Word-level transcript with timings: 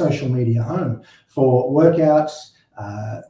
social 0.00 0.30
media 0.30 0.62
home 0.62 1.02
for 1.26 1.70
workouts, 1.70 2.52
uh, 2.78 3.20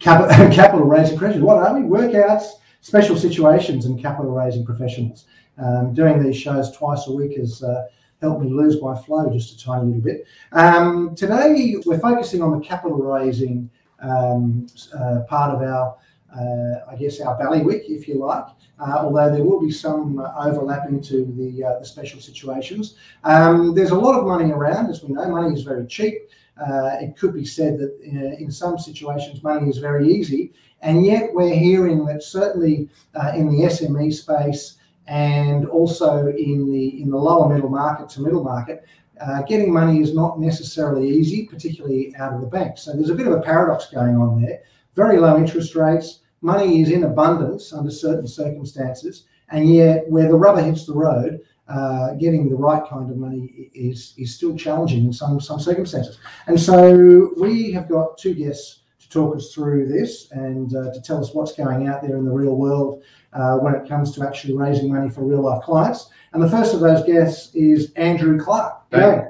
capital, 0.00 0.50
capital 0.60 0.84
raising 0.84 1.16
professionals. 1.16 1.46
What 1.46 1.58
are 1.58 1.72
we? 1.78 1.82
Workouts, 1.82 2.46
special 2.80 3.16
situations, 3.16 3.86
and 3.86 4.00
capital 4.00 4.32
raising 4.32 4.64
professionals. 4.64 5.26
Um, 5.56 5.94
doing 5.94 6.22
these 6.22 6.36
shows 6.36 6.76
twice 6.76 7.06
a 7.06 7.12
week 7.12 7.36
has 7.36 7.62
uh, 7.62 7.86
helped 8.20 8.42
me 8.42 8.50
lose 8.50 8.80
my 8.82 8.94
flow 9.02 9.30
just 9.32 9.54
a 9.54 9.64
tiny 9.64 9.86
little 9.86 10.00
bit. 10.00 10.24
Um, 10.52 11.14
today, 11.14 11.76
we're 11.86 12.00
focusing 12.00 12.42
on 12.42 12.50
the 12.58 12.64
capital 12.64 12.98
raising 12.98 13.70
um, 14.00 14.66
uh, 14.98 15.20
part 15.28 15.54
of 15.54 15.62
our, 15.62 15.96
I 16.34 16.96
guess, 16.98 17.20
our 17.20 17.36
bailiwick, 17.38 17.84
if 17.88 18.08
you 18.08 18.18
like. 18.18 18.44
Uh, 18.80 18.98
although 19.00 19.30
there 19.30 19.42
will 19.42 19.60
be 19.60 19.72
some 19.72 20.20
uh, 20.20 20.32
overlapping 20.38 21.00
to 21.00 21.24
the, 21.36 21.64
uh, 21.64 21.82
special 21.82 22.20
situations. 22.20 22.94
Um, 23.24 23.74
there's 23.74 23.90
a 23.90 23.98
lot 23.98 24.16
of 24.16 24.24
money 24.24 24.52
around, 24.52 24.88
as 24.88 25.02
we 25.02 25.12
know. 25.12 25.28
Money 25.28 25.52
is 25.52 25.62
very 25.62 25.86
cheap. 25.86 26.14
Uh, 26.60 26.96
it 27.00 27.16
could 27.16 27.34
be 27.34 27.44
said 27.44 27.78
that 27.78 27.98
in, 28.02 28.50
some 28.50 28.78
situations 28.78 29.42
money 29.42 29.68
is 29.68 29.78
very 29.78 30.08
easy, 30.08 30.52
and 30.82 31.06
yet 31.06 31.32
we're 31.32 31.54
hearing 31.54 32.04
that 32.04 32.22
certainly 32.22 32.88
in 33.34 33.48
the 33.48 33.64
SME 33.64 34.12
space 34.12 34.76
and 35.06 35.66
also 35.66 36.26
in 36.26 36.70
the 36.70 37.00
in 37.00 37.10
the 37.10 37.16
lower 37.16 37.48
middle 37.52 37.70
market 37.70 38.08
to 38.10 38.20
middle 38.20 38.42
market, 38.42 38.84
uh, 39.20 39.42
getting 39.42 39.72
money 39.72 40.00
is 40.00 40.14
not 40.14 40.38
necessarily 40.38 41.08
easy, 41.08 41.46
particularly 41.46 42.14
out 42.16 42.32
of 42.32 42.40
the 42.40 42.46
bank. 42.46 42.76
So 42.76 42.92
there's 42.92 43.10
a 43.10 43.14
bit 43.14 43.26
of 43.26 43.32
a 43.32 43.40
paradox 43.40 43.86
going 43.86 44.16
on 44.16 44.42
there. 44.42 44.60
Very 44.98 45.18
low 45.18 45.36
interest 45.38 45.76
rates, 45.76 46.22
money 46.40 46.82
is 46.82 46.90
in 46.90 47.04
abundance 47.04 47.72
under 47.72 47.88
certain 47.88 48.26
circumstances, 48.26 49.26
and 49.48 49.72
yet 49.72 50.10
where 50.10 50.26
the 50.26 50.34
rubber 50.34 50.60
hits 50.60 50.86
the 50.86 50.92
road, 50.92 51.38
uh, 51.68 52.14
getting 52.14 52.48
the 52.48 52.56
right 52.56 52.82
kind 52.90 53.08
of 53.08 53.16
money 53.16 53.70
is 53.74 54.14
is 54.18 54.34
still 54.34 54.56
challenging 54.56 55.04
in 55.04 55.12
some 55.12 55.40
some 55.40 55.60
circumstances. 55.60 56.18
And 56.48 56.58
so 56.58 57.30
we 57.36 57.70
have 57.76 57.88
got 57.88 58.18
two 58.18 58.34
guests 58.34 58.80
to 58.98 59.08
talk 59.08 59.36
us 59.36 59.52
through 59.54 59.86
this 59.86 60.32
and 60.32 60.74
uh, 60.74 60.92
to 60.92 61.00
tell 61.00 61.20
us 61.20 61.32
what's 61.32 61.52
going 61.52 61.86
out 61.86 62.02
there 62.02 62.16
in 62.16 62.24
the 62.24 62.32
real 62.32 62.56
world 62.56 63.00
uh, 63.34 63.56
when 63.58 63.76
it 63.76 63.88
comes 63.88 64.10
to 64.16 64.26
actually 64.26 64.56
raising 64.56 64.92
money 64.92 65.10
for 65.10 65.22
real 65.22 65.42
life 65.42 65.62
clients. 65.62 66.10
And 66.32 66.42
the 66.42 66.50
first 66.50 66.74
of 66.74 66.80
those 66.80 67.04
guests 67.04 67.54
is 67.54 67.92
Andrew 67.92 68.36
Clark. 68.36 68.74
Hey. 68.90 69.20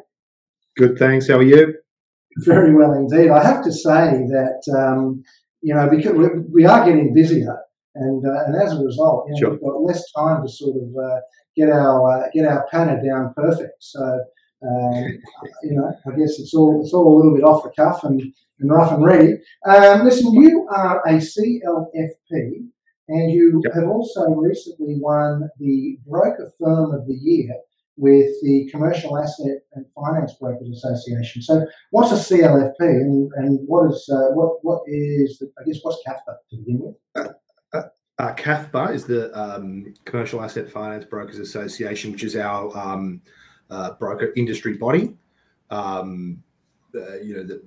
Good, 0.79 0.97
thanks. 0.99 1.29
How 1.29 1.39
are 1.39 1.43
you? 1.43 1.75
Very 2.39 2.75
well 2.75 2.95
indeed. 2.95 3.31
I 3.31 3.45
have 3.45 3.63
to 3.65 3.73
say 3.73 4.25
that 4.37 4.63
um, 4.75 5.25
you 5.63 5.75
know 5.75 5.89
because 5.89 6.15
we 6.53 6.65
are 6.65 6.85
getting 6.85 7.15
busier, 7.15 7.59
and 7.95 8.25
uh, 8.27 8.45
and 8.47 8.57
as 8.57 8.73
a 8.73 8.83
result, 8.83 9.27
you 9.29 9.35
know, 9.35 9.39
sure. 9.39 9.51
we've 9.51 9.61
got 9.61 9.83
less 9.83 10.05
time 10.13 10.43
to 10.43 10.49
sort 10.49 10.77
of 10.77 10.89
uh, 10.97 11.21
get 11.57 11.71
our 11.71 12.25
uh, 12.25 12.29
get 12.33 12.47
our 12.47 12.67
panel 12.71 13.03
down 13.05 13.35
perfect. 13.37 13.75
So 13.81 14.01
um, 14.63 15.05
you 15.63 15.77
know, 15.77 15.93
I 16.07 16.11
guess 16.17 16.39
it's 16.39 16.55
all 16.55 16.81
it's 16.83 16.93
all 16.93 17.15
a 17.15 17.17
little 17.17 17.35
bit 17.35 17.45
off 17.45 17.65
the 17.65 17.71
cuff 17.71 18.05
and, 18.05 18.21
and 18.61 18.71
rough 18.71 18.93
and 18.93 19.05
ready. 19.05 19.35
Um, 19.67 20.05
listen, 20.05 20.33
you 20.35 20.67
are 20.75 21.01
a 21.07 21.15
CLFP 21.15 22.69
and 23.09 23.33
you 23.33 23.63
yep. 23.65 23.75
have 23.75 23.89
also 23.89 24.29
recently 24.31 24.97
won 25.01 25.49
the 25.59 25.99
Broker 26.07 26.53
Firm 26.61 26.93
of 26.93 27.07
the 27.07 27.15
Year 27.15 27.55
with 27.99 28.31
the 28.43 28.69
Commercial 28.71 29.19
Asset 29.19 29.59
and 29.75 29.85
Finance 29.93 30.35
Brokers 30.41 30.71
Association. 30.71 31.43
So, 31.43 31.67
what's 31.91 32.13
a 32.13 32.35
CLFP, 32.35 32.81
and, 32.81 33.31
and 33.37 33.59
what 33.67 33.91
is 33.91 34.09
uh, 34.11 34.33
what 34.35 34.65
what 34.65 34.83
is 34.87 35.39
the, 35.39 35.51
I 35.61 35.65
guess 35.65 35.81
what's 35.83 36.01
CAFBA 36.07 36.37
to 36.51 36.57
begin 36.57 36.79
with? 36.81 36.95
Uh, 37.15 37.33
uh, 37.75 37.83
uh 38.21 38.89
is 38.93 39.05
the 39.05 39.37
um, 39.39 39.93
Commercial 40.05 40.43
Asset 40.43 40.71
Finance 40.71 41.05
Brokers 41.05 41.39
Association, 41.39 42.13
which 42.13 42.23
is 42.23 42.37
our 42.37 42.75
um, 42.79 43.21
uh, 43.69 43.93
broker 43.95 44.33
industry 44.37 44.75
body. 44.75 45.17
Um, 45.71 46.43
uh, 46.95 47.19
you 47.19 47.37
know, 47.37 47.43
the, 47.43 47.63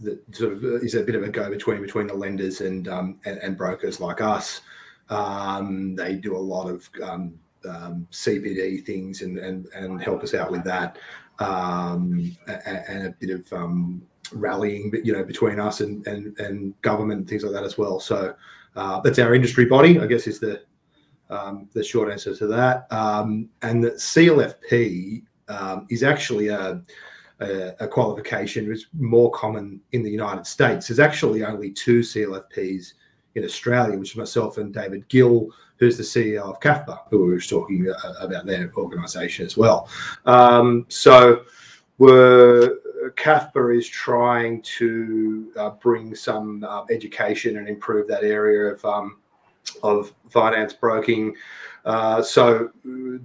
that 0.00 0.34
sort 0.34 0.54
of 0.54 0.64
uh, 0.64 0.76
is 0.76 0.94
a 0.94 1.02
bit 1.02 1.14
of 1.14 1.22
a 1.22 1.28
go 1.28 1.50
between 1.50 1.82
between 1.82 2.06
the 2.06 2.14
lenders 2.14 2.60
and 2.62 2.88
um, 2.88 3.20
and, 3.26 3.38
and, 3.38 3.56
brokers 3.56 4.00
like 4.00 4.20
us. 4.20 4.62
Um, 5.10 5.94
they 5.94 6.14
do 6.14 6.36
a 6.36 6.38
lot 6.38 6.68
of 6.68 6.88
um, 7.02 7.38
um 7.66 8.06
CPD 8.10 8.84
things 8.84 9.22
and, 9.22 9.38
and 9.38 9.66
and 9.74 10.02
help 10.02 10.22
us 10.22 10.34
out 10.34 10.50
with 10.50 10.64
that, 10.64 10.98
um, 11.38 12.36
and, 12.46 13.06
a 13.06 13.14
bit 13.18 13.30
of 13.30 13.52
um, 13.52 14.02
rallying, 14.32 14.92
you 15.04 15.12
know, 15.12 15.24
between 15.24 15.60
us 15.60 15.80
and, 15.80 16.06
and 16.06 16.38
and 16.38 16.80
government 16.82 17.20
and 17.20 17.28
things 17.28 17.44
like 17.44 17.52
that 17.52 17.64
as 17.64 17.78
well. 17.78 18.00
So 18.00 18.34
uh, 18.76 19.00
that's 19.00 19.18
our 19.18 19.34
industry 19.34 19.64
body, 19.64 20.00
I 20.00 20.06
guess, 20.06 20.26
is 20.26 20.40
the 20.40 20.62
the 21.72 21.82
short 21.82 22.10
answer 22.10 22.34
to 22.36 22.46
that. 22.48 22.86
and 22.90 23.84
the 23.84 23.92
CLFP 23.92 25.22
is 25.90 26.02
actually 26.02 26.48
a 26.48 26.82
a, 27.40 27.88
qualification 27.88 28.70
is 28.72 28.86
more 28.98 29.30
common 29.32 29.80
in 29.92 30.02
the 30.02 30.10
United 30.10 30.46
States. 30.46 30.88
There's 30.88 31.00
actually 31.00 31.44
only 31.44 31.70
two 31.70 32.00
CLFPs 32.00 32.94
in 33.34 33.44
Australia, 33.44 33.98
which 33.98 34.12
is 34.12 34.16
myself 34.16 34.58
and 34.58 34.72
David 34.72 35.08
Gill, 35.08 35.48
who's 35.84 35.96
the 35.96 36.02
CEO 36.02 36.42
of 36.42 36.60
CAFBA, 36.60 37.00
who 37.10 37.24
we 37.24 37.32
were 37.32 37.40
talking 37.40 37.92
about 38.20 38.46
their 38.46 38.72
organisation 38.76 39.44
as 39.44 39.56
well. 39.56 39.88
Um, 40.24 40.86
so 40.88 41.42
we're 41.98 42.78
CAFBA 43.16 43.76
is 43.76 43.86
trying 43.86 44.62
to 44.62 45.52
uh, 45.56 45.70
bring 45.70 46.14
some 46.14 46.64
uh, 46.64 46.84
education 46.90 47.58
and 47.58 47.68
improve 47.68 48.08
that 48.08 48.24
area 48.24 48.72
of 48.72 48.84
um, 48.84 49.18
of 49.82 50.14
finance 50.30 50.72
broking 50.72 51.34
uh, 51.84 52.22
so 52.22 52.70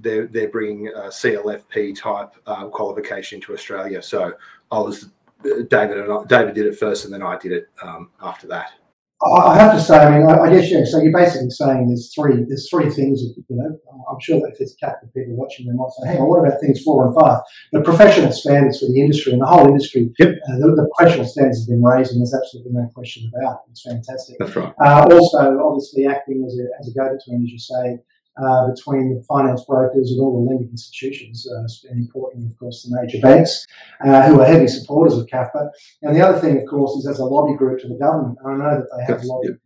they're, 0.02 0.28
they're 0.28 0.50
bringing 0.50 0.88
CLFP 0.88 1.98
type 1.98 2.36
um, 2.46 2.69
qualification 2.72 3.40
to 3.42 3.53
Australia. 3.53 4.02
So 4.02 4.34
I 4.69 4.80
was 4.80 5.09
uh, 5.46 5.64
David 5.69 6.00
and 6.00 6.12
I, 6.12 6.24
David 6.25 6.56
did 6.56 6.66
it 6.66 6.78
first, 6.78 7.06
and 7.06 7.14
then 7.14 7.24
I 7.24 7.38
did 7.38 7.53
it 7.53 7.69
um, 7.81 8.09
after 8.22 8.48
that. 8.48 8.74
I 9.22 9.59
have 9.59 9.74
to 9.74 9.81
say, 9.81 9.97
I 9.97 10.18
mean, 10.18 10.30
I, 10.30 10.50
guess 10.50 10.72
yeah. 10.72 10.85
So 10.85 11.02
you're 11.02 11.12
basically 11.12 11.50
saying 11.50 11.88
there's 11.88 12.13
three, 12.16 12.46
there's 12.47 12.69
three 12.69 12.90
things. 12.90 13.22
You 13.22 13.44
know, 13.50 13.78
I'm 14.09 14.19
sure 14.22 14.40
that 14.40 14.52
if 14.53 14.59
there's 14.59 14.75
a 14.81 14.85
couple 14.85 15.09
of 15.09 15.13
people 15.13 15.35
watching, 15.35 15.68
they 15.68 15.74
might 15.74 15.91
say, 16.00 16.07
"Hang 16.07 16.22
on, 16.22 16.30
what 16.30 16.40
about 16.40 16.62
things 16.62 16.81
four 16.81 17.06
and 17.06 17.13
five? 17.19 17.41
The 17.74 17.81
professional 17.81 18.31
standards 18.31 18.80
for 18.80 18.85
the 18.85 19.02
industry 19.02 19.34
and 19.34 19.41
the 19.41 19.46
whole 19.46 19.68
industry, 19.68 20.09
yep. 20.19 20.30
uh, 20.30 20.59
the, 20.59 20.68
the, 20.72 20.90
professional 20.96 21.25
standards 21.25 21.63
have 21.63 21.68
been 21.68 21.84
raised, 21.84 22.13
and 22.13 22.22
there's 22.22 22.34
absolutely 22.34 22.72
no 22.72 22.88
question 22.96 23.30
about 23.35 23.59
it. 23.68 23.72
It's 23.72 23.84
fantastic. 23.84 24.38
That's 24.40 24.56
right. 24.56 24.74
Uh, 24.81 25.07
also, 25.12 25.59
obviously, 25.68 26.07
acting 26.07 26.46
as 26.47 26.57
a, 26.57 26.66
as 26.80 26.88
a 26.88 26.94
go-between, 26.96 27.44
as 27.44 27.51
you 27.51 27.59
say, 27.59 28.00
uh, 28.38 28.72
between 28.72 29.16
the 29.16 29.23
finance 29.23 29.63
brokers 29.66 30.12
and 30.12 30.22
all 30.22 30.34
the 30.34 30.50
lending 30.50 30.69
institutions, 30.69 31.47
uh, 31.51 31.90
and 31.90 32.00
importantly, 32.00 32.47
of 32.47 32.57
course, 32.57 32.84
the 32.84 32.95
major 33.01 33.19
banks, 33.19 33.66
uh, 34.06 34.28
who 34.28 34.40
are 34.40 34.45
heavy 34.45 34.67
supporters 34.67 35.17
of 35.17 35.28
CAFBA. 35.28 35.69
And 36.03 36.16
the 36.16 36.22
other 36.22 36.39
thing, 36.39 36.57
of 36.57 36.66
course, 36.69 36.91
is 36.91 37.07
as 37.07 37.19
a 37.19 37.25
lobby 37.25 37.57
group 37.57 37.81
to 37.81 37.88
the 37.88 37.95
government. 37.95 38.38
I 38.45 38.53
know 38.53 38.79
that 38.79 38.88
they 38.97 39.13
have 39.13 39.23
lobbied. 39.23 39.57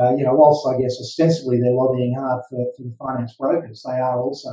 Uh, 0.00 0.16
you 0.16 0.24
know, 0.24 0.34
whilst 0.34 0.66
I 0.66 0.80
guess 0.80 0.98
ostensibly 1.00 1.60
they're 1.60 1.70
lobbying 1.70 2.16
hard 2.18 2.42
for, 2.50 2.66
for 2.76 2.82
the 2.82 2.96
finance 2.98 3.36
brokers, 3.38 3.84
they 3.86 3.92
are 3.92 4.20
also 4.20 4.50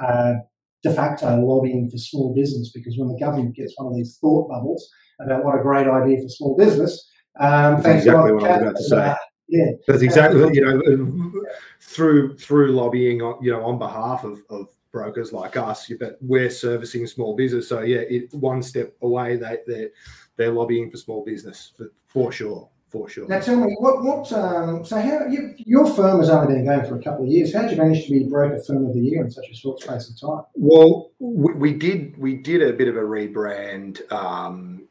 uh, 0.00 0.34
de 0.82 0.92
facto 0.92 1.36
lobbying 1.36 1.88
for 1.88 1.96
small 1.96 2.34
business 2.34 2.72
because 2.74 2.96
when 2.98 3.08
the 3.08 3.18
government 3.18 3.54
gets 3.54 3.74
one 3.76 3.86
of 3.86 3.94
these 3.94 4.18
thought 4.20 4.48
bubbles 4.48 4.90
about 5.20 5.44
what 5.44 5.56
a 5.56 5.62
great 5.62 5.86
idea 5.86 6.20
for 6.20 6.28
small 6.28 6.56
business, 6.56 7.08
um, 7.38 7.80
That's 7.82 8.04
exactly 8.04 8.32
what 8.32 8.42
I 8.42 8.50
was 8.50 8.62
about 8.62 8.76
to 8.76 8.82
say 8.82 9.14
yeah, 9.50 9.72
that's 9.86 10.02
exactly 10.02 10.40
you 10.54 10.64
know 10.64 11.32
through 11.80 12.36
through 12.36 12.72
lobbying 12.72 13.20
on 13.20 13.42
you 13.42 13.50
know 13.50 13.64
on 13.64 13.78
behalf 13.78 14.24
of, 14.24 14.40
of 14.48 14.68
brokers 14.92 15.32
like 15.32 15.56
us, 15.56 15.90
but 15.98 16.18
we're 16.20 16.50
servicing 16.50 17.06
small 17.06 17.36
business. 17.36 17.68
So 17.68 17.80
yeah, 17.80 18.00
it, 18.00 18.32
one 18.34 18.62
step 18.62 18.94
away, 19.02 19.36
they 19.36 19.58
they're 19.66 19.90
they're 20.36 20.52
lobbying 20.52 20.90
for 20.90 20.96
small 20.96 21.24
business 21.24 21.72
for, 21.76 21.92
for 22.06 22.32
sure. 22.32 22.68
For 22.90 23.08
sure. 23.08 23.28
Now 23.28 23.38
tell 23.38 23.54
me 23.54 23.76
what 23.78 24.02
what 24.02 24.32
um, 24.32 24.84
so 24.84 25.00
how 25.00 25.26
you, 25.28 25.54
your 25.58 25.86
firm 25.86 26.18
has 26.18 26.28
only 26.28 26.54
been 26.54 26.64
going 26.64 26.84
for 26.88 26.98
a 26.98 27.02
couple 27.02 27.24
of 27.24 27.30
years. 27.30 27.54
How 27.54 27.62
did 27.62 27.70
you 27.70 27.76
manage 27.76 28.06
to 28.06 28.10
be 28.10 28.24
broker 28.24 28.60
firm 28.66 28.84
of 28.84 28.94
the 28.94 29.00
year 29.00 29.22
in 29.22 29.30
such 29.30 29.48
a 29.48 29.54
short 29.54 29.80
space 29.80 30.10
of 30.10 30.20
time? 30.20 30.44
Well, 30.54 31.12
we, 31.20 31.52
we 31.52 31.72
did 31.72 32.18
we 32.18 32.34
did 32.34 32.62
a 32.62 32.72
bit 32.72 32.88
of 32.88 32.96
a 32.96 33.00
rebrand 33.00 34.10
um, 34.10 34.88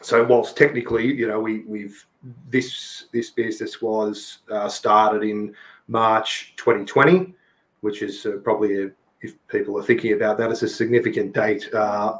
so 0.00 0.24
whilst 0.24 0.56
technically, 0.56 1.06
you 1.06 1.26
know, 1.26 1.40
we 1.40 1.60
we've 1.60 2.06
this 2.48 3.06
this 3.12 3.30
business 3.30 3.80
was 3.82 4.38
uh, 4.50 4.68
started 4.68 5.22
in 5.22 5.54
March 5.88 6.54
2020, 6.56 7.34
which 7.80 8.02
is 8.02 8.26
uh, 8.26 8.38
probably 8.42 8.84
a, 8.84 8.90
if 9.20 9.34
people 9.48 9.78
are 9.78 9.82
thinking 9.82 10.12
about 10.12 10.38
that, 10.38 10.50
it's 10.50 10.62
a 10.62 10.68
significant 10.68 11.34
date 11.34 11.68
uh, 11.74 12.18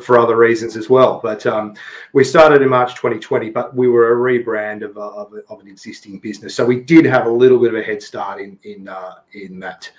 for 0.00 0.18
other 0.18 0.36
reasons 0.36 0.76
as 0.76 0.88
well. 0.88 1.20
But 1.22 1.44
um, 1.46 1.74
we 2.14 2.24
started 2.24 2.62
in 2.62 2.70
March 2.70 2.94
2020, 2.94 3.50
but 3.50 3.74
we 3.74 3.88
were 3.88 4.12
a 4.12 4.16
rebrand 4.16 4.82
of, 4.82 4.96
of, 4.96 5.34
of, 5.48 5.60
an 5.60 5.68
existing 5.68 6.20
business, 6.20 6.54
so 6.54 6.64
we 6.64 6.80
did 6.80 7.04
have 7.04 7.26
a 7.26 7.30
little 7.30 7.58
bit 7.58 7.74
of 7.74 7.80
a 7.80 7.84
head 7.84 8.02
start 8.02 8.40
in 8.40 8.58
in 8.62 8.88
uh, 8.88 9.16
in 9.34 9.60
that 9.60 9.90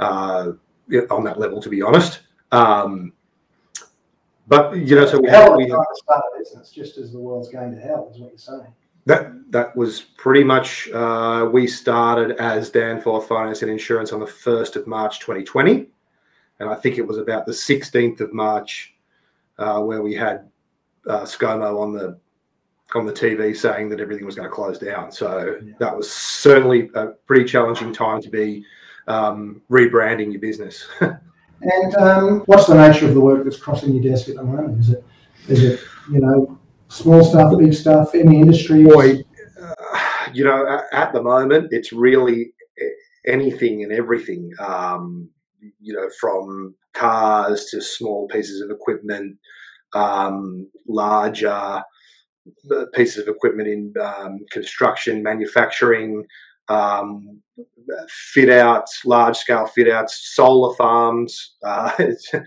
uh, 0.00 0.52
on 1.10 1.24
that 1.24 1.38
level, 1.38 1.60
to 1.62 1.68
be 1.68 1.82
honest. 1.82 2.20
Um, 2.50 3.12
but 4.46 4.76
you 4.76 4.96
know, 4.96 5.06
so 5.06 5.20
we 5.20 5.28
hell 5.28 5.56
we 5.56 5.66
to 5.66 5.84
start 5.94 6.22
a 6.34 6.38
business 6.38 6.70
just 6.70 6.98
as 6.98 7.12
the 7.12 7.18
world's 7.18 7.48
going 7.48 7.74
to 7.74 7.80
hell, 7.80 8.10
is 8.12 8.20
what 8.20 8.30
you're 8.30 8.38
saying. 8.38 8.72
That 9.06 9.32
that 9.50 9.76
was 9.76 10.00
pretty 10.00 10.44
much. 10.44 10.88
Uh, 10.90 11.48
we 11.52 11.66
started 11.66 12.32
as 12.38 12.70
Danforth 12.70 13.28
Finance 13.28 13.62
and 13.62 13.70
Insurance 13.70 14.12
on 14.12 14.20
the 14.20 14.26
first 14.26 14.76
of 14.76 14.86
March, 14.86 15.20
2020, 15.20 15.86
and 16.60 16.68
I 16.68 16.74
think 16.74 16.98
it 16.98 17.06
was 17.06 17.18
about 17.18 17.46
the 17.46 17.52
16th 17.52 18.20
of 18.20 18.32
March, 18.32 18.94
uh, 19.58 19.80
where 19.80 20.02
we 20.02 20.14
had 20.14 20.48
uh, 21.08 21.22
ScoMo 21.22 21.80
on 21.80 21.92
the 21.92 22.18
on 22.94 23.06
the 23.06 23.12
TV 23.12 23.56
saying 23.56 23.88
that 23.88 24.00
everything 24.00 24.24
was 24.24 24.36
going 24.36 24.48
to 24.48 24.54
close 24.54 24.78
down. 24.78 25.10
So 25.10 25.58
yeah. 25.64 25.72
that 25.80 25.96
was 25.96 26.10
certainly 26.10 26.90
a 26.94 27.08
pretty 27.26 27.44
challenging 27.44 27.92
time 27.92 28.20
to 28.22 28.30
be 28.30 28.64
um, 29.08 29.62
rebranding 29.70 30.30
your 30.32 30.40
business. 30.40 30.86
and 31.62 31.94
um, 31.96 32.40
what's 32.46 32.66
the 32.66 32.74
nature 32.74 33.06
of 33.06 33.14
the 33.14 33.20
work 33.20 33.44
that's 33.44 33.58
crossing 33.58 33.94
your 33.94 34.02
desk 34.02 34.28
at 34.28 34.36
the 34.36 34.44
moment? 34.44 34.80
Is 34.80 34.90
it 34.90 35.04
is 35.48 35.64
it 35.64 35.80
you 36.10 36.20
know 36.20 36.58
small 36.88 37.24
stuff, 37.24 37.56
big 37.58 37.74
stuff 37.74 38.12
the 38.12 38.20
industry? 38.20 38.84
Boy, 38.84 39.22
uh, 39.60 39.98
you 40.32 40.44
know, 40.44 40.66
at, 40.66 40.84
at, 40.92 41.12
the 41.12 41.22
moment, 41.22 41.68
it's 41.70 41.92
really 41.92 42.52
anything 43.26 43.82
and 43.82 43.92
everything. 43.92 44.50
Um, 44.58 45.30
you 45.80 45.94
know, 45.94 46.08
from 46.20 46.74
cars 46.92 47.66
to 47.66 47.80
small 47.80 48.28
pieces 48.28 48.60
of 48.60 48.70
equipment, 48.70 49.38
um, 49.94 50.70
larger 50.86 51.82
pieces 52.94 53.18
of 53.18 53.28
equipment 53.28 53.68
in 53.68 53.94
um, 54.02 54.38
construction, 54.50 55.22
manufacturing, 55.22 56.24
um, 56.68 57.40
fit 58.08 58.50
outs, 58.50 59.02
large 59.04 59.36
scale 59.36 59.66
fit 59.66 59.90
outs, 59.90 60.30
solar 60.34 60.74
farms. 60.76 61.54
Uh, 61.62 61.90
it, 61.98 62.42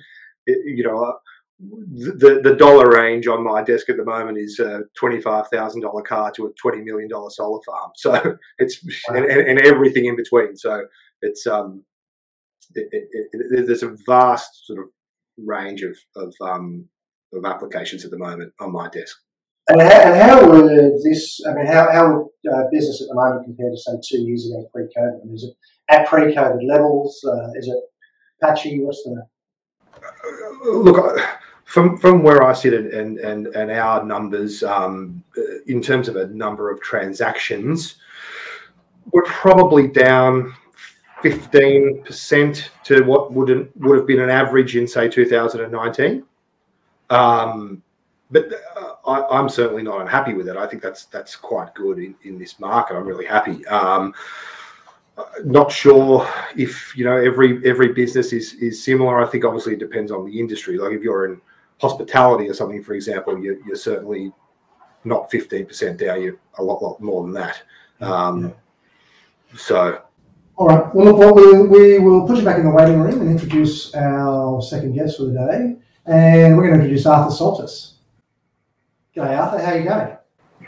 you 0.46 0.84
know, 0.84 1.14
the 1.60 2.40
the 2.44 2.56
dollar 2.56 2.90
range 2.90 3.28
on 3.28 3.44
my 3.44 3.64
desk 3.64 3.90
at 3.90 3.98
the 3.98 4.06
moment 4.06 4.38
is 4.38 4.60
a 4.60 4.82
twenty 4.96 5.20
five 5.20 5.48
thousand 5.48 5.82
dollar 5.82 6.04
car 6.04 6.32
to 6.32 6.46
a 6.46 6.54
twenty 6.54 6.82
million 6.82 7.10
dollar 7.10 7.30
solar 7.30 7.62
farm. 7.66 7.92
So 7.96 8.38
it's 8.60 8.84
wow. 9.10 9.18
and, 9.18 9.26
and, 9.26 9.60
everything 9.60 10.06
in 10.06 10.16
between. 10.16 10.56
So 10.56 10.86
it's 11.22 11.48
um, 11.48 11.84
it, 12.76 12.88
it, 12.92 13.28
it, 13.32 13.66
there's 13.68 13.84
a 13.84 13.96
vast 14.06 14.68
sort 14.68 14.80
of 14.80 14.90
range 15.38 15.82
of 15.82 15.98
of 16.16 16.34
um, 16.42 16.88
of 17.34 17.46
applications 17.46 18.06
at 18.06 18.12
the 18.12 18.18
moment 18.18 18.54
on 18.60 18.72
my 18.72 18.90
desk. 18.90 19.18
And 19.70 19.82
how, 19.82 20.00
and 20.00 20.22
how 20.22 20.50
would 20.50 20.70
this, 21.04 21.42
I 21.46 21.54
mean, 21.54 21.66
how, 21.66 21.92
how 21.92 22.08
would 22.08 22.54
uh, 22.54 22.64
business 22.72 23.02
at 23.02 23.10
the 23.10 23.16
moment 23.16 23.46
compare 23.46 23.70
to, 23.70 23.78
say, 23.78 23.92
two 24.04 24.22
years 24.22 24.46
ago 24.46 24.70
pre 24.74 24.84
COVID? 24.84 25.34
Is 25.34 25.44
it 25.44 25.56
at 25.90 26.08
pre 26.08 26.34
COVID 26.34 26.66
levels? 26.66 27.24
Uh, 27.28 27.50
is 27.56 27.68
it 27.68 27.78
patchy? 28.42 28.80
What's 28.82 29.04
the. 29.04 29.28
Look, 30.64 31.20
from 31.66 31.98
from 31.98 32.24
where 32.24 32.44
I 32.44 32.54
sit 32.54 32.74
and 32.74 33.20
and 33.20 33.48
and 33.48 33.72
our 33.72 34.06
numbers, 34.06 34.64
um, 34.64 35.24
uh, 35.38 35.42
in 35.68 35.82
terms 35.82 36.08
of 36.08 36.16
a 36.16 36.28
number 36.28 36.72
of 36.72 36.80
transactions, 36.82 37.96
we're 39.12 39.24
probably 39.24 39.88
down 39.88 40.54
fifteen 41.22 42.04
percent 42.06 42.72
to 42.86 43.04
what 43.04 43.34
would 43.34 43.50
would 43.76 43.98
have 43.98 44.08
been 44.08 44.22
an 44.22 44.30
average 44.30 44.78
in 44.78 44.88
say 44.88 45.10
2019. 45.10 46.24
Um, 47.10 47.84
but 48.32 48.50
I, 49.08 49.40
am 49.40 49.48
certainly 49.48 49.84
not 49.84 50.02
unhappy 50.02 50.34
with 50.34 50.50
it. 50.50 50.58
I 50.58 50.68
think 50.68 50.82
that's 50.82 51.06
that's 51.06 51.36
quite 51.36 51.74
good 51.74 51.98
in, 51.98 52.16
in 52.24 52.38
this 52.38 52.60
market. 52.60 52.96
I'm 52.96 53.06
really 53.06 53.26
happy. 53.26 53.66
Um, 53.68 54.14
not 55.44 55.72
sure 55.72 56.28
if 56.56 56.96
you 56.96 57.06
know 57.06 57.16
every 57.16 57.66
every 57.68 57.94
business 57.94 58.34
is 58.34 58.54
is 58.56 58.84
similar. 58.84 59.24
I 59.24 59.28
think 59.28 59.46
obviously 59.46 59.74
it 59.74 59.80
depends 59.80 60.12
on 60.12 60.26
the 60.26 60.40
industry. 60.40 60.78
Like 60.78 60.92
if 60.92 61.02
you're 61.02 61.26
in 61.26 61.42
hospitality 61.80 62.50
or 62.50 62.54
something, 62.54 62.84
for 62.84 62.94
example, 62.94 63.40
you're, 63.40 63.58
you're 63.66 63.76
certainly 63.76 64.34
not 65.04 65.32
15% 65.32 65.98
down. 65.98 66.22
You're 66.22 66.40
a 66.58 66.64
lot 66.64 66.82
lot 66.82 67.00
more 67.02 67.24
than 67.24 67.34
that. 67.34 67.64
Um. 68.02 68.54
So. 69.56 70.04
All 70.58 70.68
right. 70.68 70.94
Well, 70.94 71.06
look, 71.06 71.18
well, 71.20 71.36
we, 71.36 71.68
we 71.68 72.00
will 72.00 72.26
put 72.26 72.38
you 72.40 72.44
back 72.44 72.58
in 72.58 72.66
the 72.66 72.72
waiting 72.72 73.00
room 73.00 73.22
and 73.22 73.30
introduce 73.30 73.94
our 73.94 74.60
second 74.60 74.94
guest 74.94 75.18
for 75.18 75.26
the 75.26 75.34
day. 75.34 75.76
And 76.08 76.58
we're 76.58 76.64
going 76.64 76.80
to 76.80 76.84
introduce 76.84 77.06
Arthur 77.06 77.30
Saltis. 77.30 77.97
G'day, 79.18 79.36
Arthur. 79.36 79.60
How 79.60 79.72
are 79.72 79.78
you 79.80 79.84
going? 79.84 80.18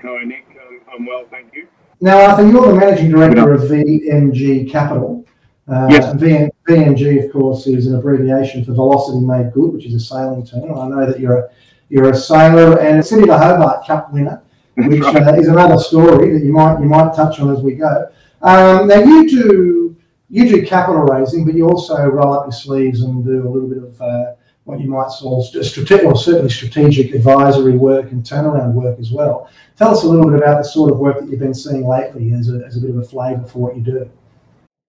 Hi, 0.01 0.23
Nick. 0.23 0.47
Um, 0.59 0.81
I'm 0.91 1.05
well, 1.05 1.23
thank 1.29 1.53
you. 1.53 1.67
Now, 2.01 2.31
Arthur, 2.31 2.49
you're 2.49 2.65
the 2.65 2.73
managing 2.73 3.11
director 3.11 3.53
of 3.53 3.61
VMG 3.61 4.71
Capital. 4.71 5.23
Uh, 5.67 5.85
yes. 5.91 6.15
VN, 6.15 6.49
VMG, 6.67 7.25
of 7.25 7.31
course, 7.31 7.67
is 7.67 7.85
an 7.85 7.93
abbreviation 7.93 8.65
for 8.65 8.73
Velocity 8.73 9.19
Made 9.19 9.53
Good, 9.53 9.73
which 9.73 9.85
is 9.85 9.93
a 9.93 9.99
sailing 9.99 10.43
term. 10.47 10.75
I 10.75 10.87
know 10.87 11.05
that 11.05 11.19
you're 11.19 11.37
a 11.37 11.49
you're 11.89 12.09
a 12.09 12.15
sailor 12.15 12.79
and 12.79 12.97
a 12.97 13.03
City 13.03 13.29
of 13.29 13.39
Hobart 13.39 13.85
Cup 13.85 14.11
winner, 14.11 14.41
which 14.77 15.01
right. 15.01 15.27
uh, 15.27 15.33
is 15.35 15.47
another 15.47 15.77
story 15.77 16.33
that 16.33 16.43
you 16.43 16.51
might 16.51 16.79
you 16.79 16.87
might 16.87 17.13
touch 17.13 17.39
on 17.39 17.55
as 17.55 17.61
we 17.61 17.75
go. 17.75 18.07
Um, 18.41 18.87
now, 18.87 19.03
you 19.03 19.29
do 19.29 19.95
you 20.27 20.49
do 20.49 20.65
capital 20.65 21.03
raising, 21.03 21.45
but 21.45 21.53
you 21.53 21.69
also 21.69 22.03
roll 22.07 22.33
up 22.33 22.45
your 22.45 22.51
sleeves 22.51 23.03
and 23.03 23.23
do 23.23 23.47
a 23.47 23.49
little 23.49 23.69
bit 23.69 23.83
of 23.83 24.01
uh, 24.01 24.31
what 24.69 24.79
you 24.79 24.87
might 24.87 25.07
call 25.07 25.41
strategic, 25.41 26.05
or 26.05 26.15
certainly 26.15 26.49
strategic 26.49 27.15
advisory 27.15 27.75
work 27.75 28.11
and 28.11 28.23
turnaround 28.23 28.73
work 28.73 28.99
as 28.99 29.11
well. 29.11 29.49
Tell 29.75 29.89
us 29.89 30.03
a 30.03 30.07
little 30.07 30.29
bit 30.29 30.37
about 30.37 30.57
the 30.57 30.63
sort 30.63 30.91
of 30.91 30.99
work 30.99 31.19
that 31.19 31.27
you've 31.27 31.39
been 31.39 31.55
seeing 31.55 31.87
lately 31.87 32.31
as 32.33 32.49
a, 32.49 32.63
as 32.67 32.77
a 32.77 32.79
bit 32.79 32.91
of 32.91 32.97
a 32.97 33.03
flavour 33.03 33.45
for 33.45 33.57
what 33.59 33.75
you 33.75 33.81
do. 33.81 34.11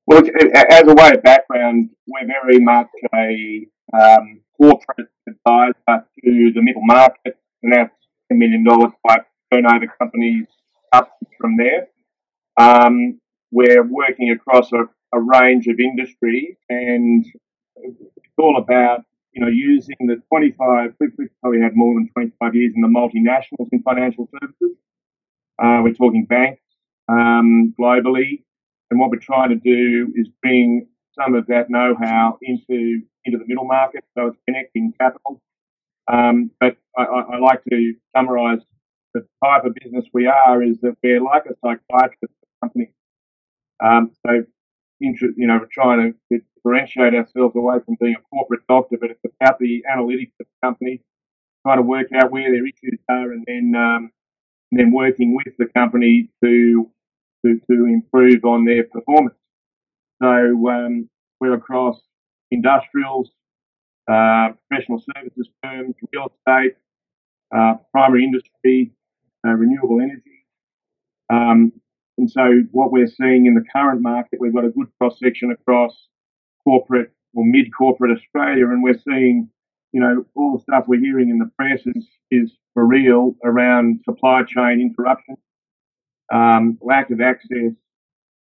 Well, 0.06 0.22
as 0.54 0.82
a 0.86 0.94
way 0.94 1.12
of 1.14 1.22
background, 1.22 1.90
we're 2.06 2.26
very 2.26 2.58
much 2.60 2.88
a 3.14 3.66
um, 3.98 4.42
corporate 4.58 5.08
advisor 5.26 6.04
to 6.24 6.52
the 6.54 6.60
middle 6.60 6.84
market, 6.84 7.38
and 7.62 7.72
that's 7.72 7.94
a 8.30 8.34
million 8.34 8.64
dollar 8.64 8.92
type 9.08 9.26
turnover 9.50 9.86
companies 9.98 10.46
up 10.92 11.10
from 11.40 11.56
there. 11.56 11.88
Um, 12.58 13.18
we're 13.50 13.82
working 13.82 14.30
across 14.30 14.70
a, 14.72 14.84
a 15.14 15.20
range 15.20 15.68
of 15.68 15.80
industries, 15.80 16.56
and 16.68 17.24
it's 17.76 17.96
all 18.36 18.58
about 18.58 19.04
you 19.32 19.40
know, 19.40 19.48
using 19.48 19.96
the 20.00 20.20
25, 20.28 20.94
we've, 21.00 21.28
probably 21.40 21.60
had 21.60 21.74
more 21.74 21.94
than 21.94 22.08
25 22.12 22.54
years 22.54 22.72
in 22.74 22.82
the 22.82 22.88
multinationals 22.88 23.68
in 23.72 23.82
financial 23.82 24.28
services. 24.40 24.76
Uh, 25.62 25.80
we're 25.82 25.94
talking 25.94 26.26
banks 26.26 26.62
um, 27.08 27.74
globally. 27.78 28.42
And 28.90 28.98
what 28.98 29.10
we're 29.10 29.18
trying 29.18 29.50
to 29.50 29.56
do 29.56 30.12
is 30.16 30.28
bring 30.42 30.88
some 31.18 31.34
of 31.34 31.46
that 31.46 31.70
know-how 31.70 32.38
into 32.42 33.02
into 33.24 33.36
the 33.38 33.44
middle 33.46 33.66
market, 33.66 34.02
so 34.16 34.28
it's 34.28 34.38
connecting 34.48 34.94
capital. 34.98 35.42
Um, 36.10 36.50
but 36.58 36.76
I, 36.96 37.02
I, 37.04 37.38
like 37.38 37.62
to 37.70 37.94
summarise 38.16 38.60
the 39.12 39.26
type 39.44 39.64
of 39.64 39.74
business 39.74 40.06
we 40.14 40.26
are 40.26 40.62
is 40.62 40.78
that 40.80 40.96
we're 41.02 41.22
like 41.22 41.44
a 41.44 41.54
psychiatrist 41.62 42.34
company. 42.62 42.92
Um, 43.84 44.10
so 44.26 44.44
you 45.00 45.46
know, 45.46 45.60
trying 45.72 46.14
to 46.30 46.40
differentiate 46.56 47.14
ourselves 47.14 47.56
away 47.56 47.78
from 47.84 47.96
being 48.00 48.16
a 48.16 48.36
corporate 48.36 48.66
doctor, 48.68 48.96
but 49.00 49.10
it's 49.10 49.20
about 49.40 49.58
the 49.58 49.82
analytics 49.90 50.32
of 50.40 50.46
the 50.46 50.66
company, 50.66 51.02
trying 51.66 51.78
to 51.78 51.82
work 51.82 52.08
out 52.14 52.30
where 52.30 52.50
their 52.50 52.66
issues 52.66 52.98
are, 53.08 53.32
and 53.32 53.44
then 53.46 53.74
um, 53.74 54.10
and 54.70 54.80
then 54.80 54.92
working 54.92 55.34
with 55.34 55.54
the 55.58 55.66
company 55.66 56.28
to 56.44 56.90
to, 57.44 57.60
to 57.70 57.86
improve 57.86 58.44
on 58.44 58.64
their 58.64 58.84
performance. 58.84 59.36
So 60.22 60.28
um, 60.28 61.08
we're 61.40 61.54
across 61.54 62.00
industrials, 62.50 63.30
uh, 64.10 64.50
professional 64.68 65.02
services 65.14 65.48
firms, 65.62 65.94
real 66.12 66.30
estate, 66.46 66.76
uh, 67.54 67.74
primary 67.92 68.24
industry, 68.24 68.92
uh, 69.46 69.52
renewable 69.52 70.00
energy. 70.00 70.46
Um, 71.32 71.72
and 72.20 72.30
so 72.30 72.62
what 72.70 72.92
we're 72.92 73.06
seeing 73.06 73.46
in 73.46 73.54
the 73.54 73.64
current 73.72 74.02
market, 74.02 74.40
we've 74.40 74.52
got 74.52 74.66
a 74.66 74.68
good 74.68 74.88
cross 74.98 75.18
section 75.18 75.50
across 75.50 76.08
corporate 76.64 77.12
or 77.34 77.44
mid 77.46 77.74
corporate 77.76 78.14
Australia, 78.14 78.66
and 78.66 78.82
we're 78.82 79.00
seeing, 79.08 79.48
you 79.92 80.00
know, 80.02 80.26
all 80.34 80.58
the 80.58 80.62
stuff 80.62 80.84
we're 80.86 81.00
hearing 81.00 81.30
in 81.30 81.38
the 81.38 81.50
press 81.56 81.80
is, 81.86 82.06
is 82.30 82.52
for 82.74 82.86
real 82.86 83.36
around 83.42 84.00
supply 84.04 84.42
chain 84.46 84.82
interruption, 84.82 85.36
um, 86.30 86.76
lack 86.82 87.10
of 87.10 87.22
access 87.22 87.72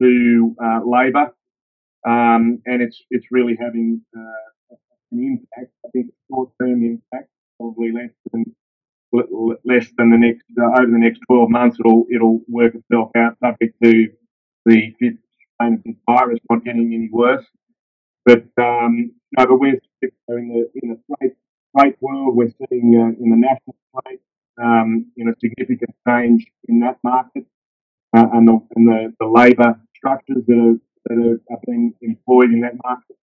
to 0.02 0.54
uh, 0.62 0.80
labour, 0.84 1.34
um, 2.06 2.60
and 2.66 2.82
it's 2.82 3.02
it's 3.08 3.28
really 3.30 3.56
having 3.58 4.02
uh, 4.14 4.76
an 5.10 5.18
impact. 5.24 5.72
I 5.86 5.88
think 5.88 6.12
short 6.30 6.50
term 6.60 6.84
impact, 6.84 7.30
probably 7.58 7.92
less 7.92 8.10
than 8.30 8.44
less 9.12 9.86
than 9.98 10.10
the 10.10 10.18
next 10.18 10.44
uh, 10.58 10.80
over 10.80 10.90
the 10.90 10.98
next 10.98 11.20
12 11.26 11.50
months. 11.50 11.78
It'll 11.80 12.04
it'll 12.14 12.40
work 12.48 12.74
itself 12.74 13.10
out, 13.16 13.36
subject 13.42 13.74
to 13.82 14.08
the 14.66 14.94
fifth 15.00 15.18
strain 15.56 15.74
of 15.74 15.84
this 15.84 15.96
virus 16.08 16.38
not 16.48 16.64
getting 16.64 16.92
any 16.94 17.08
worse. 17.10 17.44
But 18.24 18.44
um, 18.58 19.12
no, 19.36 19.46
but 19.46 19.58
we're 19.58 19.80
in 20.02 20.10
the 20.28 20.70
in 20.82 20.90
the 20.90 21.00
freight 21.08 21.32
freight 21.76 21.96
world. 22.00 22.36
We're 22.36 22.52
seeing 22.68 22.96
uh, 22.96 23.22
in 23.22 23.30
the 23.30 23.36
national 23.36 23.76
freight, 23.92 24.20
um, 24.62 25.06
you 25.16 25.24
know, 25.24 25.34
significant 25.40 25.94
change 26.06 26.46
in 26.68 26.80
that 26.80 26.98
market 27.02 27.46
uh, 28.16 28.26
and 28.32 28.48
the 28.48 28.60
and 28.76 28.88
the, 28.88 29.14
the 29.18 29.26
labour 29.26 29.80
structures 29.96 30.44
that 30.46 30.56
are 30.56 30.78
that 31.06 31.26
are, 31.26 31.54
are 31.54 31.60
being 31.66 31.94
employed 32.02 32.50
in 32.50 32.60
that 32.60 32.74
market. 32.82 33.16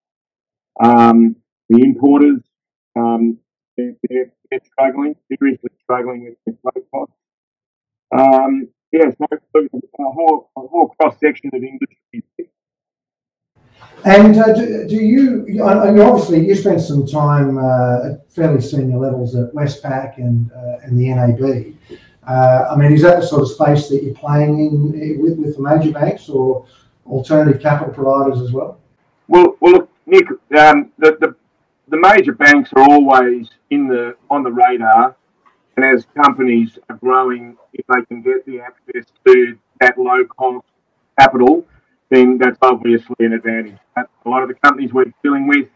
Um, 0.84 1.36
the 1.70 1.84
importers, 1.84 2.42
um, 2.96 3.40
they're, 3.78 3.94
they're, 4.10 4.32
they're, 4.50 4.60
struggling, 4.66 5.16
seriously 5.28 5.70
struggling 5.84 6.26
with 6.26 6.38
their 6.46 6.56
freight 6.64 6.86
costs. 6.92 7.14
Um, 8.12 8.70
yeah, 8.92 9.12
so 9.20 9.26
a 9.32 10.12
whole, 10.12 10.50
a 10.58 10.62
whole 10.62 10.96
cross 11.00 11.16
section 11.20 11.50
of 11.54 11.62
industries 11.62 12.24
And 14.06 14.38
uh, 14.38 14.54
do, 14.54 14.88
do, 14.88 14.96
you, 14.96 15.64
I 15.64 15.92
mean, 15.92 16.02
obviously, 16.02 16.48
you 16.48 16.56
spent 16.56 16.82
some 16.82 17.06
time 17.06 17.58
uh, 17.58 18.12
at 18.12 18.32
fairly 18.32 18.62
senior 18.62 18.98
levels 18.98 19.36
at 19.36 19.54
Westpac 19.54 20.18
and, 20.18 20.52
uh, 20.52 20.78
and 20.84 20.98
the 20.98 21.10
NAB. 21.14 21.76
Uh, 22.26 22.68
I 22.72 22.76
mean, 22.76 22.94
is 22.94 23.02
that 23.04 23.22
the 23.22 23.28
sort 23.28 23.42
of 23.42 23.50
space 23.50 23.90
that 23.90 24.04
you're 24.04 24.16
playing 24.16 24.60
in 24.60 25.22
with, 25.22 25.38
with 25.38 25.56
the 25.56 25.62
major 25.62 25.92
banks 25.92 26.30
or 26.30 26.66
alternative 27.06 27.62
capital 27.62 27.94
providers 27.94 28.42
as 28.42 28.52
well? 28.52 28.80
Well, 29.28 29.58
well, 29.60 29.74
look, 29.74 29.90
Nick, 30.06 30.30
um, 30.58 30.92
the, 30.98 31.18
the 31.20 31.36
the 31.90 31.98
major 31.98 32.34
banks 32.34 32.72
are 32.76 32.84
always 32.84 33.50
in 33.70 33.88
the 33.88 34.16
on 34.30 34.44
the 34.44 34.52
radar, 34.52 35.16
and 35.76 35.86
as 35.86 36.06
companies 36.16 36.78
are 36.90 36.98
growing, 36.98 37.58
if 37.74 37.86
they 37.88 38.04
can 38.06 38.22
get 38.22 38.46
the 38.46 38.60
access 38.60 39.06
to 39.26 39.58
that 39.80 39.98
low 39.98 40.26
cost 40.26 40.66
capital, 41.20 41.66
then 42.10 42.38
that's 42.38 42.58
obviously 42.62 43.16
an 43.20 43.34
advantage. 43.34 43.78
A 43.96 44.30
lot 44.30 44.44
of 44.44 44.50
the 44.50 44.56
companies 44.56 44.94
we're 44.94 45.12
dealing 45.24 45.48
with 45.48 45.68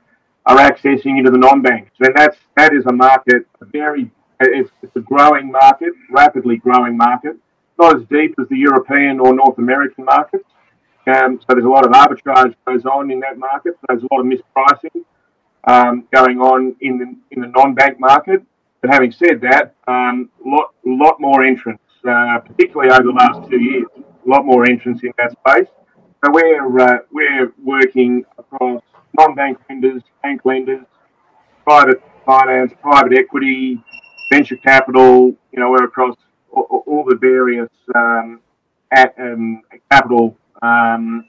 are 0.45 0.57
accessing 0.57 1.17
into 1.17 1.31
the 1.31 1.37
non-banks, 1.37 1.91
and 1.99 2.15
that's 2.15 2.37
that 2.57 2.73
is 2.73 2.85
a 2.87 2.93
market, 2.93 3.47
a 3.61 3.65
very 3.65 4.11
it's, 4.41 4.71
it's 4.81 4.95
a 4.95 5.01
growing 5.01 5.51
market, 5.51 5.93
rapidly 6.09 6.57
growing 6.57 6.97
market, 6.97 7.37
not 7.79 7.95
as 7.95 8.03
deep 8.09 8.35
as 8.39 8.47
the 8.49 8.57
European 8.57 9.19
or 9.19 9.35
North 9.35 9.57
American 9.59 10.05
markets. 10.05 10.45
Um, 11.07 11.39
so 11.39 11.47
there's 11.49 11.65
a 11.65 11.69
lot 11.69 11.85
of 11.85 11.91
arbitrage 11.91 12.55
goes 12.65 12.85
on 12.85 13.11
in 13.11 13.19
that 13.21 13.37
market. 13.37 13.73
There's 13.87 14.03
a 14.03 14.07
lot 14.11 14.21
of 14.21 14.25
mispricing 14.27 15.03
um, 15.65 16.07
going 16.13 16.39
on 16.39 16.75
in 16.81 16.97
the 16.97 17.15
in 17.31 17.41
the 17.41 17.47
non-bank 17.47 17.99
market. 17.99 18.41
But 18.81 18.91
having 18.91 19.11
said 19.11 19.41
that, 19.41 19.75
um, 19.87 20.29
lot 20.45 20.73
lot 20.85 21.19
more 21.19 21.43
entrants, 21.43 21.83
uh, 22.07 22.39
particularly 22.39 22.91
over 22.91 23.03
the 23.03 23.11
last 23.11 23.49
two 23.49 23.59
years, 23.59 23.85
a 23.97 24.29
lot 24.29 24.45
more 24.45 24.65
entrants 24.65 25.03
in 25.03 25.11
that 25.17 25.31
space. 25.31 25.69
So 26.23 26.31
we're 26.31 26.79
uh, 26.79 26.97
we're 27.11 27.51
working 27.63 28.23
across 28.37 28.81
non-bank 29.17 29.59
lenders, 29.69 30.01
bank 30.23 30.41
lenders, 30.45 30.85
private 31.63 32.01
finance, 32.25 32.71
private 32.81 33.17
equity, 33.17 33.83
venture 34.31 34.57
capital. 34.57 35.35
You 35.51 35.59
know, 35.59 35.69
we're 35.69 35.85
across 35.85 36.15
all, 36.51 36.83
all 36.87 37.05
the 37.07 37.17
various 37.17 37.69
um, 37.95 38.39
at, 38.91 39.13
um, 39.19 39.61
capital 39.91 40.37
um, 40.61 41.27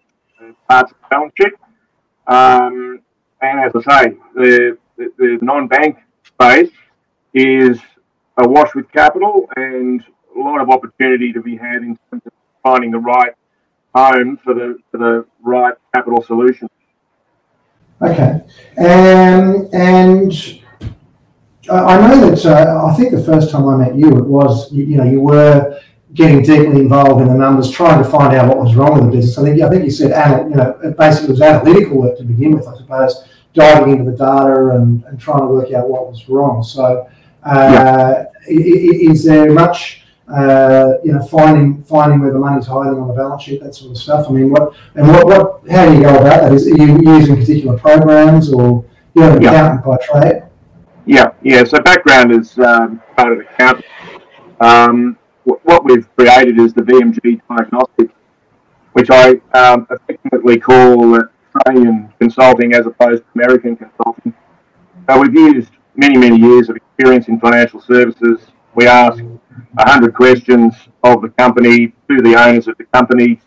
parts 0.69 0.93
of 0.93 0.97
the 0.99 1.07
balance 1.11 1.33
sheet. 1.41 1.53
And 3.43 3.61
as 3.61 3.73
I 3.75 4.03
say, 4.05 4.17
the, 4.35 4.79
the, 4.97 5.13
the 5.19 5.39
non-bank 5.43 5.99
space 6.25 6.71
is 7.35 7.81
awash 8.37 8.75
with 8.75 8.91
capital 8.93 9.49
and 9.57 10.03
a 10.37 10.39
lot 10.39 10.61
of 10.61 10.71
opportunity 10.71 11.33
to 11.33 11.43
be 11.43 11.57
had 11.57 11.77
in 11.77 11.99
terms 12.11 12.23
of 12.25 12.33
finding 12.63 12.93
the 12.93 12.99
right 12.99 13.33
home 13.95 14.39
for 14.43 14.55
the 14.55 14.79
for 14.91 14.99
the 14.99 15.27
right 15.43 15.75
capital 15.95 16.23
solution. 16.23 16.69
Okay, 18.01 18.41
um, 18.79 19.69
and 19.73 20.33
I 21.71 22.09
know 22.09 22.31
that 22.31 22.47
uh, 22.47 22.87
I 22.87 22.95
think 22.95 23.13
the 23.13 23.23
first 23.23 23.51
time 23.51 23.69
I 23.69 23.77
met 23.77 23.95
you, 23.95 24.09
it 24.19 24.25
was 24.25 24.73
you, 24.73 24.85
you, 24.85 24.97
know 24.97 25.05
you 25.05 25.21
were 25.21 25.81
getting 26.15 26.43
deeply 26.43 26.81
involved 26.81 27.23
in 27.23 27.29
the 27.29 27.35
numbers, 27.35 27.71
trying 27.71 28.03
to 28.03 28.09
find 28.09 28.35
out 28.35 28.49
what 28.49 28.59
was 28.59 28.75
wrong 28.75 28.95
with 28.95 29.05
the 29.05 29.17
business. 29.17 29.39
I 29.39 29.43
think 29.43 29.63
I 29.63 29.69
think 29.69 29.85
you 29.85 29.91
said 29.91 30.11
you 30.49 30.57
know 30.57 30.79
it 30.85 30.97
basically 30.97 31.31
was 31.31 31.41
analytical 31.41 31.99
work 31.99 32.19
to 32.19 32.25
begin 32.25 32.53
with, 32.53 32.69
I 32.69 32.77
suppose, 32.77 33.25
diving 33.55 33.93
into 33.99 34.11
the 34.11 34.17
data 34.17 34.71
and, 34.77 35.05
and 35.05 35.19
trying 35.19 35.41
to 35.41 35.47
work 35.47 35.73
out 35.73 35.89
what 35.89 36.09
was 36.09 36.29
wrong. 36.29 36.63
So, 36.63 37.09
uh, 37.45 38.25
yeah. 38.27 38.27
is 38.47 39.25
there 39.25 39.53
much? 39.53 40.01
Uh, 40.29 40.95
you 41.05 41.13
know, 41.13 41.23
finding 41.27 41.83
finding 41.83 42.21
where 42.21 42.33
the 42.33 42.39
money's 42.39 42.67
hiding 42.67 42.99
on 42.99 43.09
the 43.09 43.13
balance 43.13 43.43
sheet, 43.43 43.63
that 43.63 43.75
sort 43.75 43.91
of 43.91 43.99
stuff. 43.99 44.27
I 44.29 44.33
mean, 44.33 44.51
what 44.51 44.73
and 44.95 45.07
what, 45.09 45.27
what 45.27 45.71
how 45.71 45.87
do 45.87 45.95
you 45.95 46.03
go 46.03 46.15
about 46.15 46.43
that? 46.43 46.53
Is 46.53 46.69
are 46.69 46.77
you 46.77 47.01
using 47.03 47.37
particular 47.37 47.77
programs 47.77 48.51
or 48.51 48.85
you're 49.15 49.31
an 49.31 49.45
accountant 49.45 49.85
by 49.85 49.97
trade? 49.97 50.43
Yeah, 51.05 51.33
yeah. 51.43 51.65
So 51.65 51.81
background 51.81 52.33
is 52.33 52.59
um, 52.61 53.03
part 53.17 53.33
of 53.33 53.41
accounting. 53.41 53.85
Um, 54.61 55.19
what 55.45 55.85
we've 55.85 56.09
created 56.17 56.59
is 56.59 56.73
the 56.73 56.83
VMG 56.83 57.41
diagnostic, 57.49 58.11
which 58.93 59.11
I 59.11 59.41
um, 59.55 59.87
effectively 59.91 60.59
call 60.59 61.19
Australian 61.55 62.13
consulting 62.19 62.75
as 62.75 62.87
opposed 62.87 63.23
to 63.23 63.29
American 63.35 63.77
consulting. 63.77 64.35
So 65.09 65.21
we've 65.21 65.35
used 65.35 65.71
many, 65.97 66.17
many 66.17 66.39
years 66.39 66.69
of 66.69 66.77
experience 66.77 67.29
in 67.29 67.41
financial 67.41 67.81
services. 67.81 68.41
We 68.75 68.87
ask 68.87 69.23
100 69.23 70.15
questions 70.15 70.75
of 71.03 71.23
the 71.23 71.29
company 71.31 71.89
to 72.09 72.23
the 72.23 72.35
owners 72.41 72.69
of 72.69 72.79
the 72.79 72.85
company 72.85 73.41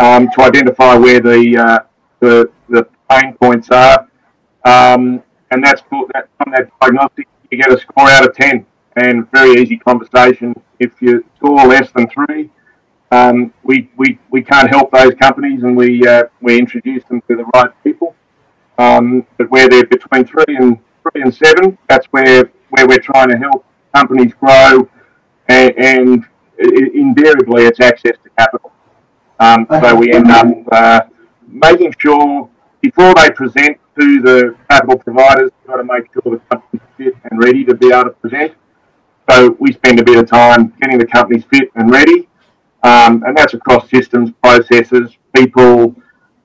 um, 0.00 0.28
to 0.34 0.42
identify 0.42 0.94
where 0.94 1.20
the, 1.20 1.56
uh, 1.56 1.78
the, 2.20 2.50
the 2.68 2.88
pain 3.10 3.36
points 3.40 3.68
are. 3.70 4.08
Um, 4.64 5.22
and 5.50 5.62
that's 5.62 5.82
that, 6.14 6.28
from 6.38 6.52
that 6.52 6.70
diagnostic, 6.80 7.28
you 7.50 7.58
get 7.58 7.72
a 7.72 7.78
score 7.78 8.08
out 8.08 8.26
of 8.26 8.34
10 8.34 8.66
and 8.96 9.30
very 9.32 9.60
easy 9.60 9.76
conversation. 9.76 10.54
If 10.78 11.00
you 11.00 11.24
score 11.36 11.66
less 11.66 11.90
than 11.92 12.08
three, 12.08 12.50
um, 13.10 13.52
we, 13.62 13.90
we, 13.96 14.18
we 14.30 14.42
can't 14.42 14.68
help 14.68 14.90
those 14.90 15.14
companies 15.14 15.62
and 15.62 15.76
we, 15.76 16.06
uh, 16.06 16.24
we 16.40 16.58
introduce 16.58 17.04
them 17.04 17.20
to 17.28 17.36
the 17.36 17.44
right 17.54 17.70
people. 17.82 18.14
Um, 18.78 19.26
but 19.38 19.50
where 19.50 19.68
they're 19.68 19.86
between 19.86 20.24
three 20.24 20.56
and 20.56 20.78
three 21.02 21.22
and 21.22 21.32
seven, 21.34 21.78
that's 21.88 22.06
where, 22.06 22.50
where 22.70 22.86
we're 22.88 22.98
trying 22.98 23.28
to 23.30 23.36
help 23.36 23.64
companies 23.94 24.32
grow 24.34 24.88
and, 25.48 25.74
and 25.78 26.24
invariably 26.58 27.64
it's 27.64 27.80
access 27.80 28.16
to 28.22 28.30
capital. 28.38 28.72
Um, 29.38 29.66
so 29.70 29.94
we 29.94 30.12
end 30.12 30.30
up 30.30 30.46
uh, 30.72 31.00
making 31.46 31.94
sure 31.98 32.48
before 32.80 33.14
they 33.14 33.30
present 33.30 33.78
to 33.98 34.20
the 34.22 34.56
capital 34.68 34.98
providers, 34.98 35.50
we've 35.60 35.68
got 35.68 35.76
to 35.76 35.84
make 35.84 36.04
sure 36.12 36.36
the 36.36 36.40
company's 36.50 36.82
fit 36.96 37.14
and 37.30 37.42
ready 37.42 37.64
to 37.64 37.74
be 37.74 37.88
able 37.88 38.04
to 38.04 38.10
present. 38.10 38.54
So 39.30 39.56
we 39.58 39.72
spend 39.72 40.00
a 40.00 40.04
bit 40.04 40.18
of 40.18 40.28
time 40.28 40.74
getting 40.80 40.98
the 40.98 41.06
companies 41.06 41.44
fit 41.50 41.70
and 41.76 41.90
ready, 41.90 42.28
um, 42.82 43.22
and 43.24 43.36
that's 43.36 43.54
across 43.54 43.88
systems, 43.88 44.30
processes, 44.42 45.16
people, 45.34 45.94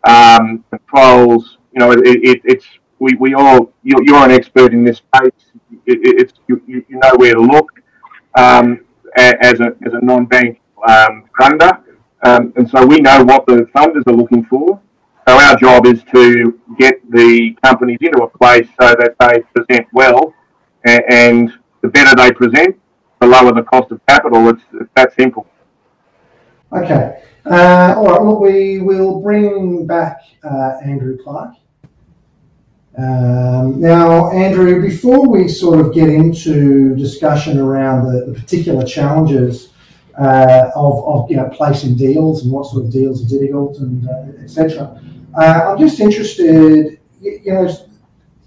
um, 0.07 0.63
controls. 0.69 1.57
You 1.73 1.79
know, 1.79 1.91
it, 1.91 1.99
it, 2.05 2.41
it's 2.45 2.65
we, 2.99 3.15
we 3.15 3.33
all 3.33 3.73
you're, 3.83 4.03
you're, 4.03 4.23
an 4.23 4.31
expert 4.31 4.73
in 4.73 4.83
this 4.83 4.97
space. 4.97 5.51
It, 5.85 5.99
it's 6.03 6.33
you, 6.47 6.61
you 6.67 6.85
know 6.89 7.11
where 7.17 7.33
to 7.33 7.41
look 7.41 7.81
um, 8.35 8.85
as 9.17 9.59
a 9.59 9.75
as 9.85 9.93
a 9.93 10.03
non-bank 10.03 10.59
um, 10.87 11.25
funder, 11.39 11.81
um, 12.23 12.53
and 12.55 12.69
so 12.69 12.85
we 12.85 12.99
know 13.01 13.23
what 13.23 13.45
the 13.45 13.67
funders 13.75 14.07
are 14.07 14.15
looking 14.15 14.45
for. 14.45 14.79
So 15.27 15.37
our 15.37 15.55
job 15.57 15.85
is 15.85 16.01
to 16.13 16.59
get 16.79 16.99
the 17.11 17.55
companies 17.63 17.99
into 18.01 18.23
a 18.23 18.29
place 18.29 18.67
so 18.81 18.95
that 18.95 19.15
they 19.19 19.41
present 19.53 19.87
well, 19.93 20.33
and, 20.85 21.03
and 21.09 21.53
the 21.81 21.87
better 21.87 22.15
they 22.15 22.31
present, 22.31 22.79
the 23.19 23.27
lower 23.27 23.53
the 23.53 23.63
cost 23.63 23.91
of 23.91 24.01
capital. 24.07 24.49
It's, 24.49 24.61
it's 24.73 24.89
that 24.95 25.13
simple. 25.15 25.47
Okay. 26.71 27.23
Uh, 27.45 27.95
all 27.97 28.05
right. 28.05 28.21
Well, 28.21 28.39
we 28.39 28.79
will 28.79 29.21
bring 29.21 29.87
back 29.87 30.21
uh, 30.43 30.77
Andrew 30.83 31.17
Clark. 31.23 31.55
Um, 32.97 33.79
now, 33.79 34.29
Andrew, 34.31 34.81
before 34.81 35.29
we 35.29 35.47
sort 35.47 35.79
of 35.79 35.93
get 35.93 36.09
into 36.09 36.95
discussion 36.95 37.57
around 37.57 38.05
the, 38.05 38.25
the 38.25 38.33
particular 38.33 38.83
challenges 38.85 39.69
uh, 40.19 40.69
of, 40.75 41.05
of 41.05 41.31
you 41.31 41.37
know 41.37 41.49
placing 41.49 41.95
deals 41.95 42.43
and 42.43 42.51
what 42.51 42.65
sort 42.65 42.83
of 42.85 42.91
deals 42.91 43.23
are 43.23 43.29
difficult 43.29 43.77
and 43.77 44.07
uh, 44.07 44.43
etc. 44.43 45.01
Uh, 45.37 45.71
I'm 45.71 45.79
just 45.79 45.99
interested, 45.99 46.99
you, 47.21 47.41
you, 47.45 47.53
know, 47.53 47.73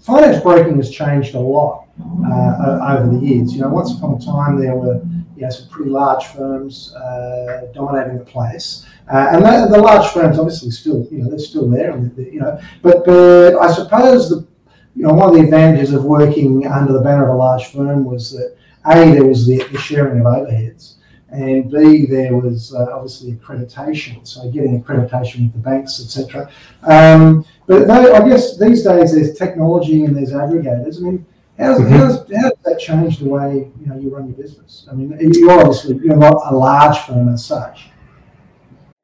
finance 0.01 0.43
broking 0.43 0.75
has 0.75 0.91
changed 0.91 1.33
a 1.33 1.39
lot 1.39 1.82
over 1.99 3.09
the 3.11 3.19
years. 3.21 3.53
You 3.53 3.61
know, 3.61 3.69
once 3.69 3.95
upon 3.95 4.15
a 4.15 4.19
time 4.19 4.59
there 4.59 4.75
were 4.75 5.01
you 5.35 5.43
know, 5.43 5.49
some 5.49 5.67
pretty 5.69 5.89
large 5.89 6.27
firms 6.27 6.93
uh, 6.95 7.67
dominating 7.73 8.17
the 8.17 8.25
place, 8.25 8.85
uh, 9.11 9.27
and 9.31 9.43
the, 9.43 9.75
the, 9.75 9.81
large 9.81 10.11
firms 10.11 10.37
obviously 10.37 10.71
still, 10.71 11.07
you 11.11 11.19
know, 11.19 11.29
they're 11.29 11.39
still 11.39 11.69
there, 11.69 11.91
and 11.91 12.15
you 12.17 12.39
know, 12.39 12.59
but 12.81 13.05
but 13.05 13.55
I 13.57 13.71
suppose 13.71 14.29
the 14.29 14.47
you 14.95 15.03
know 15.03 15.13
one 15.13 15.29
of 15.29 15.35
the 15.35 15.41
advantages 15.41 15.93
of 15.93 16.03
working 16.03 16.67
under 16.67 16.93
the 16.93 17.01
banner 17.01 17.23
of 17.23 17.35
a 17.35 17.37
large 17.37 17.67
firm 17.67 18.05
was 18.05 18.31
that 18.31 18.55
a 18.85 19.11
there 19.11 19.25
was 19.25 19.47
the, 19.47 19.63
the 19.71 19.77
sharing 19.77 20.19
of 20.19 20.25
overheads 20.25 20.95
and 21.33 21.71
B, 21.71 22.05
there 22.05 22.37
was 22.37 22.75
uh, 22.75 22.85
obviously 22.93 23.33
accreditation, 23.33 24.25
so 24.25 24.49
getting 24.51 24.81
accreditation 24.81 25.41
with 25.41 25.53
the 25.53 25.59
banks, 25.59 25.99
etc. 25.99 26.49
Um, 26.83 27.43
but 27.65 27.87
they, 27.87 28.11
I 28.11 28.27
guess 28.29 28.59
these 28.59 28.83
days 28.83 29.15
there's 29.15 29.35
technology 29.35 30.03
and 30.03 30.15
there's 30.15 30.31
aggregators. 30.31 30.97
I 30.97 31.01
mean, 31.01 31.25
how 31.57 31.67
does, 31.67 31.79
mm-hmm. 31.81 31.93
how, 31.93 32.07
does, 32.07 32.17
how 32.17 32.49
does 32.49 32.59
that 32.65 32.79
change 32.79 33.19
the 33.19 33.29
way 33.29 33.71
you 33.79 33.85
know 33.87 33.99
you 33.99 34.09
run 34.15 34.27
your 34.27 34.37
business? 34.37 34.87
I 34.89 34.93
mean, 34.95 35.17
you're 35.19 35.51
obviously 35.51 35.99
you're 36.03 36.15
not 36.15 36.35
a 36.51 36.55
large 36.55 36.97
firm 36.99 37.29
as 37.29 37.45
such. 37.45 37.89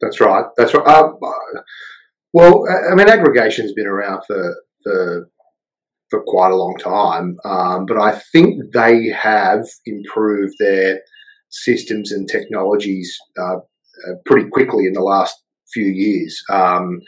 That's 0.02 0.20
right. 0.20 0.46
That's 0.58 0.74
right. 0.74 0.88
Um, 0.88 1.18
well, 2.34 2.66
I 2.92 2.96
mean, 2.96 3.10
aggregation's 3.10 3.74
been 3.74 3.88
around 3.88 4.24
for 4.26 4.56
for 4.84 5.30
for 6.10 6.24
quite 6.24 6.52
a 6.52 6.56
long 6.56 6.76
time, 6.80 7.38
um, 7.46 7.86
but 7.86 8.00
I 8.00 8.20
think 8.32 8.74
they 8.74 9.10
have 9.10 9.66
improved 9.86 10.56
their 10.60 11.02
systems 11.50 12.12
and 12.12 12.28
technologies 12.28 13.16
uh, 13.38 13.58
uh, 13.58 14.16
pretty 14.26 14.50
quickly 14.50 14.86
in 14.86 14.94
the 14.94 15.02
last 15.02 15.36
few 15.74 15.86
years. 15.86 16.42
Um, 16.50 17.02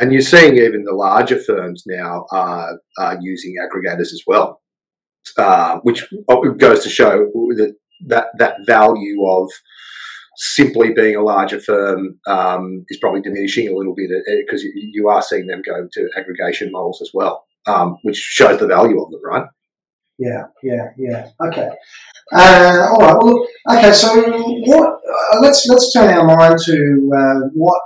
And 0.00 0.10
you're 0.10 0.22
seeing 0.22 0.56
even 0.56 0.84
the 0.84 0.94
larger 0.94 1.38
firms 1.38 1.84
now 1.86 2.24
are, 2.32 2.78
are 2.98 3.18
using 3.20 3.56
aggregators 3.60 4.10
as 4.16 4.22
well, 4.26 4.61
uh, 5.38 5.78
which 5.82 6.04
goes 6.58 6.82
to 6.82 6.90
show 6.90 7.30
that 7.56 7.74
that, 8.06 8.26
that 8.38 8.56
value 8.66 9.24
of 9.26 9.50
simply 10.36 10.92
being 10.92 11.14
a 11.14 11.22
larger 11.22 11.60
firm 11.60 12.18
um, 12.26 12.84
is 12.88 12.98
probably 12.98 13.20
diminishing 13.20 13.68
a 13.68 13.76
little 13.76 13.94
bit 13.94 14.10
because 14.44 14.62
uh, 14.62 14.68
you, 14.74 15.08
are 15.08 15.22
seeing 15.22 15.46
them 15.46 15.62
go 15.64 15.86
to 15.92 16.08
aggregation 16.16 16.72
models 16.72 17.00
as 17.02 17.10
well, 17.14 17.44
um, 17.66 17.96
which 18.02 18.16
shows 18.16 18.58
the 18.58 18.66
value 18.66 19.00
of 19.00 19.10
them, 19.10 19.20
right? 19.24 19.46
Yeah, 20.18 20.44
yeah, 20.62 20.88
yeah. 20.96 21.28
Okay. 21.40 21.68
Uh, 22.32 22.88
all 22.90 22.98
right. 22.98 23.16
Well, 23.22 23.46
okay. 23.76 23.92
So, 23.92 24.14
what? 24.66 24.88
Uh, 24.88 25.40
let's 25.40 25.66
let's 25.68 25.92
turn 25.92 26.12
our 26.14 26.24
mind 26.24 26.58
to 26.64 27.10
uh, 27.16 27.48
what 27.54 27.80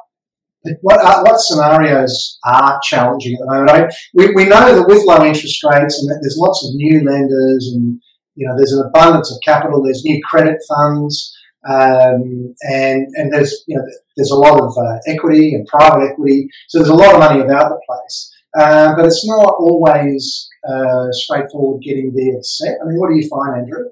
what 0.82 1.00
uh, 1.00 1.22
what 1.22 1.40
scenarios 1.40 2.38
are 2.44 2.78
challenging 2.82 3.34
at 3.34 3.40
the 3.40 3.46
moment. 3.46 3.70
I 3.70 3.88
we, 4.14 4.32
we 4.34 4.44
know 4.44 4.74
that 4.74 4.86
with 4.86 5.04
low 5.04 5.24
interest 5.24 5.62
rates 5.64 5.98
and 5.98 6.08
that 6.10 6.18
there's 6.22 6.38
lots 6.38 6.66
of 6.66 6.74
new 6.74 7.04
lenders 7.04 7.72
and 7.74 8.00
you 8.34 8.46
know 8.46 8.56
there's 8.56 8.72
an 8.72 8.86
abundance 8.86 9.32
of 9.32 9.38
capital. 9.44 9.82
There's 9.82 10.04
new 10.04 10.20
credit 10.24 10.58
funds. 10.68 11.32
Um, 11.68 12.54
and 12.70 13.08
and 13.14 13.32
there's 13.32 13.64
you 13.66 13.76
know 13.76 13.82
there's 14.16 14.30
a 14.30 14.36
lot 14.36 14.60
of 14.60 14.72
uh, 14.78 14.98
equity 15.08 15.54
and 15.54 15.66
private 15.66 16.10
equity, 16.12 16.48
so 16.68 16.78
there's 16.78 16.90
a 16.90 16.94
lot 16.94 17.14
of 17.14 17.18
money 17.18 17.40
about 17.40 17.70
the 17.70 17.80
place. 17.88 18.32
Uh, 18.56 18.94
but 18.96 19.04
it's 19.04 19.26
not 19.26 19.54
always 19.58 20.48
uh, 20.68 21.10
straightforward 21.10 21.82
getting 21.82 22.12
there 22.14 22.40
set. 22.42 22.78
I 22.80 22.86
mean, 22.86 22.98
what 22.98 23.10
do 23.10 23.16
you 23.16 23.28
find, 23.28 23.60
Andrew? 23.60 23.90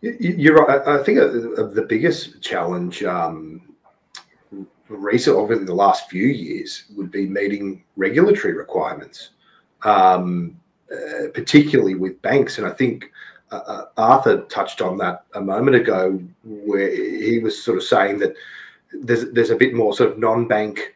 You're 0.00 0.56
right. 0.56 0.86
I 0.86 1.02
think 1.02 1.18
the 1.18 1.86
biggest 1.88 2.42
challenge 2.42 3.02
um, 3.02 3.67
recent, 4.88 5.36
over 5.36 5.56
the 5.56 5.74
last 5.74 6.08
few 6.08 6.26
years, 6.26 6.84
would 6.96 7.10
be 7.10 7.26
meeting 7.26 7.84
regulatory 7.96 8.54
requirements, 8.54 9.30
um, 9.82 10.58
uh, 10.92 11.28
particularly 11.34 11.94
with 11.94 12.20
banks. 12.22 12.58
And 12.58 12.66
I 12.66 12.70
think 12.70 13.10
uh, 13.50 13.56
uh, 13.66 13.84
Arthur 13.96 14.42
touched 14.44 14.80
on 14.80 14.98
that 14.98 15.24
a 15.34 15.40
moment 15.40 15.76
ago, 15.76 16.20
where 16.44 16.90
he 16.90 17.38
was 17.38 17.62
sort 17.62 17.78
of 17.78 17.84
saying 17.84 18.18
that 18.18 18.34
there's 18.92 19.30
there's 19.32 19.50
a 19.50 19.56
bit 19.56 19.74
more 19.74 19.94
sort 19.94 20.10
of 20.10 20.18
non-bank 20.18 20.94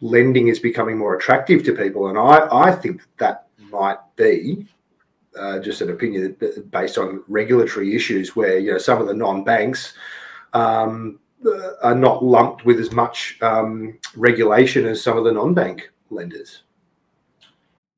lending 0.00 0.48
is 0.48 0.58
becoming 0.58 0.98
more 0.98 1.16
attractive 1.16 1.62
to 1.64 1.72
people, 1.74 2.08
and 2.08 2.18
I 2.18 2.48
I 2.52 2.72
think 2.72 3.02
that 3.18 3.46
might 3.70 3.98
be 4.16 4.66
uh, 5.38 5.58
just 5.58 5.80
an 5.80 5.90
opinion 5.90 6.36
based 6.70 6.98
on 6.98 7.22
regulatory 7.28 7.94
issues, 7.94 8.36
where 8.36 8.58
you 8.58 8.72
know 8.72 8.78
some 8.78 9.00
of 9.00 9.06
the 9.06 9.14
non-banks 9.14 9.94
um, 10.52 11.18
are 11.82 11.94
not 11.94 12.24
lumped 12.24 12.64
with 12.64 12.78
as 12.80 12.92
much 12.92 13.38
um, 13.42 13.98
regulation 14.16 14.86
as 14.86 15.02
some 15.02 15.18
of 15.18 15.24
the 15.24 15.32
non-bank 15.32 15.90
lenders. 16.10 16.62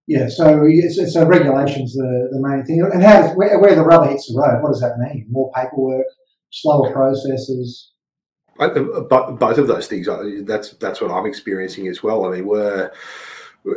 Yeah, 0.06 0.28
so 0.28 0.64
it's, 0.66 1.12
so 1.12 1.26
regulation's 1.26 1.94
the, 1.94 2.28
the 2.30 2.38
main 2.38 2.64
thing. 2.64 2.80
And 2.92 3.02
how 3.02 3.28
where, 3.34 3.58
where 3.58 3.74
the 3.74 3.82
rubber 3.82 4.08
hits 4.08 4.32
the 4.32 4.38
road, 4.38 4.62
what 4.62 4.70
does 4.70 4.80
that 4.80 4.98
mean? 4.98 5.26
More 5.28 5.50
paperwork, 5.52 6.06
slower 6.50 6.92
processes? 6.92 7.90
But 8.56 8.74
both 9.38 9.58
of 9.58 9.66
those 9.66 9.86
things, 9.86 10.08
that's 10.46 10.70
that's 10.74 11.00
what 11.00 11.10
I'm 11.10 11.26
experiencing 11.26 11.88
as 11.88 12.02
well. 12.02 12.24
I 12.24 12.30
mean, 12.30 12.46
we're 12.46 12.90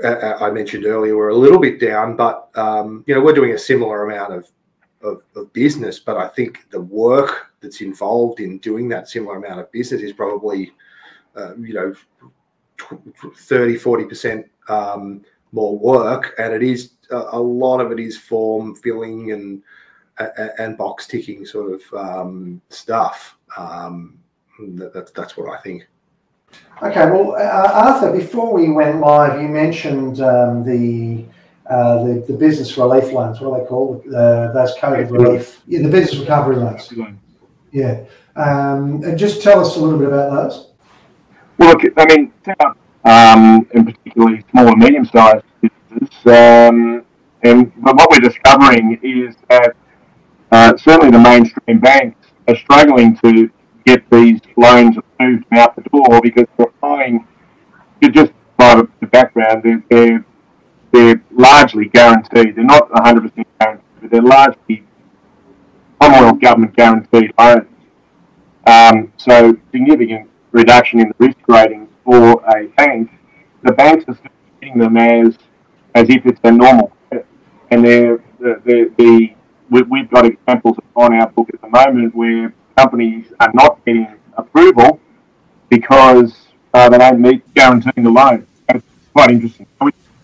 I 0.03 0.51
mentioned 0.51 0.85
earlier 0.85 1.17
we're 1.17 1.29
a 1.29 1.35
little 1.35 1.59
bit 1.59 1.79
down, 1.79 2.15
but 2.15 2.49
um, 2.55 3.03
you 3.07 3.15
know 3.15 3.21
we're 3.21 3.33
doing 3.33 3.53
a 3.53 3.57
similar 3.57 4.05
amount 4.05 4.33
of, 4.33 4.51
of, 5.01 5.21
of 5.35 5.51
business. 5.51 5.99
But 5.99 6.17
I 6.17 6.27
think 6.27 6.69
the 6.69 6.79
work 6.79 7.48
that's 7.61 7.81
involved 7.81 8.39
in 8.39 8.57
doing 8.59 8.89
that 8.89 9.09
similar 9.09 9.37
amount 9.37 9.59
of 9.59 9.71
business 9.71 10.01
is 10.01 10.13
probably 10.13 10.71
uh, 11.35 11.55
you 11.57 11.73
know 11.73 11.93
30 13.35 13.77
40 13.77 14.05
percent 14.05 14.45
um, 14.67 15.23
more 15.51 15.77
work, 15.77 16.35
and 16.37 16.53
it 16.53 16.63
is 16.63 16.91
a, 17.11 17.39
lot 17.39 17.79
of 17.79 17.91
it 17.91 17.99
is 17.99 18.17
form 18.17 18.75
filling 18.75 19.31
and 19.31 19.61
and 20.57 20.77
box 20.77 21.07
ticking 21.07 21.45
sort 21.45 21.73
of 21.73 21.93
um, 21.93 22.61
stuff. 22.69 23.37
Um, 23.57 24.19
that, 24.75 24.93
that's 24.93 25.11
that's 25.11 25.37
what 25.37 25.57
I 25.57 25.61
think. 25.61 25.87
Okay, 26.81 27.05
well, 27.11 27.35
uh, 27.35 27.71
Arthur, 27.73 28.11
before 28.11 28.53
we 28.53 28.69
went 28.69 28.99
live, 28.99 29.41
you 29.41 29.47
mentioned 29.47 30.21
um, 30.21 30.63
the, 30.63 31.25
uh, 31.69 32.03
the, 32.03 32.25
the 32.27 32.33
business 32.33 32.77
relief 32.77 33.11
loans. 33.11 33.39
What 33.41 33.51
are 33.51 33.61
they 33.61 33.67
called? 33.67 34.07
Uh, 34.07 34.51
those 34.53 34.75
COVID 34.77 35.11
relief, 35.11 35.61
yeah, 35.67 35.81
the 35.81 35.89
business 35.89 36.21
recovery 36.21 36.55
loans. 36.55 36.91
Yeah, 37.71 38.05
um, 38.35 39.03
and 39.03 39.17
just 39.17 39.41
tell 39.41 39.59
us 39.59 39.75
a 39.75 39.79
little 39.79 39.99
bit 39.99 40.07
about 40.07 40.31
those. 40.31 40.67
Well, 41.57 41.69
look, 41.69 41.81
I 41.97 42.05
mean, 42.05 42.33
um, 43.05 43.67
and 43.73 43.85
particularly 43.85 44.43
small 44.51 44.67
and 44.67 44.77
medium-sized 44.79 45.43
businesses. 45.61 46.25
Um, 46.25 47.05
and 47.43 47.71
but 47.81 47.95
what 47.95 48.09
we're 48.11 48.19
discovering 48.19 48.99
is 49.01 49.35
that 49.49 49.75
uh, 50.51 50.77
certainly 50.77 51.11
the 51.11 51.19
mainstream 51.19 51.79
banks 51.79 52.27
are 52.47 52.55
struggling 52.55 53.17
to 53.23 53.49
get 53.85 54.09
these 54.09 54.39
loans 54.57 54.97
approved 54.97 55.45
out 55.51 55.75
the 55.75 55.81
door 55.83 56.21
because 56.21 56.45
they're 56.57 56.73
finding, 56.81 57.25
just 58.11 58.31
by 58.57 58.81
the 58.99 59.07
background, 59.07 59.63
they're, 59.63 59.83
they're, 59.89 60.25
they're 60.91 61.23
largely 61.31 61.85
guaranteed. 61.85 62.55
They're 62.55 62.63
not 62.63 62.89
100% 62.89 63.45
guaranteed, 63.59 63.83
but 64.01 64.11
they're 64.11 64.21
largely 64.21 64.83
government 66.41 66.75
guaranteed 66.75 67.31
loans. 67.37 67.67
Um, 68.65 69.11
so 69.17 69.57
significant 69.71 70.29
reduction 70.51 70.99
in 70.99 71.09
the 71.09 71.15
risk 71.27 71.37
rating 71.47 71.87
for 72.03 72.43
a 72.55 72.67
bank, 72.77 73.11
the 73.63 73.71
banks 73.71 74.05
are 74.07 74.15
still 74.15 74.31
treating 74.59 74.79
them 74.79 74.97
as 74.97 75.37
as 75.95 76.09
if 76.09 76.25
it's 76.25 76.39
a 76.43 76.51
normal. 76.51 76.91
And 77.71 77.85
they're, 77.85 78.23
the, 78.39 78.91
the, 78.97 79.33
we, 79.69 79.81
we've 79.83 80.09
got 80.09 80.25
examples 80.25 80.77
on 80.95 81.13
our 81.13 81.29
book 81.29 81.49
at 81.53 81.61
the 81.61 81.69
moment 81.69 82.15
where 82.15 82.53
companies 82.77 83.27
are 83.39 83.51
not 83.53 83.83
getting 83.85 84.07
approval 84.37 84.99
because 85.69 86.47
uh, 86.73 86.89
they 86.89 86.97
don't 86.97 87.21
meet 87.21 87.53
guaranteeing 87.53 88.03
the 88.03 88.09
loan. 88.09 88.47
It's 88.69 88.85
quite 89.13 89.31
interesting. 89.31 89.67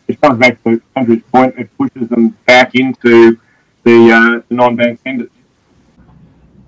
It 0.07 0.21
comes 0.21 0.39
back 0.39 0.63
to 0.63 0.81
Andrew's 0.95 1.23
point. 1.31 1.55
It 1.57 1.75
pushes 1.77 2.09
them 2.09 2.29
back 2.45 2.75
into 2.75 3.39
the, 3.83 4.11
uh, 4.11 4.41
the 4.47 4.55
non-bank 4.55 4.99
lenders. 5.05 5.29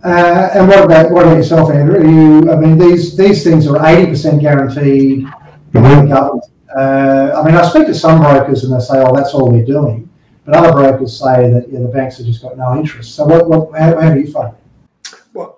Uh, 0.04 0.50
and 0.54 0.68
what 0.68 0.84
about 0.84 1.12
what 1.12 1.26
about 1.26 1.38
yourself, 1.38 1.72
Andrew? 1.72 2.08
You, 2.08 2.52
I 2.52 2.56
mean, 2.56 2.78
these 2.78 3.18
these 3.18 3.44
things 3.44 3.68
are 3.68 3.86
eighty 3.88 4.12
percent 4.12 4.42
guaranteed 4.42 5.26
by 5.74 6.02
the 6.02 6.08
government. 6.08 6.44
Uh, 6.76 7.34
I 7.36 7.46
mean, 7.46 7.56
I 7.56 7.68
speak 7.68 7.88
to 7.88 7.96
some 7.96 8.22
brokers 8.22 8.64
and 8.64 8.74
they 8.74 8.84
say, 8.84 9.04
"Oh, 9.04 9.16
that's 9.16 9.34
all 9.34 9.52
they're 9.52 9.66
doing," 9.66 10.08
but 10.46 10.56
other 10.56 10.72
brokers 10.72 11.18
say 11.18 11.52
that 11.52 11.68
yeah, 11.72 11.80
the 11.80 11.88
banks 11.88 12.18
have 12.18 12.28
just 12.28 12.42
got 12.44 12.58
no 12.58 12.78
interest. 12.78 13.16
So, 13.16 13.26
what, 13.26 13.50
what 13.50 13.80
how, 13.80 14.00
how 14.00 14.14
do 14.14 14.20
you 14.20 14.32
find? 14.32 14.56
Well, 15.34 15.56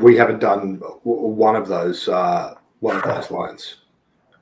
we 0.00 0.16
haven't 0.16 0.38
done 0.38 0.76
one 1.02 1.56
of 1.56 1.66
those 1.66 2.08
uh, 2.08 2.54
one 2.78 2.96
of 2.96 3.02
those 3.02 3.30
lines 3.30 3.76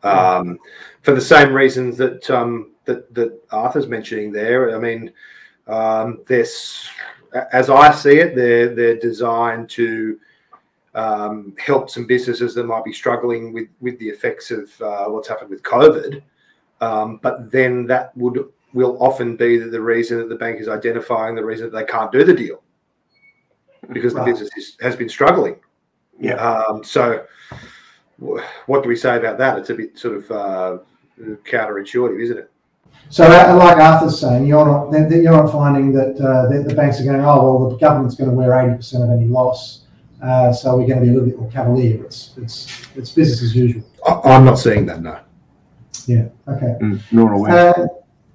um, 0.02 0.58
for 1.02 1.14
the 1.14 1.20
same 1.20 1.52
reasons 1.52 1.96
that 1.96 2.28
um, 2.30 2.72
that 2.84 3.12
that 3.14 3.40
Arthur's 3.50 3.87
mentioning 3.87 4.32
there. 4.32 4.76
I 4.76 4.78
mean, 4.78 5.12
um, 5.66 6.20
there's 6.26 6.88
as 7.53 7.71
I 7.71 7.93
see 7.93 8.19
it, 8.19 8.35
they're 8.35 8.75
they're 8.75 8.99
designed 8.99 9.69
to 9.71 10.19
um, 10.95 11.55
help 11.59 11.91
some 11.91 12.07
businesses 12.07 12.55
that 12.55 12.64
might 12.64 12.85
be 12.85 12.93
struggling 12.93 13.53
with 13.53 13.69
with 13.81 13.99
the 13.99 14.09
effects 14.09 14.51
of 14.51 14.71
uh, 14.81 15.07
what's 15.07 15.29
happened 15.29 15.51
with 15.51 15.62
COVID. 15.62 16.23
Um, 16.81 17.19
but 17.23 17.51
then 17.51 17.87
that 17.87 18.17
would 18.17 18.38
will 18.75 19.03
often 19.03 19.37
be 19.37 19.59
the, 19.59 19.81
reason 19.81 20.19
that 20.19 20.29
the 20.29 20.35
bank 20.35 20.61
is 20.61 20.69
identifying 20.69 21.35
the 21.35 21.45
reason 21.45 21.71
that 21.71 21.77
they 21.77 21.85
can't 21.85 22.12
do 22.12 22.23
the 22.23 22.35
deal 22.35 22.62
because 23.93 24.12
the 24.12 24.23
business 24.23 24.51
is, 24.57 24.77
has 24.81 24.95
been 24.95 25.09
struggling. 25.09 25.57
Yeah. 26.21 26.35
Um, 26.35 26.85
so, 26.85 27.25
what 28.19 28.83
do 28.83 28.88
we 28.88 28.97
say 28.97 29.17
about 29.17 29.38
that? 29.38 29.59
It's 29.59 29.71
a 29.71 29.75
bit 29.75 29.99
sort 29.99 30.17
of 30.17 30.31
uh, 30.31 30.79
counterintuitive, 31.45 32.23
isn't 32.23 32.38
it? 32.38 32.51
So, 33.11 33.24
uh, 33.24 33.56
like 33.56 33.78
Arthur's 33.78 34.20
saying, 34.20 34.46
you're 34.46 34.66
not 34.66 35.11
you're 35.11 35.32
not 35.32 35.50
finding 35.50 35.92
that, 35.92 36.20
uh, 36.20 36.62
the 36.68 36.74
banks 36.74 37.00
are 37.00 37.04
going, 37.04 37.20
oh 37.20 37.58
well, 37.58 37.70
the 37.70 37.78
government's 37.78 38.14
going 38.14 38.30
to 38.30 38.37
wear 38.37 38.52
eighty 38.61 38.76
percent 38.76 39.02
of 39.02 39.11
any 39.11 39.26
loss, 39.26 39.87
uh, 40.22 40.52
so 40.52 40.76
we're 40.76 40.87
going 40.87 41.00
to 41.00 41.06
be 41.06 41.11
a 41.11 41.12
little 41.12 41.28
bit 41.28 41.38
more 41.38 41.50
cavalier. 41.50 42.04
It's 42.04 42.34
it's 42.37 42.87
it's 42.94 43.12
business 43.12 43.42
as 43.42 43.56
usual. 43.56 43.82
I'm 44.24 44.44
not 44.44 44.56
seeing 44.56 44.84
that, 44.87 45.00
no. 45.02 45.20
Yeah. 46.06 46.28
Okay. 46.46 46.76
Mm, 46.80 47.00
nor 47.12 47.32
aware. 47.32 47.78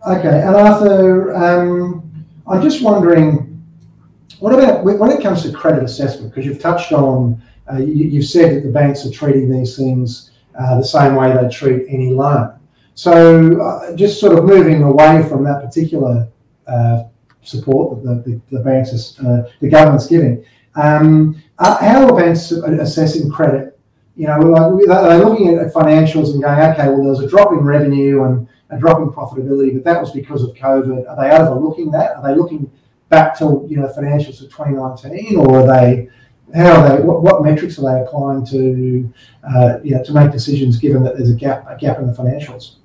Uh, 0.06 0.12
okay, 0.18 0.42
and 0.42 0.56
Arthur, 0.56 1.36
um, 1.36 2.26
I'm 2.48 2.62
just 2.62 2.84
wondering, 2.84 3.64
what 4.40 4.54
about 4.54 4.84
when 4.84 5.12
it 5.12 5.22
comes 5.22 5.44
to 5.44 5.52
credit 5.52 5.84
assessment? 5.84 6.34
Because 6.34 6.46
you've 6.46 6.60
touched 6.60 6.92
on, 6.92 7.42
uh, 7.72 7.78
you, 7.78 8.20
have 8.20 8.30
said 8.30 8.56
that 8.56 8.62
the 8.62 8.72
banks 8.72 9.06
are 9.06 9.12
treating 9.12 9.52
these 9.52 9.78
things 9.78 10.32
uh, 10.60 10.78
the 10.78 10.86
same 10.86 11.16
way 11.16 11.36
they 11.36 11.50
treat 11.50 11.86
any 11.90 12.12
loan. 12.12 12.54
So 12.96 13.62
uh, 13.62 13.96
just 13.96 14.20
sort 14.20 14.38
of 14.38 14.46
moving 14.46 14.84
away 14.84 15.28
from 15.28 15.44
that 15.46 15.64
particular 15.64 16.28
uh, 16.68 17.04
support 17.42 18.04
that 18.04 18.24
the, 18.24 18.32
the, 18.32 18.58
the 18.58 18.64
banks, 18.64 19.20
uh, 19.20 19.50
the 19.60 19.70
government's 19.70 20.08
giving, 20.08 20.46
um, 20.76 21.42
how 21.60 22.08
are 22.08 22.16
banks 22.16 22.52
assessing 22.52 23.30
credit 23.32 23.74
you 24.16 24.28
know, 24.28 24.38
like, 24.40 24.86
they're 24.86 25.26
looking 25.26 25.58
at 25.58 25.74
financials 25.74 26.34
and 26.34 26.44
going, 26.44 26.60
okay, 26.60 26.88
well, 26.88 26.98
there 26.98 27.10
was 27.10 27.22
a 27.22 27.28
drop 27.28 27.52
in 27.52 27.60
revenue 27.60 28.24
and 28.24 28.48
a 28.70 28.78
drop 28.78 29.00
in 29.00 29.10
profitability, 29.10 29.74
but 29.74 29.84
that 29.84 30.00
was 30.00 30.12
because 30.12 30.44
of 30.44 30.54
COVID. 30.56 31.10
Are 31.10 31.16
they 31.16 31.36
overlooking 31.36 31.90
that? 31.92 32.18
Are 32.18 32.24
they 32.24 32.36
looking 32.36 32.70
back 33.10 33.38
to 33.40 33.66
you 33.70 33.78
know 33.78 33.88
financials 33.88 34.42
of 34.42 34.50
2019, 34.52 35.38
or 35.38 35.62
are 35.62 35.68
they 35.68 36.10
how 36.56 36.82
are 36.82 36.98
they? 36.98 37.04
What, 37.04 37.24
what 37.24 37.44
metrics 37.44 37.80
are 37.80 37.92
they 37.92 38.02
applying 38.02 38.46
to 38.48 39.12
uh, 39.44 39.80
you 39.84 39.96
know, 39.96 40.04
to 40.04 40.14
make 40.14 40.32
decisions 40.32 40.78
given 40.78 41.04
that 41.04 41.18
there's 41.18 41.32
a 41.32 41.36
gap 41.36 41.66
a 41.68 41.76
gap 41.76 41.98
in 41.98 42.08
the 42.08 42.14
financials? 42.14 42.76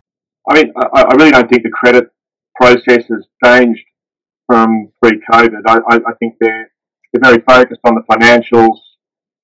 I 0.49 0.55
mean, 0.55 0.73
I, 0.77 1.03
I 1.03 1.15
really 1.15 1.31
don't 1.31 1.49
think 1.49 1.63
the 1.63 1.71
credit 1.71 2.11
process 2.57 3.05
has 3.09 3.27
changed 3.45 3.85
from 4.47 4.91
pre-COVID. 5.03 5.63
I, 5.67 5.79
I, 5.89 5.97
I 5.97 6.13
think 6.19 6.35
they're 6.41 6.71
they're 7.13 7.33
very 7.33 7.43
focused 7.47 7.81
on 7.85 7.95
the 7.95 8.03
financials, 8.03 8.79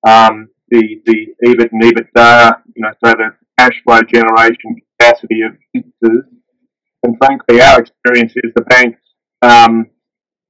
um, 0.07 0.49
the 0.69 1.01
the 1.05 1.27
EBIT 1.45 1.71
and 1.71 1.81
EBITDA, 1.81 2.61
you 2.75 2.81
know, 2.83 2.91
so 3.03 3.11
the 3.11 3.29
cash 3.57 3.81
flow 3.83 4.01
generation 4.01 4.81
capacity 4.99 5.41
of 5.41 5.53
businesses. 5.73 6.25
And 7.03 7.17
frankly, 7.17 7.61
our 7.61 7.81
experience 7.81 8.33
is 8.35 8.51
the 8.55 8.63
banks 8.63 8.99
um, 9.41 9.87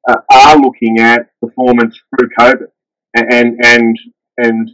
uh, 0.08 0.16
are 0.32 0.58
looking 0.58 1.00
at 1.00 1.30
performance 1.42 2.00
through 2.18 2.30
COVID, 2.40 2.68
and 3.16 3.60
and 3.64 4.00
and 4.38 4.72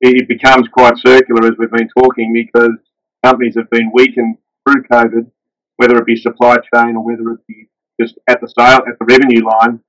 it 0.00 0.28
becomes 0.28 0.68
quite 0.68 0.96
circular 0.98 1.46
as 1.46 1.58
we've 1.58 1.70
been 1.70 1.88
talking 1.96 2.32
because 2.32 2.78
companies 3.24 3.56
have 3.56 3.68
been 3.70 3.90
weakened 3.92 4.36
through 4.68 4.84
COVID, 4.90 5.30
whether 5.76 5.96
it 5.96 6.06
be 6.06 6.16
supply 6.16 6.56
chain 6.74 6.96
or 6.96 7.04
whether 7.04 7.30
it 7.32 7.40
be 7.46 7.68
just 8.00 8.14
at 8.28 8.40
the 8.40 8.48
sale 8.48 8.80
at 8.86 8.98
the 8.98 9.06
revenue 9.06 9.44
line. 9.44 9.80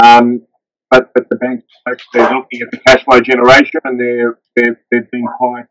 Um, 0.00 0.46
but, 0.90 1.10
but 1.14 1.28
the 1.28 1.36
banks 1.36 1.64
they're 2.12 2.30
looking 2.30 2.62
at 2.62 2.70
the 2.70 2.78
cash 2.86 3.04
flow 3.04 3.20
generation 3.20 3.80
and 3.84 3.98
they're 3.98 4.38
they've, 4.54 4.76
they've 4.90 5.10
been 5.10 5.26
quite 5.36 5.64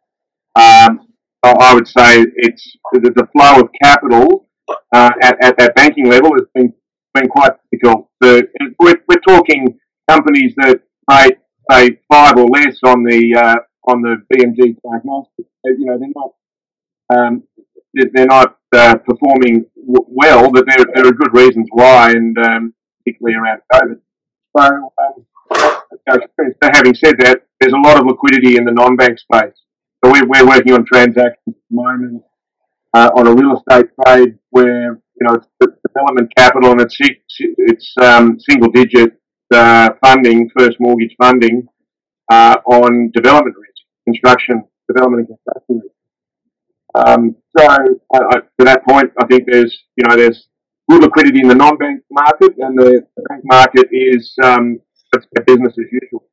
um, 0.55 1.07
I 1.43 1.73
would 1.73 1.87
say 1.87 2.25
it's 2.35 2.75
the, 2.91 3.11
the 3.15 3.27
flow 3.31 3.61
of 3.61 3.69
capital 3.81 4.47
uh, 4.93 5.11
at, 5.21 5.43
at 5.43 5.57
that 5.57 5.75
banking 5.75 6.09
level 6.09 6.31
has 6.33 6.47
been 6.53 6.73
been 7.13 7.29
quite 7.29 7.51
difficult. 7.71 8.09
We're, 8.19 8.49
we're 8.79 9.19
talking 9.25 9.79
companies 10.09 10.53
that 10.57 10.81
pay 11.09 11.29
say 11.71 11.99
five 12.11 12.37
or 12.37 12.45
less 12.47 12.79
on 12.83 13.03
the 13.03 13.35
uh, 13.37 13.91
on 13.91 14.01
the 14.01 14.17
VMG 14.33 14.77
diagnostics. 14.83 15.49
You 15.63 15.85
know, 15.85 15.99
they're 15.99 16.09
not 16.15 16.33
um, 17.13 17.43
they're 18.13 18.25
not 18.25 18.57
uh, 18.73 18.95
performing 18.95 19.65
w- 19.75 20.07
well, 20.07 20.51
but 20.51 20.65
there 20.67 20.85
there 20.93 21.07
are 21.07 21.13
good 21.13 21.33
reasons 21.33 21.67
why, 21.71 22.11
and 22.11 22.37
um, 22.37 22.73
particularly 23.03 23.37
around 23.37 23.61
COVID. 23.73 23.99
So, 24.57 24.93
um, 25.03 25.25
having 26.73 26.95
said 26.95 27.15
that, 27.19 27.43
there's 27.59 27.73
a 27.73 27.77
lot 27.77 27.99
of 27.99 28.05
liquidity 28.05 28.57
in 28.57 28.65
the 28.65 28.71
non-bank 28.71 29.19
space. 29.19 29.55
So 30.03 30.11
we're, 30.11 30.27
we're 30.27 30.47
working 30.47 30.73
on 30.73 30.85
transactions 30.85 31.37
at 31.47 31.53
the 31.69 31.75
moment 31.75 32.23
uh, 32.93 33.09
on 33.15 33.27
a 33.27 33.33
real 33.33 33.57
estate 33.57 33.89
trade 34.05 34.37
where 34.51 34.93
you 35.19 35.27
know 35.27 35.35
it's 35.35 35.47
development 35.87 36.31
capital 36.37 36.71
and 36.71 36.81
it's 36.81 36.97
it's 36.99 37.93
um, 38.01 38.39
single 38.39 38.71
digit 38.71 39.13
uh, 39.53 39.89
funding, 40.03 40.49
first 40.57 40.77
mortgage 40.79 41.15
funding 41.21 41.67
uh, 42.31 42.57
on 42.67 43.11
development 43.13 43.55
risk, 43.57 43.83
construction, 44.05 44.63
development 44.87 45.27
and 45.27 45.37
construction 45.37 45.81
risk. 45.83 45.94
Um, 46.95 47.35
so 47.57 47.67
to 47.67 48.65
that 48.65 48.85
point, 48.87 49.11
I 49.19 49.25
think 49.27 49.43
there's 49.51 49.83
you 49.95 50.07
know 50.07 50.15
there's 50.15 50.47
good 50.89 51.01
liquidity 51.01 51.41
in 51.41 51.47
the 51.47 51.55
non-bank 51.55 52.03
market, 52.09 52.53
and 52.57 52.77
the, 52.77 53.05
the 53.15 53.23
bank 53.29 53.41
market 53.43 53.87
is 53.91 54.33
um, 54.43 54.79
business 55.45 55.73
as 55.77 55.85
usual. 55.91 56.23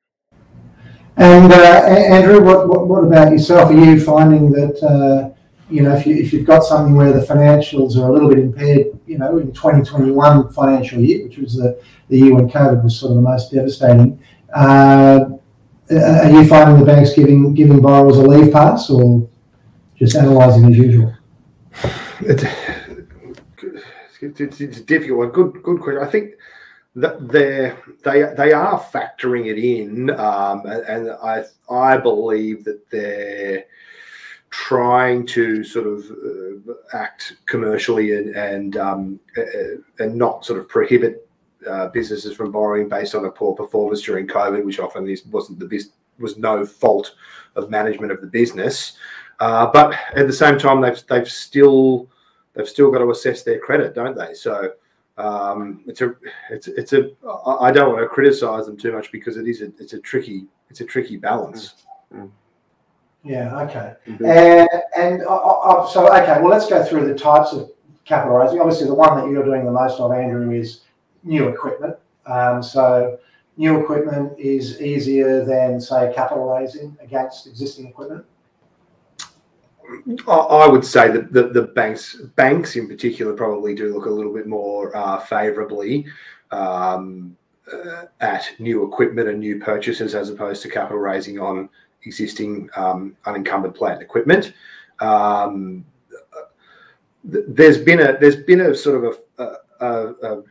And 1.17 1.53
uh, 1.53 1.57
Andrew, 1.57 2.43
what, 2.43 2.69
what, 2.69 2.89
what, 2.89 3.05
about 3.05 3.33
yourself? 3.33 3.71
Are 3.71 3.75
you 3.75 4.01
finding 4.01 4.51
that 4.53 4.83
uh, 4.83 5.35
you 5.69 5.83
know 5.83 5.95
if 5.95 6.07
you 6.07 6.17
if 6.17 6.33
you've 6.33 6.47
got 6.47 6.65
something 6.65 6.95
where 6.95 7.13
the 7.13 7.25
financials 7.25 7.97
are 7.97 8.09
a 8.09 8.13
little 8.13 8.29
bit 8.29 8.39
impaired, 8.39 8.99
you 9.07 9.19
know, 9.19 9.39
in 9.39 9.53
2021 9.53 10.53
financial 10.53 11.01
year, 11.01 11.25
which 11.25 11.39
was 11.39 11.57
the, 11.57 11.81
the 12.09 12.19
year 12.19 12.35
when 12.35 12.49
COVID 12.49 12.83
was 12.83 12.99
sort 12.99 13.11
of 13.11 13.17
the 13.17 13.23
most 13.23 13.53
devastating, 13.53 14.23
uh, 14.55 15.21
are 15.91 16.31
you 16.31 16.47
finding 16.47 16.79
the 16.79 16.87
banks 16.87 17.13
giving 17.15 17.53
giving 17.53 17.81
borrowers 17.81 18.17
a 18.17 18.23
leave 18.23 18.53
pass 18.53 18.89
or 18.89 19.29
just 20.03 20.17
analysing 20.17 20.65
as 20.65 20.77
usual? 20.77 21.15
It's, 24.21 24.41
it's, 24.41 24.61
it's 24.61 24.81
difficult. 24.81 25.33
Good 25.33 25.63
good 25.63 25.81
question. 25.81 26.03
I 26.03 26.11
think 26.11 26.35
that 26.97 27.29
they 27.29 27.75
they 28.05 28.35
they 28.37 28.53
are 28.53 28.79
factoring 28.79 29.47
it 29.47 29.59
in, 29.59 30.11
um, 30.11 30.65
and 30.67 31.11
I 31.11 31.45
I 31.71 31.97
believe 31.97 32.65
that 32.65 32.89
they're 32.91 33.65
trying 34.51 35.27
to 35.27 35.65
sort 35.65 35.87
of 35.87 36.11
uh, 36.11 36.97
act 36.97 37.37
commercially 37.47 38.17
and 38.17 38.37
and 38.37 38.77
um, 38.77 39.21
and 39.99 40.15
not 40.15 40.45
sort 40.45 40.61
of 40.61 40.69
prohibit 40.69 41.29
uh, 41.69 41.89
businesses 41.89 42.37
from 42.37 42.53
borrowing 42.53 42.89
based 42.89 43.15
on 43.15 43.25
a 43.25 43.31
poor 43.31 43.55
performance 43.55 44.03
during 44.03 44.27
COVID, 44.27 44.65
which 44.65 44.79
often 44.79 45.09
is, 45.09 45.25
wasn't 45.27 45.59
the 45.59 45.67
bis- 45.67 45.91
was 46.19 46.39
no 46.39 46.65
fault 46.65 47.15
of 47.57 47.71
management 47.71 48.13
of 48.13 48.21
the 48.21 48.27
business. 48.27 48.97
Uh, 49.41 49.71
but 49.73 49.95
at 50.15 50.27
the 50.27 50.33
same 50.33 50.59
time, 50.59 50.81
they've 50.81 51.03
they've 51.09 51.31
still 51.31 52.09
they've 52.55 52.69
still 52.69 52.91
got 52.91 52.99
to 52.99 53.11
assess 53.11 53.43
their 53.43 53.59
credit, 53.59 53.95
don't 53.95 54.17
they? 54.17 54.35
So 54.35 54.73
um, 55.19 55.83
it's 55.87 56.01
a 56.01 56.15
it's 56.51 56.69
it's 56.69 56.93
a 56.93 57.11
I 57.61 57.71
don't 57.71 57.93
want 57.93 58.03
to 58.03 58.09
criticize 58.09 58.67
them 58.67 58.77
too 58.77 58.93
much 58.93 59.11
because 59.13 59.37
it 59.37 59.49
is 59.49 59.61
a 59.61 59.67
it's 59.79 59.93
a 59.93 60.01
tricky 60.01 60.47
it's 60.71 60.81
a 60.81 60.85
tricky 60.85 61.17
balance. 61.17 61.85
Mm-hmm. 62.15 62.27
Yeah. 63.25 63.61
Okay. 63.63 63.95
Mm-hmm. 64.07 64.25
And 64.25 64.69
and 64.97 65.23
uh, 65.23 65.37
uh, 65.37 65.87
so 65.89 66.07
okay. 66.15 66.41
Well, 66.41 66.51
let's 66.51 66.69
go 66.69 66.85
through 66.85 67.07
the 67.07 67.19
types 67.19 67.53
of 67.53 67.71
capital 68.05 68.37
raising. 68.37 68.61
Obviously, 68.61 68.87
the 68.87 68.95
one 68.95 69.17
that 69.17 69.31
you're 69.31 69.45
doing 69.45 69.65
the 69.65 69.71
most 69.71 70.01
of, 70.01 70.13
Andrew, 70.13 70.51
is 70.51 70.81
new 71.23 71.49
equipment. 71.49 71.97
Um, 72.27 72.63
so 72.63 73.19
new 73.57 73.81
equipment 73.81 74.39
is 74.39 74.81
easier 74.81 75.45
than 75.45 75.81
say 75.81 76.13
capital 76.15 76.49
raising 76.49 76.97
against 77.01 77.47
existing 77.47 77.89
equipment. 77.89 78.25
I 80.27 80.67
would 80.67 80.85
say 80.85 81.11
that 81.11 81.33
the, 81.33 81.49
the 81.49 81.63
banks 81.63 82.17
banks 82.37 82.77
in 82.77 82.89
particular 82.89 83.35
probably 83.35 83.75
do 83.75 83.93
look 83.93 84.07
a 84.07 84.11
little 84.11 84.33
bit 84.33 84.47
more 84.47 84.97
uh, 84.97 85.19
favourably 85.19 86.07
um, 86.51 87.37
uh, 87.73 88.05
at 88.21 88.49
new 88.59 88.87
equipment 88.87 89.29
and 89.29 89.41
new 89.41 89.59
purchases 89.59 90.15
as 90.15 90.31
opposed 90.31 90.63
to 90.63 90.69
capital 90.69 90.99
raising 90.99 91.39
on 91.39 91.69
existing 92.05 92.71
um, 92.77 93.17
unencumbered 93.27 93.75
plant 93.75 94.01
equipment. 94.01 94.55
Um, 95.01 95.85
there's 97.25 97.79
been 97.79 98.01
a 98.01 98.19
there's 98.19 98.37
been 98.37 98.63
a 98.63 98.75
sort 98.75 99.05
of 99.05 99.19
a, 99.39 99.57
a, 99.85 100.37
a 100.37 100.43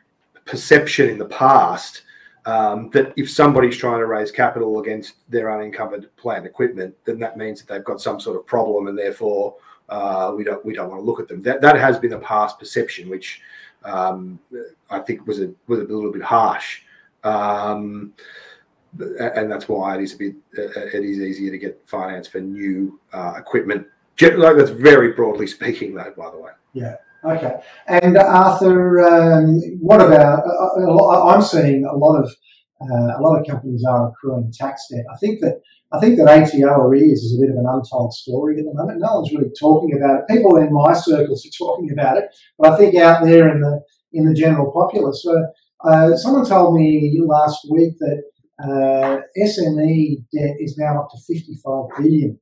perception 0.46 1.10
in 1.10 1.18
the 1.18 1.26
past 1.26 2.04
um, 2.46 2.90
that 2.90 3.14
if 3.18 3.30
somebody's 3.30 3.78
trying 3.78 4.00
to 4.00 4.08
raise 4.08 4.32
capital 4.32 4.80
against 4.80 5.16
their 5.30 5.52
unencumbered 5.52 6.16
plant 6.18 6.46
equipment, 6.46 6.96
then 7.06 7.20
that 7.20 7.38
means 7.38 7.62
that 7.62 7.72
they've 7.72 7.84
got 7.84 8.02
some 8.02 8.20
sort 8.20 8.38
of 8.38 8.46
problem, 8.46 8.88
and 8.88 8.98
therefore 8.98 9.56
uh, 9.90 10.34
we 10.36 10.44
don't 10.44 10.64
we 10.66 10.74
don't 10.74 10.90
want 10.90 11.02
to 11.02 11.06
look 11.06 11.20
at 11.20 11.28
them. 11.28 11.42
That 11.44 11.62
that 11.62 11.78
has 11.78 12.00
been 12.00 12.14
a 12.14 12.20
past 12.20 12.58
perception, 12.58 13.10
which 13.10 13.42
um, 13.84 14.40
I 14.90 15.00
think 15.00 15.28
was 15.28 15.40
a 15.40 15.52
was 15.68 15.80
a 15.80 15.84
little 15.84 16.12
bit 16.12 16.24
harsh, 16.24 16.82
um, 17.24 18.14
and 19.00 19.52
that's 19.52 19.70
why 19.70 19.96
it 19.96 20.02
is 20.02 20.14
a 20.16 20.18
bit 20.18 20.36
uh, 20.58 20.64
it 20.64 21.04
is 21.04 21.20
easier 21.20 21.52
to 21.52 21.58
get 21.58 21.82
finance 21.86 22.28
for 22.28 22.40
new 22.40 23.00
uh, 23.14 23.34
equipment. 23.38 23.86
Like 24.20 24.58
that's 24.58 24.70
very 24.70 25.14
broadly 25.14 25.48
speaking, 25.48 25.94
though. 25.94 26.14
By 26.18 26.32
the 26.32 26.40
way. 26.40 26.52
Yeah. 26.74 26.96
Okay. 27.24 27.54
And 27.88 28.18
uh, 28.18 28.24
Arthur, 28.24 29.00
um, 29.02 29.60
what 29.80 30.02
about? 30.02 30.44
Uh, 30.46 30.82
uh 30.82 31.26
I'm 31.28 31.42
seeing 31.42 31.86
a 31.86 31.96
lot 31.96 32.20
of 32.20 32.32
uh, 32.82 33.18
a 33.18 33.22
lot 33.22 33.40
of 33.40 33.46
companies 33.46 33.86
are 33.88 34.10
accruing 34.10 34.52
tax 34.52 34.88
debt. 34.92 35.06
I 35.12 35.18
think 35.18 35.40
that 35.42 35.62
I 35.92 36.00
think 36.00 36.18
that 36.18 36.28
ATO 36.28 36.82
arrears 36.82 37.20
is 37.20 37.38
a 37.38 37.42
bit 37.42 37.52
of 37.52 37.58
an 37.58 37.68
untold 37.68 38.14
story 38.14 38.58
at 38.58 38.66
the 38.66 38.74
moment. 38.74 39.02
No 39.02 39.16
one's 39.16 39.32
really 39.32 39.52
talking 39.60 39.96
about 39.96 40.22
it. 40.22 40.34
People 40.34 40.58
in 40.58 40.74
my 40.74 40.94
circles 40.94 41.46
are 41.46 41.58
talking 41.64 41.92
about 41.92 42.18
it, 42.18 42.26
but 42.58 42.72
I 42.72 42.78
think 42.78 42.96
out 42.96 43.24
there 43.24 43.50
in 43.50 43.62
the 43.62 43.82
in 44.14 44.26
the 44.26 44.34
general 44.34 44.72
populace, 44.72 45.26
uh, 45.84 46.16
someone 46.16 46.46
told 46.46 46.76
me 46.76 47.22
last 47.24 47.68
week 47.70 47.94
that 48.00 48.24
uh, 48.64 49.22
SME 49.38 50.24
debt 50.34 50.56
is 50.60 50.78
now 50.78 51.02
up 51.02 51.10
to 51.12 51.18
55 51.18 51.86
billion. 51.98 52.40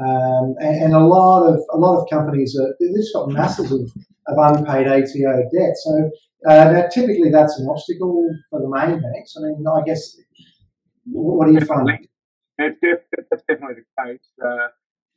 Um, 0.00 0.54
and, 0.60 0.84
and, 0.84 0.94
a 0.94 1.00
lot 1.00 1.46
of 1.46 1.60
a 1.72 1.76
lot 1.76 2.00
of 2.00 2.08
companies 2.08 2.58
are 2.58 2.74
they've 2.80 3.04
got 3.12 3.28
masses 3.28 3.70
of 3.70 3.80
of 4.28 4.56
unpaid 4.56 4.86
ATO 4.86 5.42
debt. 5.52 5.76
So 5.76 6.10
uh, 6.48 6.72
that 6.72 6.90
typically 6.90 7.30
that's 7.30 7.58
an 7.58 7.68
obstacle 7.68 8.34
for 8.48 8.60
the 8.60 8.68
main 8.68 9.02
banks. 9.02 9.34
I 9.36 9.42
mean, 9.42 9.64
I 9.66 9.82
guess 9.84 10.16
what 11.06 11.46
do 11.46 11.52
you 11.52 11.60
find? 11.60 11.88
That's, 12.56 12.76
that's 12.80 13.42
definitely 13.48 13.82
the 13.96 14.04
case. 14.04 14.28
Uh, 14.42 14.68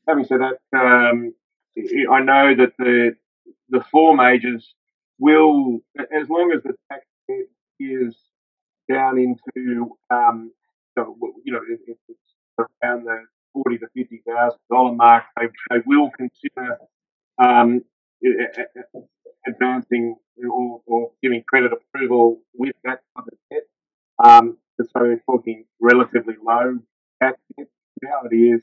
having 0.08 0.26
said 0.26 0.40
that, 0.42 0.78
um, 0.78 1.34
I 2.12 2.22
know 2.22 2.56
that 2.56 2.74
the 2.78 3.16
the 3.70 3.84
four 3.92 4.16
majors 4.16 4.74
will, 5.20 5.80
as 5.98 6.30
long 6.30 6.52
as 6.56 6.62
the 6.64 6.74
tax 6.92 7.06
debt 7.28 7.48
is 7.80 8.16
down 8.90 9.18
into, 9.18 9.92
um, 10.10 10.52
you 10.98 11.54
know, 11.54 11.62
if 11.70 11.98
it's 12.08 12.20
around 12.60 13.06
the 13.06 13.24
forty 13.54 13.78
to 13.78 13.88
fifty 13.96 14.22
thousand 14.28 14.60
dollar 14.70 14.94
mark, 14.94 15.24
they, 15.40 15.48
they 15.70 15.82
will 15.86 16.10
consider 16.18 16.78
um, 17.42 17.82
advancing 19.48 20.16
or, 20.50 20.82
or, 20.86 21.12
giving 21.22 21.44
credit 21.48 21.72
approval 21.72 22.42
with 22.54 22.76
that 22.84 23.00
type 23.16 23.26
of 23.28 23.38
debt. 23.52 23.64
Um, 24.24 24.58
so 24.80 24.86
we're 24.96 25.22
talking 25.26 25.66
relatively 25.80 26.36
low 26.44 26.80
debt. 27.22 27.38
The 27.58 27.66
reality 28.02 28.52
is, 28.54 28.62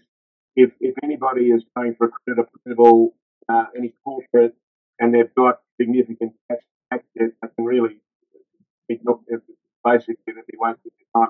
if, 0.57 0.70
if 0.81 0.94
anybody 1.03 1.50
is 1.50 1.64
paying 1.76 1.94
for 1.96 2.09
a 2.09 2.11
credit 2.11 2.46
approval, 2.55 3.14
uh, 3.48 3.64
any 3.76 3.94
corporate, 4.05 4.55
and 4.98 5.14
they've 5.14 5.35
got 5.37 5.61
significant 5.81 6.33
tax, 6.50 6.64
tax 6.92 7.05
debt, 7.18 7.31
they 7.40 7.48
can 7.57 7.64
really 7.64 8.00
look 9.05 9.22
basically 9.85 10.16
that 10.26 10.44
they 10.50 10.59
won't 10.59 10.83
get 10.83 10.92
the 10.98 11.18
time 11.18 11.29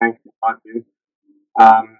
banks 0.00 0.20
in 0.24 0.32
my. 0.42 0.54
Um, 1.60 1.98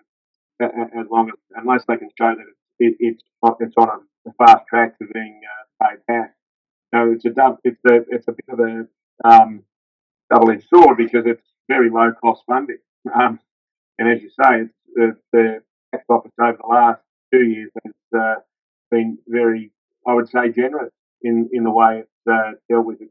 as 0.61 1.07
long 1.11 1.29
as 1.29 1.35
unless 1.57 1.85
they 1.87 1.97
can 1.97 2.11
show 2.19 2.35
that 2.35 2.47
it, 2.79 2.97
it's 3.01 3.23
it's 3.61 3.75
on 3.77 3.89
a, 4.27 4.33
fast 4.39 4.67
track 4.69 4.99
to 4.99 5.07
being 5.13 5.41
uh, 5.45 5.87
paid 5.87 5.99
back. 6.07 6.35
So 6.95 7.13
it's 7.13 7.25
a 7.25 7.31
dub, 7.31 7.59
it's 7.65 7.81
a 7.87 8.05
it's 8.09 8.27
a 8.29 8.33
bit 8.33 8.47
of 8.49 8.61
a 8.61 8.87
um, 9.29 9.65
double-edged 10.33 10.67
sword 10.69 10.97
because 10.97 11.25
it's 11.27 11.47
very 11.69 11.91
low 11.91 12.13
cost 12.13 12.43
funding. 12.47 12.79
Um, 13.15 13.39
and 13.99 14.09
as 14.09 14.23
you 14.23 14.31
say, 14.31 14.69
it's 14.97 15.21
the 15.33 15.63
tax 15.93 16.05
office 16.09 16.33
over 16.41 16.59
the 16.61 16.67
last 16.67 17.01
two 17.33 17.45
years 17.45 17.71
has 17.85 17.95
uh, 18.19 18.35
been 18.91 19.19
very, 19.29 19.73
I 20.07 20.15
would 20.15 20.29
say, 20.29 20.51
generous 20.51 20.93
in 21.23 21.51
in 21.53 21.65
the 21.65 21.71
way 21.71 22.01
it's 22.01 22.11
uh, 22.31 22.53
dealt 22.69 22.87
with 22.87 23.01
it. 23.03 23.11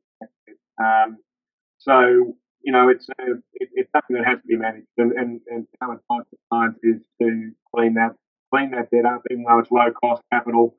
Um, 0.82 1.17
so 1.77 2.36
you 2.63 2.71
know, 2.71 2.89
it's 2.89 3.08
a, 3.10 3.32
it, 3.54 3.69
it's 3.73 3.91
something 3.91 4.15
that 4.15 4.26
has 4.26 4.39
to 4.39 4.47
be 4.47 4.56
managed, 4.56 4.88
and 4.97 5.12
and, 5.12 5.41
and 5.47 5.67
our 5.82 5.93
advice 5.93 6.26
to 6.32 6.38
clients 6.49 6.80
is 6.84 7.02
to 7.21 7.52
clean 7.76 7.95
that 7.95 8.15
clean 8.54 8.71
that 8.71 8.89
debt 8.89 9.06
up, 9.06 9.21
even 9.30 9.43
though 9.43 9.60
it's 9.60 9.71
low 9.71 9.91
cost 9.91 10.23
capital. 10.32 10.76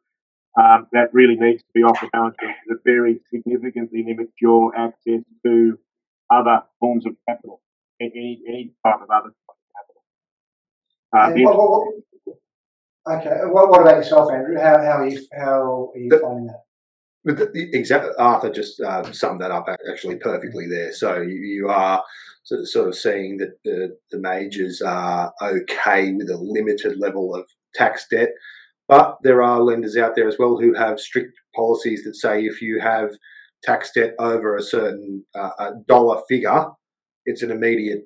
Um, 0.57 0.87
that 0.92 1.12
really 1.12 1.35
needs 1.35 1.62
to 1.62 1.68
be 1.75 1.83
off 1.83 2.01
the 2.01 2.09
balance 2.12 2.37
sheet 2.40 2.47
because 2.47 2.79
it 2.79 2.88
very 2.88 3.20
significantly 3.35 4.05
limits 4.07 4.33
your 4.40 4.70
access 4.79 5.20
to 5.44 5.77
other 6.31 6.62
forms 6.79 7.07
of 7.07 7.16
capital, 7.29 7.61
any 8.01 8.40
any 8.47 8.73
type 8.87 9.03
of 9.03 9.11
other 9.11 9.33
capital. 9.75 10.03
Uh, 11.12 11.33
what, 11.42 11.57
what, 11.57 11.70
what, 12.25 13.18
okay, 13.18 13.40
what, 13.47 13.68
what 13.68 13.81
about 13.83 13.97
yourself, 13.97 14.33
Andrew? 14.33 14.57
How, 14.57 14.79
how 14.79 14.99
are 14.99 15.09
you 15.09 15.27
how 15.37 15.90
are 15.92 15.99
you 15.99 16.09
the, 16.09 16.18
finding 16.20 16.47
that? 16.47 16.64
Exactly, 17.27 18.11
Arthur 18.19 18.51
just 18.51 18.81
uh, 18.81 19.11
summed 19.13 19.41
that 19.41 19.51
up 19.51 19.67
actually 19.91 20.17
perfectly 20.17 20.67
there. 20.69 20.93
So 20.93 21.23
you, 21.23 21.35
you 21.35 21.69
are 21.69 22.03
sort 22.45 22.89
of 22.89 22.95
seeing 22.95 23.39
that 23.39 23.55
the, 23.65 23.97
the 24.11 24.19
majors 24.19 24.83
are 24.83 25.33
okay 25.41 26.13
with 26.13 26.29
a 26.29 26.37
limited 26.37 26.99
level 26.99 27.35
of 27.35 27.47
tax 27.75 28.07
debt, 28.11 28.29
but 28.89 29.17
there 29.23 29.43
are 29.43 29.63
lenders 29.63 29.97
out 29.97 30.15
there 30.15 30.29
as 30.29 30.37
well 30.39 30.59
who 30.59 30.75
have 30.75 31.01
strict 31.01 31.33
policies 31.57 32.05
that 32.05 32.17
say 32.17 32.45
if 32.45 32.61
you 32.61 32.79
have 32.81 33.11
tax 33.63 33.91
debt 33.95 34.15
over 34.19 34.57
a 34.57 34.63
certain 34.63 35.25
uh, 35.35 35.71
dollar 35.89 36.21
figure, 36.29 36.67
it's 37.25 37.43
an 37.43 37.51
immediate 37.51 38.03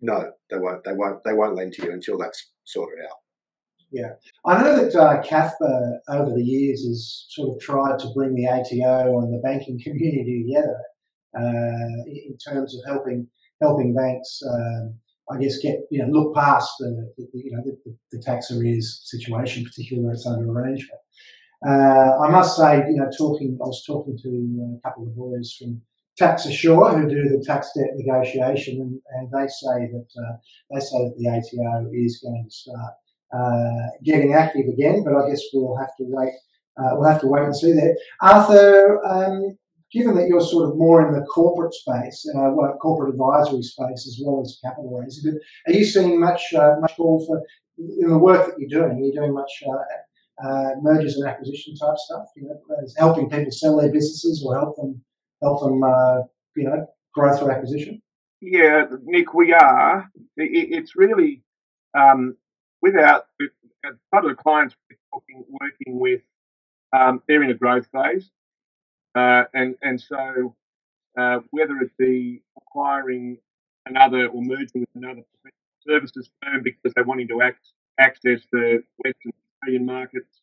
no. 0.00 0.32
They 0.50 0.58
won't. 0.58 0.84
They 0.84 0.92
won't. 0.92 1.22
They 1.24 1.32
won't 1.32 1.56
lend 1.56 1.72
to 1.74 1.84
you 1.84 1.92
until 1.92 2.18
that's 2.18 2.50
sorted 2.64 3.04
out. 3.04 3.16
Yeah, 3.92 4.14
I 4.44 4.60
know 4.60 4.82
that 4.82 4.94
uh, 4.96 5.22
CAFBA 5.22 5.98
over 6.08 6.32
the 6.34 6.42
years 6.42 6.84
has 6.84 7.26
sort 7.30 7.54
of 7.54 7.62
tried 7.62 8.00
to 8.00 8.10
bring 8.14 8.34
the 8.34 8.46
ATO 8.46 9.20
and 9.20 9.32
the 9.32 9.40
banking 9.42 9.80
community 9.84 10.44
together 10.44 10.80
uh, 11.38 12.02
in 12.06 12.36
terms 12.36 12.76
of 12.76 12.84
helping 12.84 13.28
helping 13.60 13.94
banks, 13.94 14.42
um, 14.48 14.94
I 15.30 15.38
guess, 15.38 15.58
get 15.58 15.80
you 15.90 16.02
know 16.02 16.08
look 16.08 16.34
past 16.34 16.72
the, 16.78 17.12
the 17.16 17.28
you 17.32 17.52
know 17.52 17.62
the, 17.64 17.96
the, 18.10 18.22
tax 18.22 18.50
arrears 18.50 19.02
situation, 19.04 19.64
particularly 19.64 20.04
where 20.04 20.14
it's 20.14 20.26
under 20.26 20.50
arrangement. 20.50 21.00
Uh, 21.66 22.18
I 22.20 22.28
must 22.28 22.56
say, 22.56 22.78
you 22.88 22.96
know, 22.96 23.08
talking 23.16 23.56
I 23.62 23.66
was 23.66 23.84
talking 23.86 24.18
to 24.22 24.78
a 24.78 24.88
couple 24.88 25.04
of 25.04 25.16
boys 25.16 25.56
from 25.58 25.80
Tax 26.18 26.44
Assure 26.44 26.98
who 26.98 27.08
do 27.08 27.28
the 27.28 27.44
tax 27.44 27.70
debt 27.76 27.90
negotiation, 27.94 28.80
and, 28.80 29.00
and 29.14 29.30
they 29.30 29.46
say 29.46 29.90
that 29.92 30.08
uh, 30.18 30.36
they 30.72 30.80
say 30.80 30.98
that 31.04 31.14
the 31.16 31.28
ATO 31.28 31.90
is 31.92 32.20
going 32.22 32.44
to 32.44 32.50
start 32.50 32.94
uh, 33.36 33.88
getting 34.04 34.34
active 34.34 34.66
again, 34.72 35.04
but 35.04 35.14
I 35.14 35.28
guess 35.28 35.42
we'll 35.52 35.76
have 35.76 35.94
to 35.98 36.04
wait. 36.06 36.32
Uh, 36.78 36.90
we'll 36.92 37.10
have 37.10 37.20
to 37.20 37.26
wait 37.26 37.44
and 37.44 37.56
see 37.56 37.72
there. 37.72 37.96
Arthur, 38.20 39.04
um, 39.06 39.56
given 39.92 40.14
that 40.14 40.28
you're 40.28 40.40
sort 40.40 40.68
of 40.68 40.76
more 40.76 41.06
in 41.06 41.14
the 41.14 41.24
corporate 41.26 41.74
space, 41.74 42.28
uh, 42.34 42.50
well, 42.52 42.76
corporate 42.80 43.14
advisory 43.14 43.62
space 43.62 44.06
as 44.06 44.20
well 44.22 44.42
as 44.42 44.58
capital 44.62 44.98
raising, 44.98 45.32
but 45.32 45.72
are 45.72 45.76
you 45.76 45.84
seeing 45.84 46.20
much 46.20 46.42
uh, 46.54 46.76
much 46.80 46.96
call 46.96 47.24
for 47.26 47.42
in 47.78 48.08
the 48.08 48.18
work 48.18 48.46
that 48.46 48.58
you're 48.58 48.80
doing? 48.80 48.98
Are 48.98 49.00
you 49.00 49.12
doing 49.12 49.34
much 49.34 49.52
uh, 49.66 50.46
uh, 50.46 50.70
mergers 50.82 51.16
and 51.16 51.26
acquisition 51.26 51.74
type 51.76 51.96
stuff? 51.96 52.26
You 52.36 52.48
know, 52.48 52.86
helping 52.98 53.30
people 53.30 53.50
sell 53.50 53.76
their 53.78 53.92
businesses 53.92 54.44
or 54.46 54.54
help 54.54 54.76
them 54.76 55.02
help 55.42 55.60
them 55.60 55.80
you 56.56 56.64
know 56.64 56.86
grow 57.14 57.36
through 57.36 57.50
acquisition. 57.50 58.02
Yeah, 58.40 58.84
Nick, 59.04 59.32
we 59.32 59.52
are. 59.54 60.10
It, 60.36 60.68
it's 60.70 60.94
really 60.94 61.42
um, 61.98 62.36
without 62.86 63.26
a 63.40 63.88
couple 64.12 64.30
of 64.30 64.36
the 64.36 64.42
clients 64.42 64.74
we're 64.90 64.96
talking, 65.12 65.44
working 65.48 65.98
with, 65.98 66.22
um, 66.92 67.22
they're 67.26 67.42
in 67.42 67.50
a 67.50 67.54
growth 67.54 67.86
phase, 67.92 68.30
uh, 69.14 69.44
and 69.54 69.76
and 69.82 70.00
so 70.00 70.54
uh, 71.18 71.40
whether 71.50 71.76
it 71.78 71.90
be 71.98 72.42
acquiring 72.56 73.38
another 73.86 74.26
or 74.26 74.42
merging 74.42 74.82
with 74.82 74.88
another 74.94 75.22
services 75.86 76.28
firm 76.42 76.62
because 76.62 76.92
they're 76.94 77.04
wanting 77.04 77.28
to 77.28 77.42
act, 77.42 77.60
access 77.98 78.40
the 78.52 78.82
Western 78.98 79.32
Australian 79.62 79.86
markets, 79.86 80.40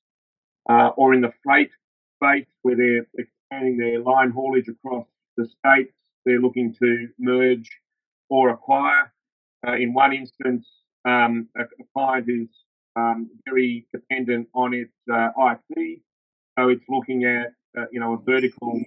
uh, 0.69 0.89
or 0.95 1.13
in 1.13 1.21
the 1.21 1.31
freight 1.43 1.71
space 2.15 2.47
where 2.61 2.75
they're 2.75 3.05
expanding 3.17 3.77
their 3.77 3.99
line 3.99 4.31
haulage 4.31 4.67
across 4.67 5.05
the 5.37 5.45
states, 5.45 5.93
they're 6.25 6.39
looking 6.39 6.73
to 6.73 7.07
merge 7.19 7.69
or 8.29 8.49
acquire. 8.49 9.11
Uh, 9.65 9.73
in 9.73 9.93
one 9.93 10.13
instance, 10.13 10.67
um, 11.05 11.47
a, 11.57 11.63
a, 11.63 11.83
client 11.93 12.25
is 12.29 12.47
um, 12.95 13.29
very 13.45 13.87
dependent 13.93 14.47
on 14.53 14.73
its 14.73 14.93
uh, 15.11 15.29
IP, 15.51 15.99
so 16.57 16.69
it's 16.69 16.83
looking 16.89 17.25
at 17.25 17.47
uh, 17.77 17.85
you 17.91 17.99
know 17.99 18.13
a 18.13 18.17
vertical 18.31 18.81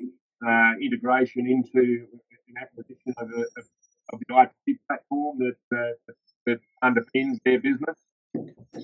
uh, 0.47 0.73
integration 0.81 1.47
into 1.47 2.07
an 2.49 2.55
acquisition 2.61 3.15
of, 3.19 3.29
a, 3.31 3.41
of, 3.41 3.67
of 4.13 4.21
the 4.29 4.43
IP 4.43 4.79
platform 4.89 5.39
that 5.39 5.77
uh, 5.77 6.13
that 6.47 6.59
underpins 6.83 7.39
their 7.45 7.61
business. 7.61 7.99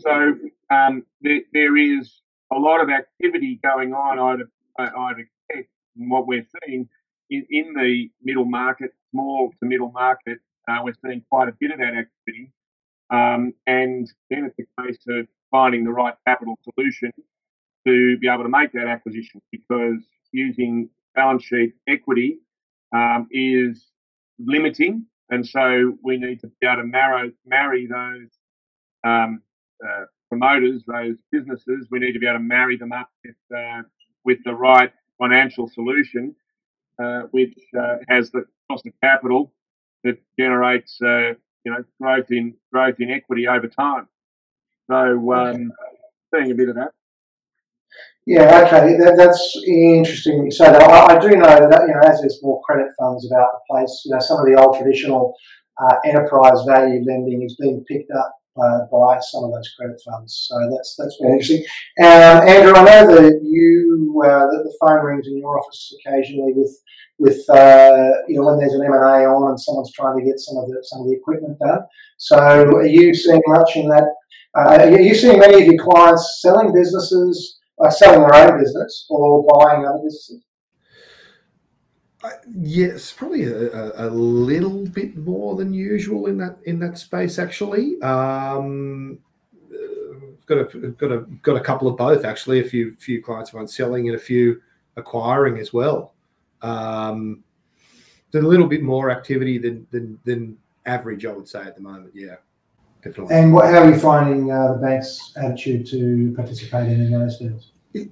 So 0.00 0.34
um, 0.70 1.04
there, 1.20 1.40
there 1.52 1.76
is 1.76 2.10
a 2.52 2.58
lot 2.58 2.80
of 2.80 2.88
activity 2.90 3.60
going 3.62 3.92
on. 3.92 4.18
I'd, 4.18 4.82
I'd 4.82 5.18
expect 5.18 5.70
what 5.94 6.26
we're 6.26 6.46
seeing 6.64 6.88
in, 7.30 7.46
in 7.50 7.74
the 7.74 8.10
middle 8.22 8.44
market, 8.44 8.90
small 9.10 9.50
to 9.60 9.68
middle 9.68 9.90
market, 9.90 10.38
uh, 10.68 10.78
we're 10.84 10.94
seeing 11.04 11.24
quite 11.30 11.48
a 11.48 11.52
bit 11.58 11.72
of 11.72 11.78
that 11.78 11.94
activity. 11.94 12.52
Um, 13.12 13.52
and 13.66 14.10
then 14.30 14.46
it's 14.46 14.58
a 14.58 14.82
case 14.82 14.98
of 15.08 15.26
finding 15.50 15.84
the 15.84 15.92
right 15.92 16.14
capital 16.26 16.58
solution 16.64 17.12
to 17.86 18.18
be 18.18 18.28
able 18.28 18.44
to 18.44 18.48
make 18.48 18.72
that 18.72 18.86
acquisition 18.86 19.40
because 19.50 19.98
using 20.32 20.88
balance 21.14 21.44
sheet 21.44 21.74
equity 21.86 22.38
um, 22.94 23.28
is 23.30 23.86
limiting. 24.38 25.06
And 25.30 25.46
so 25.46 25.94
we 26.02 26.16
need 26.16 26.40
to 26.40 26.46
be 26.60 26.66
able 26.66 26.82
to 26.82 26.88
marry, 26.88 27.32
marry 27.46 27.86
those 27.86 28.28
um, 29.04 29.42
uh, 29.84 30.04
promoters, 30.30 30.82
those 30.86 31.16
businesses. 31.30 31.88
We 31.90 31.98
need 31.98 32.12
to 32.12 32.18
be 32.18 32.26
able 32.26 32.38
to 32.38 32.44
marry 32.44 32.76
them 32.78 32.92
up 32.92 33.10
with, 33.24 33.36
uh, 33.54 33.82
with 34.24 34.38
the 34.44 34.54
right 34.54 34.92
financial 35.18 35.68
solution, 35.68 36.34
uh, 37.02 37.22
which 37.30 37.54
uh, 37.78 37.96
has 38.08 38.30
the 38.30 38.44
cost 38.70 38.86
of 38.86 38.92
capital 39.02 39.52
that 40.04 40.18
generates 40.38 41.00
uh, 41.02 41.34
you 41.64 41.72
know 41.72 41.84
growth 42.00 42.30
in 42.30 42.54
growth 42.72 42.96
in 42.98 43.10
equity 43.10 43.46
over 43.46 43.68
time. 43.68 44.08
So 44.90 45.32
um, 45.32 45.72
seeing 46.34 46.50
a 46.50 46.54
bit 46.54 46.68
of 46.68 46.76
that. 46.76 46.90
Yeah, 48.24 48.66
okay, 48.66 48.96
that, 48.98 49.16
that's 49.16 49.60
interesting. 49.66 50.50
So 50.50 50.64
I, 50.64 51.16
I, 51.16 51.18
do 51.18 51.30
know 51.30 51.42
that 51.42 51.82
you 51.88 51.94
know 51.94 52.00
as 52.04 52.20
there's 52.20 52.38
more 52.42 52.62
credit 52.62 52.86
funds 52.98 53.26
about 53.26 53.50
the 53.52 53.60
place, 53.68 54.02
you 54.04 54.12
know 54.12 54.20
some 54.20 54.38
of 54.38 54.46
the 54.46 54.54
old 54.54 54.76
traditional 54.78 55.34
uh, 55.82 55.96
enterprise 56.04 56.62
value 56.66 57.02
lending 57.04 57.42
is 57.42 57.56
being 57.60 57.84
picked 57.88 58.10
up 58.12 58.32
uh, 58.56 58.80
by 58.90 59.18
some 59.20 59.44
of 59.44 59.52
those 59.52 59.72
credit 59.78 60.00
funds. 60.04 60.46
So 60.48 60.54
that's 60.70 60.94
that's 60.98 61.16
very 61.20 61.34
interesting. 61.34 61.64
Um, 62.00 62.48
Andrew, 62.48 62.74
I 62.74 62.84
know 62.84 63.14
that 63.14 63.40
you 63.42 64.22
uh, 64.24 64.46
that 64.46 64.62
the 64.64 64.76
phone 64.80 65.04
rings 65.04 65.26
in 65.26 65.38
your 65.38 65.58
office 65.58 65.94
occasionally 66.00 66.52
with 66.54 66.76
with 67.18 67.48
uh, 67.48 68.10
you 68.28 68.36
know 68.36 68.46
when 68.46 68.58
there's 68.58 68.74
an 68.74 68.84
M 68.84 68.92
and 68.92 69.02
A 69.02 69.24
on 69.24 69.50
and 69.50 69.60
someone's 69.60 69.92
trying 69.92 70.18
to 70.18 70.24
get 70.24 70.38
some 70.38 70.56
of 70.58 70.68
the 70.68 70.78
some 70.82 71.00
of 71.00 71.06
the 71.06 71.14
equipment 71.14 71.58
done. 71.58 71.80
So 72.18 72.38
are 72.38 72.86
you 72.86 73.14
seeing 73.14 73.42
much 73.46 73.76
in 73.76 73.88
that? 73.88 74.04
Uh, 74.54 74.90
are 74.92 75.00
you 75.00 75.14
seeing 75.14 75.38
many 75.38 75.62
of 75.62 75.66
your 75.66 75.82
clients 75.82 76.40
selling 76.42 76.74
businesses, 76.74 77.58
uh, 77.82 77.88
selling 77.88 78.20
their 78.20 78.34
own 78.34 78.60
business, 78.60 79.06
or 79.08 79.46
buying 79.48 79.86
other 79.86 80.00
businesses? 80.04 80.42
Uh, 82.22 82.30
yes, 82.54 83.12
probably 83.12 83.44
a, 83.44 84.06
a, 84.06 84.08
little 84.08 84.86
bit 84.86 85.16
more 85.16 85.56
than 85.56 85.74
usual 85.74 86.26
in 86.26 86.38
that 86.38 86.56
in 86.66 86.78
that 86.78 86.96
space. 86.96 87.36
Actually, 87.36 88.00
um, 88.00 89.18
got 90.46 90.58
a 90.58 90.88
got 90.90 91.10
a 91.10 91.18
got 91.42 91.56
a 91.56 91.60
couple 91.60 91.88
of 91.88 91.96
both 91.96 92.24
actually. 92.24 92.60
A 92.60 92.64
few 92.64 92.94
few 92.96 93.22
clients 93.22 93.50
of 93.50 93.54
one 93.54 93.66
selling 93.66 94.08
and 94.08 94.16
a 94.16 94.20
few 94.20 94.62
acquiring 94.96 95.58
as 95.58 95.72
well. 95.72 96.14
Um, 96.62 97.42
there's 98.30 98.44
a 98.44 98.48
little 98.48 98.68
bit 98.68 98.82
more 98.82 99.10
activity 99.10 99.58
than 99.58 99.86
than 99.90 100.18
than 100.24 100.56
average, 100.86 101.26
I 101.26 101.32
would 101.32 101.48
say, 101.48 101.62
at 101.62 101.74
the 101.74 101.82
moment. 101.82 102.12
Yeah, 102.14 102.36
definitely. 103.02 103.34
And 103.34 103.52
what, 103.52 103.66
how 103.66 103.82
are 103.82 103.90
you 103.90 103.98
finding 103.98 104.50
uh, 104.50 104.74
the 104.74 104.78
bank's 104.78 105.32
attitude 105.36 105.86
to 105.88 106.32
participating 106.36 107.00
in 107.00 107.10
those 107.10 107.38
deals? 107.38 107.72
It, 107.94 108.10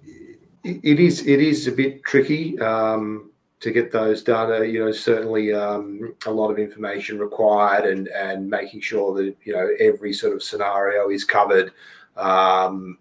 it, 0.65 0.81
it 0.83 1.01
is 1.01 1.27
it 1.27 1.41
is 1.41 1.69
a 1.69 1.73
bit 1.73 2.03
tricky. 2.03 2.59
Um, 2.59 3.31
to 3.61 3.71
get 3.71 3.93
those 3.93 4.23
done. 4.23 4.51
Uh, 4.51 4.61
you 4.61 4.85
know, 4.85 4.93
certainly 4.93 5.53
um, 5.53 6.15
a 6.27 6.31
lot 6.31 6.51
of 6.51 6.59
information 6.59 7.19
required, 7.19 7.85
and 7.85 8.09
and 8.09 8.49
making 8.49 8.81
sure 8.81 9.15
that 9.15 9.37
you 9.45 9.53
know 9.53 9.69
every 9.79 10.13
sort 10.13 10.35
of 10.35 10.43
scenario 10.43 11.11
is 11.11 11.25
covered, 11.25 11.73
um, 12.17 12.99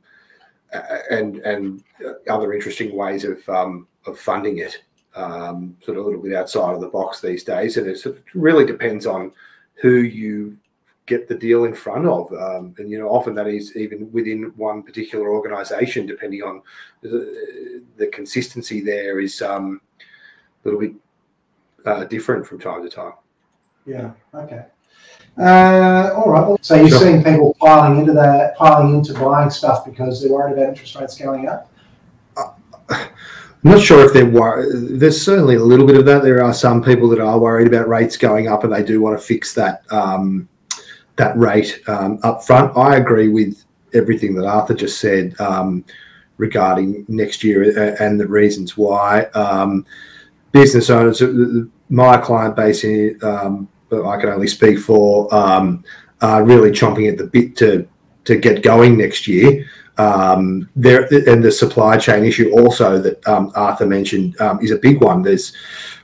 and 1.09 1.37
and 1.37 1.83
other 2.29 2.53
interesting 2.53 2.95
ways 2.95 3.23
of 3.23 3.47
um, 3.49 3.87
of 4.05 4.19
funding 4.19 4.59
it. 4.59 4.83
Um, 5.15 5.75
sort 5.81 5.97
of 5.97 6.05
a 6.05 6.07
little 6.07 6.21
bit 6.21 6.35
outside 6.35 6.75
of 6.75 6.81
the 6.81 6.87
box 6.87 7.19
these 7.19 7.43
days, 7.43 7.77
and 7.77 7.87
it 7.87 7.99
really 8.35 8.65
depends 8.65 9.05
on 9.07 9.31
who 9.81 9.97
you 9.97 10.57
get 11.09 11.27
the 11.27 11.35
deal 11.35 11.65
in 11.65 11.73
front 11.73 12.05
of. 12.05 12.31
Um, 12.31 12.75
and, 12.77 12.89
you 12.89 12.99
know, 12.99 13.09
often 13.09 13.33
that 13.33 13.47
is 13.47 13.75
even 13.75 14.11
within 14.11 14.53
one 14.55 14.83
particular 14.83 15.29
organization, 15.29 16.05
depending 16.05 16.43
on 16.43 16.61
the, 17.01 17.83
the 17.97 18.07
consistency 18.07 18.79
there 18.79 19.19
is 19.19 19.41
um, 19.41 19.81
little 20.63 20.79
bit 20.79 20.93
uh, 21.85 22.03
different 22.05 22.45
from 22.45 22.59
time 22.59 22.83
to 22.83 22.89
time. 22.89 23.13
Yeah. 23.85 24.11
Okay. 24.33 24.65
Uh, 25.37 26.13
all 26.15 26.31
right. 26.31 26.65
So 26.65 26.75
you're 26.75 26.89
sure. 26.89 26.99
seeing 26.99 27.23
people 27.23 27.55
piling 27.59 27.99
into 27.99 28.13
that, 28.13 28.57
piling 28.57 28.95
into 28.95 29.13
buying 29.13 29.49
stuff 29.49 29.85
because 29.85 30.21
they're 30.21 30.31
worried 30.31 30.53
about 30.53 30.69
interest 30.69 30.95
rates 30.95 31.17
going 31.17 31.47
up. 31.47 31.71
Uh, 32.35 32.51
I'm 32.89 33.71
not 33.71 33.81
sure 33.81 34.05
if 34.05 34.13
they're 34.13 34.25
worried. 34.25 34.99
There's 34.99 35.21
certainly 35.21 35.55
a 35.55 35.63
little 35.63 35.85
bit 35.85 35.97
of 35.97 36.05
that. 36.05 36.23
There 36.23 36.43
are 36.43 36.53
some 36.53 36.83
people 36.83 37.09
that 37.09 37.19
are 37.19 37.39
worried 37.39 37.67
about 37.67 37.87
rates 37.87 38.17
going 38.17 38.47
up, 38.47 38.63
and 38.63 38.73
they 38.73 38.83
do 38.83 39.01
want 39.01 39.19
to 39.19 39.25
fix 39.25 39.53
that 39.53 39.83
um, 39.91 40.47
that 41.15 41.37
rate 41.37 41.81
um, 41.87 42.19
up 42.23 42.43
front. 42.43 42.77
I 42.77 42.97
agree 42.97 43.27
with 43.27 43.63
everything 43.93 44.35
that 44.35 44.45
Arthur 44.45 44.73
just 44.73 44.99
said 44.99 45.39
um, 45.39 45.83
regarding 46.37 47.05
next 47.07 47.43
year 47.43 47.63
uh, 47.77 48.03
and 48.03 48.19
the 48.19 48.27
reasons 48.27 48.77
why. 48.77 49.23
Um, 49.35 49.85
business 50.51 50.89
owners, 50.89 51.21
uh, 51.21 51.63
my 51.89 52.17
client 52.17 52.55
base, 52.55 52.83
um, 53.23 53.67
I 53.91 54.17
can 54.19 54.29
only 54.29 54.47
speak 54.47 54.79
for, 54.79 55.33
um, 55.33 55.83
are 56.21 56.43
really 56.43 56.71
chomping 56.71 57.09
at 57.11 57.17
the 57.17 57.25
bit 57.25 57.55
to 57.57 57.87
to 58.25 58.37
get 58.37 58.61
going 58.61 58.97
next 58.97 59.27
year. 59.27 59.65
Um, 59.97 60.69
there 60.75 61.03
and 61.27 61.43
the 61.43 61.51
supply 61.51 61.97
chain 61.97 62.23
issue 62.23 62.51
also 62.57 63.01
that 63.01 63.27
um, 63.27 63.51
Arthur 63.55 63.85
mentioned 63.85 64.39
um, 64.39 64.59
is 64.61 64.71
a 64.71 64.77
big 64.77 65.01
one. 65.01 65.21
There's 65.23 65.53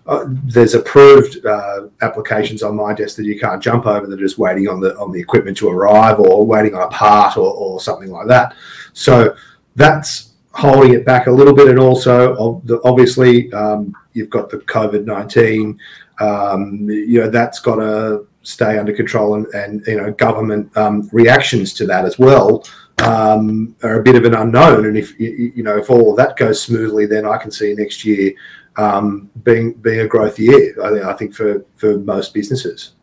uh, 0.07 0.25
there's 0.27 0.73
approved 0.73 1.45
uh, 1.45 1.87
applications 2.01 2.61
on 2.61 2.75
my 2.75 2.93
desk 2.93 3.15
that 3.17 3.25
you 3.25 3.39
can't 3.39 3.63
jump 3.63 3.85
over 3.85 4.05
that 4.05 4.19
are 4.19 4.23
just 4.23 4.37
waiting 4.37 4.67
on 4.67 4.79
the 4.81 4.97
on 4.97 5.11
the 5.11 5.19
equipment 5.19 5.57
to 5.57 5.69
arrive 5.69 6.19
or 6.19 6.45
waiting 6.45 6.75
on 6.75 6.81
a 6.81 6.89
part 6.89 7.37
or, 7.37 7.53
or 7.53 7.79
something 7.79 8.11
like 8.11 8.27
that. 8.27 8.53
So 8.93 9.35
that's 9.75 10.34
holding 10.55 10.93
it 10.93 11.05
back 11.05 11.27
a 11.27 11.31
little 11.31 11.53
bit, 11.53 11.67
and 11.67 11.77
also 11.77 12.61
obviously 12.83 13.51
um, 13.53 13.93
you've 14.13 14.29
got 14.29 14.49
the 14.49 14.57
COVID 14.57 15.05
nineteen. 15.05 15.79
Um, 16.19 16.89
you 16.89 17.19
know 17.19 17.29
that's 17.29 17.59
got 17.59 17.75
to 17.75 18.25
stay 18.41 18.77
under 18.77 18.93
control, 18.93 19.35
and, 19.35 19.45
and 19.53 19.85
you 19.85 19.97
know 19.97 20.11
government 20.13 20.75
um, 20.77 21.09
reactions 21.11 21.73
to 21.73 21.85
that 21.87 22.05
as 22.05 22.17
well 22.17 22.63
um, 22.99 23.75
are 23.83 23.99
a 23.99 24.03
bit 24.03 24.15
of 24.15 24.23
an 24.23 24.33
unknown. 24.33 24.85
And 24.85 24.97
if 24.97 25.19
you 25.19 25.63
know 25.63 25.77
if 25.77 25.89
all 25.89 26.11
of 26.11 26.17
that 26.17 26.37
goes 26.37 26.61
smoothly, 26.61 27.05
then 27.05 27.25
I 27.25 27.37
can 27.37 27.51
see 27.51 27.73
next 27.73 28.05
year 28.05 28.33
um, 28.77 29.29
being 29.43 29.73
being 29.73 29.99
a 29.99 30.07
growth 30.07 30.39
year. 30.39 30.75
I 30.81 30.89
think, 30.89 31.05
I 31.05 31.13
think 31.13 31.35
for 31.35 31.65
for 31.75 31.97
most 31.99 32.33
businesses. 32.33 32.93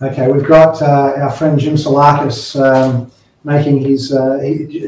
Okay, 0.00 0.30
we've 0.30 0.46
got 0.46 0.80
uh, 0.82 1.14
our 1.16 1.30
friend 1.30 1.58
Jim 1.58 1.74
Salakis 1.74 2.58
um, 2.60 3.10
making 3.46 3.78
his 3.78 4.12
uh, 4.12 4.38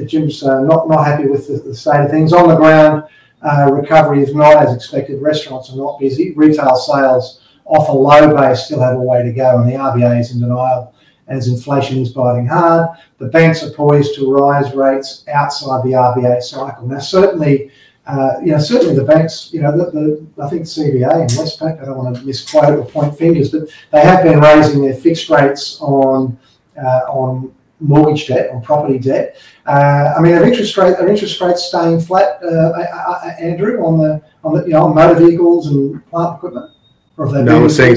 Jim's 0.05 0.42
uh, 0.42 0.61
not 0.62 0.88
not 0.88 1.07
happy 1.07 1.27
with 1.27 1.47
the, 1.47 1.59
the, 1.61 1.75
state 1.75 2.01
of 2.01 2.11
things 2.11 2.33
on 2.33 2.49
the 2.49 2.57
ground. 2.57 3.05
Uh, 3.40 3.71
recovery 3.73 4.21
is 4.21 4.35
not 4.35 4.57
as 4.57 4.75
expected. 4.75 5.23
Restaurants 5.23 5.71
are 5.71 5.77
not 5.77 6.01
busy. 6.01 6.33
Retail 6.33 6.75
sales 6.75 7.40
off 7.64 7.88
a 7.88 7.92
low 7.92 8.35
base 8.35 8.64
still 8.64 8.81
have 8.81 8.97
a 8.97 9.01
way 9.01 9.23
to 9.23 9.33
go, 9.33 9.61
and 9.61 9.71
the 9.71 9.77
RBA 9.77 10.21
is 10.21 10.33
in 10.33 10.40
denial 10.40 10.92
as 11.29 11.47
inflation 11.47 11.99
is 11.99 12.11
biting 12.11 12.49
hard. 12.49 12.99
The 13.18 13.29
banks 13.29 13.62
are 13.62 13.71
poised 13.71 14.16
to 14.16 14.33
rise 14.33 14.75
rates 14.75 15.25
outside 15.29 15.85
the 15.85 15.92
RBA 15.92 16.42
cycle. 16.42 16.87
Now, 16.87 16.99
certainly. 16.99 17.71
Uh, 18.07 18.40
you 18.42 18.53
know, 18.53 18.59
certainly 18.59 18.94
the 18.94 19.05
banks, 19.05 19.51
you 19.53 19.61
know, 19.61 19.71
the, 19.71 19.90
the, 19.90 20.42
I 20.42 20.49
think 20.49 20.62
CBA 20.62 21.12
and 21.12 21.29
Westpac, 21.29 21.83
I 21.83 21.85
don't 21.85 21.99
want 21.99 22.16
to 22.16 22.23
misquote 22.23 22.79
or 22.79 22.83
point 22.87 23.18
fingers, 23.18 23.51
but 23.51 23.68
they 23.90 24.01
have 24.01 24.25
been 24.25 24.40
raising 24.40 24.81
their 24.81 24.94
fixed 24.94 25.29
rates 25.29 25.79
on 25.83 26.38
uh, 26.83 27.01
on 27.11 27.53
mortgage 27.80 28.26
debt 28.26 28.50
or 28.52 28.60
property 28.60 28.98
debt. 28.98 29.36
Uh, 29.66 30.14
I 30.16 30.20
mean, 30.20 30.34
are 30.34 30.44
interest 30.44 30.76
rate 30.76 30.96
are 30.96 31.08
interest 31.08 31.40
rates 31.40 31.64
staying 31.64 32.00
flat, 32.00 32.42
uh, 32.42 33.30
Andrew, 33.40 33.84
on 33.84 33.98
the 33.98 34.22
on 34.44 34.54
the 34.54 34.64
you 34.64 34.72
know 34.72 34.84
on 34.86 34.94
motor 34.94 35.18
vehicles 35.18 35.68
and 35.68 36.04
plant 36.10 36.36
equipment? 36.36 36.72
No, 37.18 37.62
we're 37.62 37.68
seeing 37.68 37.96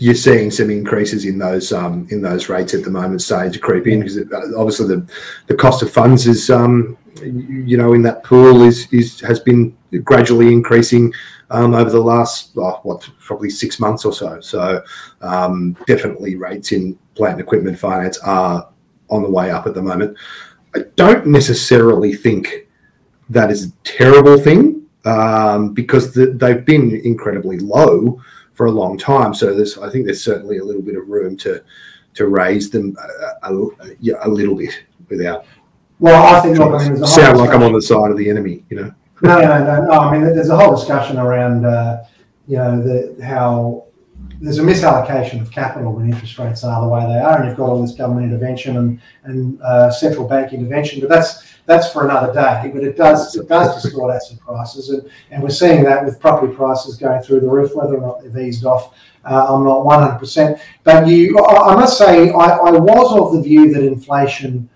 you're 0.00 0.14
seeing 0.14 0.50
some 0.50 0.70
increases 0.70 1.26
in 1.26 1.36
those 1.38 1.70
um, 1.70 2.06
in 2.10 2.22
those 2.22 2.48
rates 2.48 2.72
at 2.72 2.82
the 2.82 2.90
moment, 2.90 3.20
starting 3.20 3.52
to 3.52 3.58
creep 3.58 3.86
in 3.86 4.00
because 4.00 4.16
uh, 4.16 4.58
obviously 4.58 4.86
the 4.86 5.06
the 5.48 5.54
cost 5.54 5.82
of 5.82 5.92
funds 5.92 6.26
is 6.26 6.48
um, 6.48 6.96
you 7.22 7.76
know 7.76 7.92
in 7.92 8.00
that 8.02 8.24
pool 8.24 8.62
is 8.62 8.90
is 8.90 9.20
has 9.20 9.38
been 9.38 9.76
gradually 10.02 10.50
increasing 10.50 11.12
um, 11.50 11.74
over 11.74 11.90
the 11.90 12.00
last 12.00 12.52
oh, 12.56 12.80
what 12.84 13.06
probably 13.20 13.50
six 13.50 13.78
months 13.78 14.06
or 14.06 14.14
so. 14.14 14.40
So 14.40 14.82
um, 15.20 15.76
definitely 15.86 16.36
rates 16.36 16.72
in 16.72 16.98
plant 17.16 17.32
and 17.32 17.40
equipment 17.40 17.78
finance 17.78 18.18
are 18.18 18.68
on 19.10 19.22
the 19.22 19.30
way 19.30 19.50
up 19.50 19.66
at 19.66 19.74
the 19.74 19.82
moment. 19.82 20.16
I 20.74 20.80
don't 20.96 21.26
necessarily 21.26 22.14
think 22.14 22.68
that 23.30 23.50
is 23.50 23.66
a 23.66 23.70
terrible 23.82 24.38
thing 24.38 24.86
um, 25.04 25.72
because 25.72 26.12
the, 26.12 26.26
they've 26.26 26.64
been 26.64 27.00
incredibly 27.04 27.58
low 27.58 28.20
for 28.54 28.66
a 28.66 28.70
long 28.70 28.98
time. 28.98 29.34
So 29.34 29.54
there's, 29.54 29.78
I 29.78 29.90
think 29.90 30.04
there's 30.04 30.22
certainly 30.22 30.58
a 30.58 30.64
little 30.64 30.82
bit 30.82 30.96
of 30.96 31.08
room 31.08 31.36
to 31.38 31.62
to 32.14 32.28
raise 32.28 32.70
them 32.70 32.96
a, 33.42 33.52
a, 33.52 33.52
a 34.22 34.28
little 34.28 34.54
bit 34.54 34.84
without. 35.10 35.44
Well, 35.98 36.34
I 36.34 36.40
think 36.40 36.58
look, 36.58 36.80
I 36.80 36.88
mean, 36.88 37.04
sound 37.04 37.38
like 37.38 37.50
I'm 37.50 37.62
on 37.62 37.74
the 37.74 37.82
side 37.82 38.10
of 38.10 38.16
the 38.16 38.30
enemy, 38.30 38.64
you 38.70 38.76
know. 38.78 38.94
no, 39.22 39.38
no, 39.38 39.64
no, 39.64 39.84
no. 39.84 39.90
I 39.92 40.12
mean, 40.12 40.22
there's 40.22 40.48
a 40.48 40.56
whole 40.56 40.74
discussion 40.74 41.18
around, 41.18 41.66
uh, 41.66 42.04
you 42.48 42.56
know, 42.56 42.82
the 42.82 43.22
how 43.22 43.84
there's 44.40 44.58
a 44.58 44.62
misallocation 44.62 45.40
of 45.40 45.50
capital 45.50 45.92
when 45.92 46.10
interest 46.10 46.38
rates 46.38 46.62
are 46.64 46.80
the 46.80 46.88
way 46.88 47.00
they 47.00 47.18
are, 47.18 47.38
and 47.38 47.48
you've 47.48 47.56
got 47.56 47.70
all 47.70 47.80
this 47.80 47.94
government 47.94 48.26
intervention 48.26 48.76
and 48.76 49.00
and 49.24 49.60
uh, 49.62 49.90
central 49.90 50.28
bank 50.28 50.52
intervention. 50.52 51.00
But 51.00 51.08
that's 51.08 51.56
that's 51.64 51.92
for 51.92 52.04
another 52.04 52.32
day. 52.32 52.70
But 52.72 52.84
it 52.84 52.96
does 52.96 53.34
it 53.34 53.48
does 53.48 53.82
distort 53.82 54.14
asset 54.14 54.38
prices, 54.40 54.90
and, 54.90 55.08
and 55.30 55.42
we're 55.42 55.50
seeing 55.50 55.84
that 55.84 56.04
with 56.04 56.20
property 56.20 56.52
prices 56.54 56.96
going 56.96 57.22
through 57.22 57.40
the 57.40 57.48
roof. 57.48 57.74
Whether 57.74 57.96
or 57.96 58.00
not 58.00 58.22
they've 58.22 58.46
eased 58.46 58.64
off, 58.64 58.94
uh, 59.24 59.54
I'm 59.54 59.64
not 59.64 59.84
100. 59.84 60.18
percent 60.18 60.60
But 60.84 61.06
you, 61.06 61.38
I, 61.38 61.74
must 61.74 61.98
say, 61.98 62.30
I, 62.30 62.56
I 62.56 62.70
was 62.72 63.18
of 63.18 63.32
the 63.32 63.42
view 63.42 63.72
that 63.72 63.82
inflation 63.82 64.68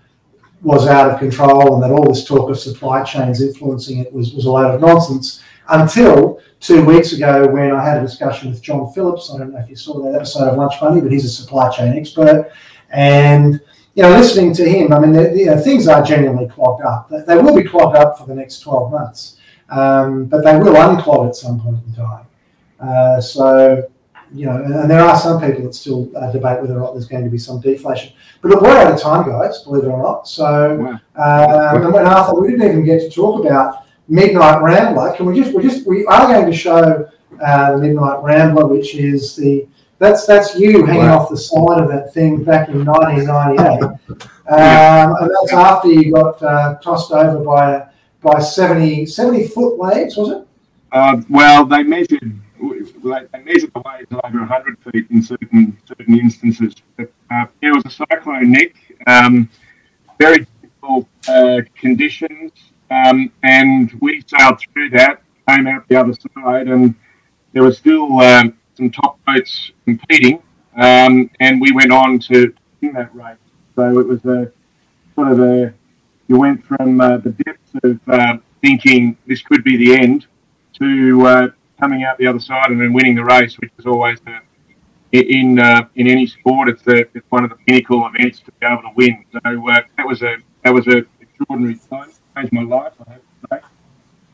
was 0.61 0.87
out 0.87 1.09
of 1.09 1.19
control 1.19 1.73
and 1.73 1.83
that 1.83 1.91
all 1.91 2.07
this 2.07 2.23
talk 2.23 2.49
of 2.49 2.59
supply 2.59 3.03
chains 3.03 3.41
influencing 3.41 3.99
it 3.99 4.13
was, 4.13 4.33
was 4.33 4.45
a 4.45 4.51
load 4.51 4.75
of 4.75 4.81
nonsense 4.81 5.41
until 5.71 6.39
two 6.59 6.85
weeks 6.85 7.13
ago 7.13 7.47
when 7.47 7.71
I 7.71 7.83
had 7.83 7.97
a 7.97 8.01
discussion 8.01 8.51
with 8.51 8.61
John 8.61 8.91
Phillips. 8.93 9.31
I 9.33 9.39
don't 9.39 9.51
know 9.51 9.59
if 9.59 9.69
you 9.69 9.75
saw 9.75 10.01
that 10.03 10.15
episode 10.15 10.49
of 10.49 10.57
Lunch 10.57 10.75
Money, 10.81 11.01
but 11.01 11.11
he's 11.11 11.25
a 11.25 11.29
supply 11.29 11.69
chain 11.71 11.97
expert. 11.97 12.51
And 12.91 13.59
you 13.95 14.03
know, 14.03 14.09
listening 14.09 14.53
to 14.53 14.69
him, 14.69 14.93
I 14.93 14.99
mean, 14.99 15.13
you 15.35 15.47
know, 15.47 15.59
things 15.59 15.87
are 15.87 16.01
genuinely 16.01 16.47
clogged 16.47 16.83
up. 16.85 17.09
They 17.09 17.35
will 17.35 17.55
be 17.55 17.63
clogged 17.63 17.97
up 17.97 18.17
for 18.17 18.25
the 18.25 18.35
next 18.35 18.59
12 18.59 18.91
months, 18.91 19.37
um, 19.69 20.25
but 20.25 20.43
they 20.43 20.55
will 20.57 20.73
unclog 20.75 21.27
at 21.27 21.35
some 21.35 21.59
point 21.59 21.79
in 21.85 21.93
time. 21.93 22.25
Uh, 22.79 23.19
so, 23.19 23.89
you 24.33 24.45
know, 24.45 24.55
and, 24.63 24.89
there 24.89 25.01
are 25.01 25.19
some 25.19 25.41
people 25.41 25.63
that 25.63 25.75
still 25.75 26.09
uh, 26.15 26.31
debate 26.31 26.61
whether 26.61 26.75
or 26.75 26.79
not 26.79 26.93
there's 26.93 27.07
going 27.07 27.25
to 27.25 27.29
be 27.29 27.37
some 27.37 27.59
deflation. 27.59 28.13
But 28.41 28.51
look, 28.51 28.61
we're 28.61 28.77
out 28.77 28.93
of 28.93 28.99
time, 28.99 29.27
guys, 29.29 29.61
believe 29.63 29.83
it 29.83 29.87
or 29.87 30.01
not. 30.01 30.25
So, 30.25 30.75
wow. 30.75 31.75
um, 31.75 31.83
and 31.83 31.93
when 31.93 32.07
Arthur, 32.07 32.39
we 32.39 32.51
didn't 32.51 32.67
even 32.69 32.85
get 32.85 32.99
to 33.01 33.09
talk 33.09 33.45
about 33.45 33.80
Midnight 34.11 34.61
Rambler. 34.61 35.15
Can 35.15 35.25
we 35.25 35.41
just 35.41 35.55
we 35.55 35.63
just 35.63 35.87
we 35.87 36.05
are 36.05 36.27
going 36.27 36.45
to 36.45 36.55
show 36.55 37.09
uh, 37.41 37.71
the 37.71 37.77
Midnight 37.77 38.21
Rambler, 38.21 38.67
which 38.67 38.93
is 38.93 39.37
the 39.37 39.65
that's 39.99 40.25
that's 40.25 40.59
you 40.59 40.85
hanging 40.85 41.03
wow. 41.03 41.19
off 41.19 41.29
the 41.29 41.37
side 41.37 41.79
of 41.81 41.87
that 41.87 42.13
thing 42.13 42.43
back 42.43 42.67
in 42.67 42.83
1998, 42.83 43.83
um, 44.49 45.15
and 45.21 45.31
that's 45.31 45.53
after 45.53 45.87
you 45.87 46.11
got 46.11 46.43
uh, 46.43 46.77
tossed 46.79 47.13
over 47.13 47.41
by 47.41 47.87
by 48.21 48.39
70, 48.39 49.05
70 49.05 49.47
foot 49.47 49.77
waves, 49.77 50.17
was 50.17 50.29
it? 50.31 50.47
Uh, 50.91 51.21
well, 51.29 51.65
they 51.65 51.81
measured 51.81 52.37
they 52.59 53.39
measured 53.45 53.71
the 53.73 53.81
waves 53.85 54.11
over 54.11 54.39
100 54.39 54.77
feet 54.91 55.07
in 55.09 55.23
certain 55.23 55.77
certain 55.85 56.19
instances. 56.19 56.75
But, 56.97 57.13
uh, 57.31 57.45
it 57.61 57.71
was 57.71 57.85
a 57.85 57.89
cyclone, 57.89 58.51
Nick. 58.51 58.75
Um, 59.07 59.49
very 60.19 60.45
difficult 60.61 61.07
uh, 61.29 61.61
conditions, 61.75 62.51
um, 62.91 63.31
and 63.43 63.91
we 64.01 64.23
sailed 64.27 64.59
through 64.73 64.89
that, 64.91 65.21
came 65.47 65.67
out 65.67 65.87
the 65.87 65.95
other 65.95 66.13
side, 66.13 66.67
and 66.67 66.93
there 67.53 67.63
were 67.63 67.71
still 67.71 68.19
um, 68.19 68.57
some 68.75 68.91
top 68.91 69.19
boats 69.25 69.71
competing, 69.85 70.41
um, 70.75 71.29
and 71.39 71.61
we 71.61 71.71
went 71.71 71.91
on 71.91 72.19
to 72.19 72.53
win 72.81 72.93
that 72.93 73.13
race. 73.15 73.37
So 73.75 73.99
it 73.99 74.07
was 74.07 74.23
a 74.25 74.51
sort 75.15 75.31
of 75.31 75.39
a 75.39 75.73
you 76.27 76.37
went 76.37 76.65
from 76.65 77.01
uh, 77.01 77.17
the 77.17 77.31
depths 77.31 77.71
of 77.83 77.99
uh, 78.07 78.37
thinking 78.61 79.17
this 79.27 79.41
could 79.41 79.63
be 79.63 79.77
the 79.77 79.95
end 79.95 80.27
to 80.79 81.25
uh, 81.25 81.47
coming 81.79 82.03
out 82.03 82.17
the 82.17 82.27
other 82.27 82.39
side 82.39 82.69
and 82.69 82.79
then 82.79 82.93
winning 82.93 83.15
the 83.15 83.23
race, 83.23 83.57
which 83.59 83.71
is 83.77 83.85
always 83.85 84.19
in 85.11 85.59
uh, 85.59 85.83
in 85.95 86.07
any 86.07 86.25
sport, 86.25 86.69
it's, 86.69 86.83
it's 86.87 87.25
one 87.29 87.43
of 87.43 87.49
the 87.49 87.57
pinnacle 87.67 88.07
events 88.07 88.39
to 88.39 88.51
be 88.51 88.65
able 88.65 88.81
to 88.81 88.91
win. 88.95 89.25
So 89.31 89.39
uh, 89.43 89.79
that 89.97 90.07
was 90.07 90.21
a 90.21 90.37
that 90.63 90.73
was 90.73 90.87
a 90.87 91.03
extraordinary 91.19 91.79
time. 91.89 92.11
Changed 92.35 92.53
my 92.53 92.63
life. 92.63 92.93
I 93.07 93.13
have 93.13 93.21
to 93.21 93.47
say. 93.51 93.59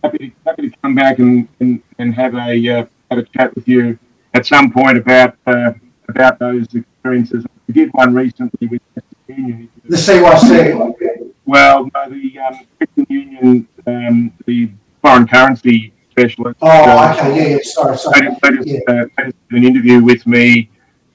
Happy 0.04 0.18
to, 0.18 0.32
happy 0.46 0.70
to 0.70 0.78
come 0.82 0.96
back 0.96 1.20
and, 1.20 1.48
and, 1.60 1.82
and 1.98 2.14
have 2.14 2.36
a 2.36 2.70
uh, 2.70 2.86
have 3.10 3.20
a 3.20 3.24
chat 3.24 3.56
with 3.56 3.68
you 3.68 3.98
at 4.34 4.46
some 4.46 4.72
point 4.72 4.98
about 4.98 5.36
uh, 5.48 5.72
about 6.08 6.40
those 6.40 6.68
experiences. 6.74 7.46
We 7.68 7.74
did 7.74 7.90
one 7.94 8.14
recently 8.14 8.68
with 8.68 8.82
the 8.96 9.34
Union. 9.34 9.70
The 9.86 9.98
CYC. 9.98 10.96
Well, 11.46 11.90
no, 11.94 12.10
the 12.10 12.40
um, 12.40 13.06
Union, 13.10 13.68
um, 13.86 14.34
the 14.46 14.70
foreign 15.02 15.28
currency 15.28 15.94
specialist. 16.12 16.58
Oh, 16.62 16.68
uh, 16.70 17.16
okay, 17.18 17.36
yeah, 17.36 17.56
yeah, 17.56 17.64
sorry, 17.64 17.98
sorry. 17.98 18.22
They, 18.22 18.50
they 18.50 18.56
just, 18.58 18.68
yeah. 18.68 19.06
uh, 19.18 19.24
did 19.24 19.34
an 19.52 19.64
interview 19.64 20.04
with 20.04 20.26
me, 20.28 20.70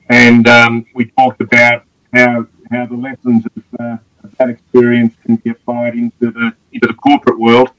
and 0.09 0.47
um, 0.49 0.87
we 0.95 1.07
talked 1.19 1.41
about 1.41 1.85
how 2.15 2.47
how 2.71 2.87
the 2.87 2.97
lessons 2.97 3.45
of, 3.45 3.63
uh, 3.81 3.85
of, 3.85 4.01
that 4.43 4.51
experience 4.51 5.15
can 5.25 5.37
be 5.37 5.51
applied 5.51 5.95
into 5.95 6.31
the 6.33 6.53
into 6.73 6.87
the 6.87 6.95
corporate 6.95 7.39
world. 7.39 7.71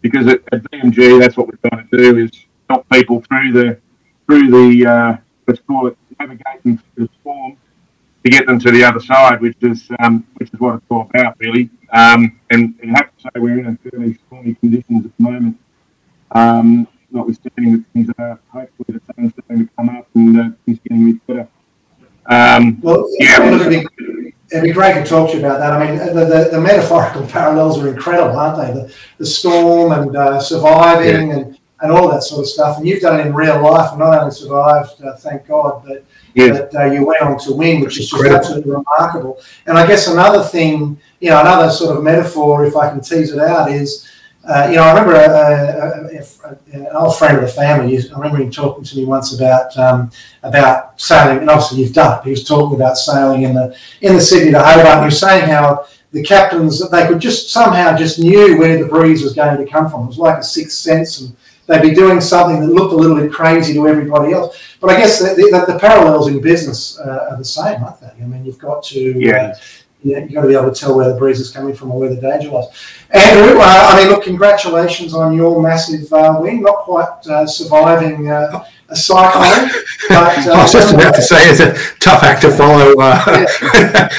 Because 0.00 0.26
at, 0.26 0.40
at 0.52 0.62
VMG, 0.64 1.18
that's 1.18 1.36
what 1.36 1.48
we're 1.48 1.68
trying 1.68 1.88
to 1.88 1.96
do 1.96 2.18
is 2.18 2.30
help 2.68 2.88
people 2.90 3.22
through 3.22 3.52
the 3.52 3.78
through 4.26 4.48
the 4.50 4.86
uh, 4.86 5.16
let's 5.46 5.60
call 5.66 5.86
it 5.88 5.96
navigating 6.20 6.78
through 6.78 7.06
the 7.06 7.10
storm 7.20 7.56
to 8.24 8.30
get 8.30 8.46
them 8.46 8.58
to 8.58 8.70
the 8.70 8.84
other 8.84 9.00
side, 9.00 9.40
which 9.40 9.56
is 9.62 9.88
um, 10.00 10.26
which 10.34 10.50
is 10.52 10.60
what 10.60 10.76
it's 10.76 10.84
all 10.90 11.08
about, 11.12 11.36
really. 11.40 11.70
Um, 11.92 12.40
and, 12.50 12.74
and 12.82 12.96
I 12.96 13.00
have 13.00 13.16
to 13.16 13.22
say, 13.22 13.30
we're 13.36 13.58
in 13.58 13.66
a 13.66 13.90
fairly 13.90 14.18
stormy 14.26 14.54
conditions 14.54 15.06
at 15.06 15.16
the 15.16 15.22
moment. 15.22 15.58
Um, 16.32 16.88
notwithstanding 17.10 17.72
that 17.72 17.84
things 17.92 18.10
are 18.18 18.40
hopefully 18.48 18.98
the 18.98 19.00
sun's 19.14 19.32
starting 19.32 19.68
to 19.68 19.72
come 19.76 19.88
up 19.90 20.08
and 20.14 20.40
uh, 20.40 20.48
things 20.64 20.78
getting 20.88 21.10
a 21.10 21.12
bit 21.12 21.26
better. 21.26 21.48
Um, 22.26 22.80
well, 22.80 23.08
yeah, 23.20 23.84
it'd 24.50 24.64
be, 24.64 24.72
great 24.72 24.94
to 24.94 25.04
talk 25.04 25.30
to 25.30 25.36
you 25.36 25.44
about 25.44 25.58
that. 25.58 25.72
I 25.72 25.86
mean, 25.86 25.98
the, 25.98 26.24
the, 26.24 26.48
the 26.52 26.60
metaphorical 26.60 27.26
parallels 27.28 27.78
are 27.78 27.88
incredible, 27.88 28.38
aren't 28.38 28.58
they? 28.58 28.80
The, 28.80 28.94
the 29.18 29.26
storm 29.26 29.92
and 29.92 30.16
uh, 30.16 30.40
surviving 30.40 31.28
yeah. 31.28 31.36
and, 31.36 31.58
and 31.80 31.92
all 31.92 32.10
that 32.10 32.22
sort 32.22 32.40
of 32.40 32.48
stuff. 32.48 32.78
And 32.78 32.86
you've 32.86 33.00
done 33.00 33.20
it 33.20 33.26
in 33.26 33.34
real 33.34 33.62
life 33.62 33.90
and 33.90 34.00
not 34.00 34.18
only 34.18 34.30
survived, 34.30 35.02
uh, 35.02 35.16
thank 35.16 35.46
God, 35.46 35.84
but 35.86 36.04
yeah. 36.34 36.52
that 36.52 36.74
uh, 36.74 36.84
you 36.84 37.06
went 37.06 37.22
on 37.22 37.38
to 37.40 37.52
win, 37.52 37.80
which 37.80 37.98
is 37.98 38.10
just 38.10 38.24
absolutely 38.24 38.72
remarkable. 38.72 39.40
And 39.66 39.78
I 39.78 39.86
guess 39.86 40.08
another 40.08 40.42
thing, 40.42 40.98
you 41.20 41.30
know, 41.30 41.40
another 41.40 41.70
sort 41.70 41.96
of 41.96 42.02
metaphor, 42.02 42.64
if 42.64 42.76
I 42.76 42.90
can 42.90 43.00
tease 43.00 43.32
it 43.32 43.38
out, 43.38 43.70
is 43.70 44.10
uh, 44.46 44.66
you 44.68 44.76
know, 44.76 44.82
I 44.82 44.90
remember 44.90 45.14
a, 45.14 45.26
a, 45.26 46.20
a, 46.20 46.86
an 46.86 46.96
old 46.96 47.16
friend 47.16 47.36
of 47.38 47.42
the 47.42 47.48
family. 47.48 47.96
I 47.96 48.14
remember 48.14 48.38
him 48.38 48.50
talking 48.50 48.84
to 48.84 48.96
me 48.96 49.04
once 49.04 49.34
about 49.34 49.76
um, 49.78 50.10
about 50.42 51.00
sailing, 51.00 51.38
and 51.38 51.50
obviously 51.50 51.80
you've 51.80 51.94
done 51.94 52.18
it. 52.18 52.24
He 52.24 52.30
was 52.30 52.44
talking 52.44 52.76
about 52.76 52.98
sailing 52.98 53.42
in 53.42 53.54
the 53.54 53.76
in 54.02 54.14
the 54.14 54.20
Sydney 54.20 54.52
to 54.52 54.58
Hobart. 54.58 54.86
And 54.86 55.00
he 55.00 55.04
was 55.06 55.18
saying 55.18 55.48
how 55.48 55.86
the 56.12 56.22
captains 56.22 56.88
they 56.90 57.06
could 57.06 57.20
just 57.20 57.50
somehow 57.50 57.96
just 57.96 58.18
knew 58.18 58.58
where 58.58 58.82
the 58.82 58.88
breeze 58.88 59.22
was 59.22 59.32
going 59.32 59.56
to 59.56 59.70
come 59.70 59.88
from. 59.90 60.04
It 60.04 60.08
was 60.08 60.18
like 60.18 60.38
a 60.38 60.44
sixth 60.44 60.76
sense, 60.76 61.20
and 61.20 61.34
they'd 61.66 61.80
be 61.80 61.94
doing 61.94 62.20
something 62.20 62.60
that 62.60 62.66
looked 62.66 62.92
a 62.92 62.96
little 62.96 63.16
bit 63.16 63.32
crazy 63.32 63.72
to 63.74 63.88
everybody 63.88 64.34
else. 64.34 64.58
But 64.78 64.90
I 64.90 64.98
guess 64.98 65.20
the, 65.20 65.34
the, 65.34 65.72
the 65.72 65.78
parallels 65.78 66.28
in 66.28 66.40
business 66.42 66.98
uh, 66.98 67.28
are 67.30 67.38
the 67.38 67.44
same, 67.44 67.82
aren't 67.82 68.00
they? 68.00 68.22
I 68.22 68.26
mean, 68.26 68.44
you've 68.44 68.58
got 68.58 68.84
to 68.84 69.00
yeah. 69.18 69.46
Uh, 69.46 69.58
you 70.04 70.14
have 70.14 70.32
got 70.32 70.42
to 70.42 70.48
be 70.48 70.54
able 70.54 70.72
to 70.72 70.78
tell 70.78 70.94
where 70.94 71.08
the 71.08 71.18
breeze 71.18 71.40
is 71.40 71.50
coming 71.50 71.74
from 71.74 71.90
or 71.90 72.00
where 72.00 72.14
the 72.14 72.20
danger 72.20 72.50
was. 72.50 72.70
Andrew, 73.10 73.58
uh, 73.58 73.86
I 73.88 73.96
mean, 73.96 74.12
look, 74.12 74.22
congratulations 74.22 75.14
on 75.14 75.34
your 75.34 75.60
massive 75.62 76.12
uh, 76.12 76.36
win. 76.38 76.60
Not 76.60 76.76
quite 76.78 77.26
uh, 77.26 77.46
surviving 77.46 78.30
uh, 78.30 78.64
a 78.88 78.96
cyclone. 78.96 79.70
But, 80.08 80.38
I 80.48 80.62
was 80.62 80.72
just 80.72 80.94
about 80.94 81.14
to 81.14 81.22
say, 81.22 81.50
it's 81.50 81.60
a 81.60 81.74
tough 81.98 82.22
act 82.22 82.42
to 82.42 82.50
follow. 82.50 82.94
Uh, 82.98 83.46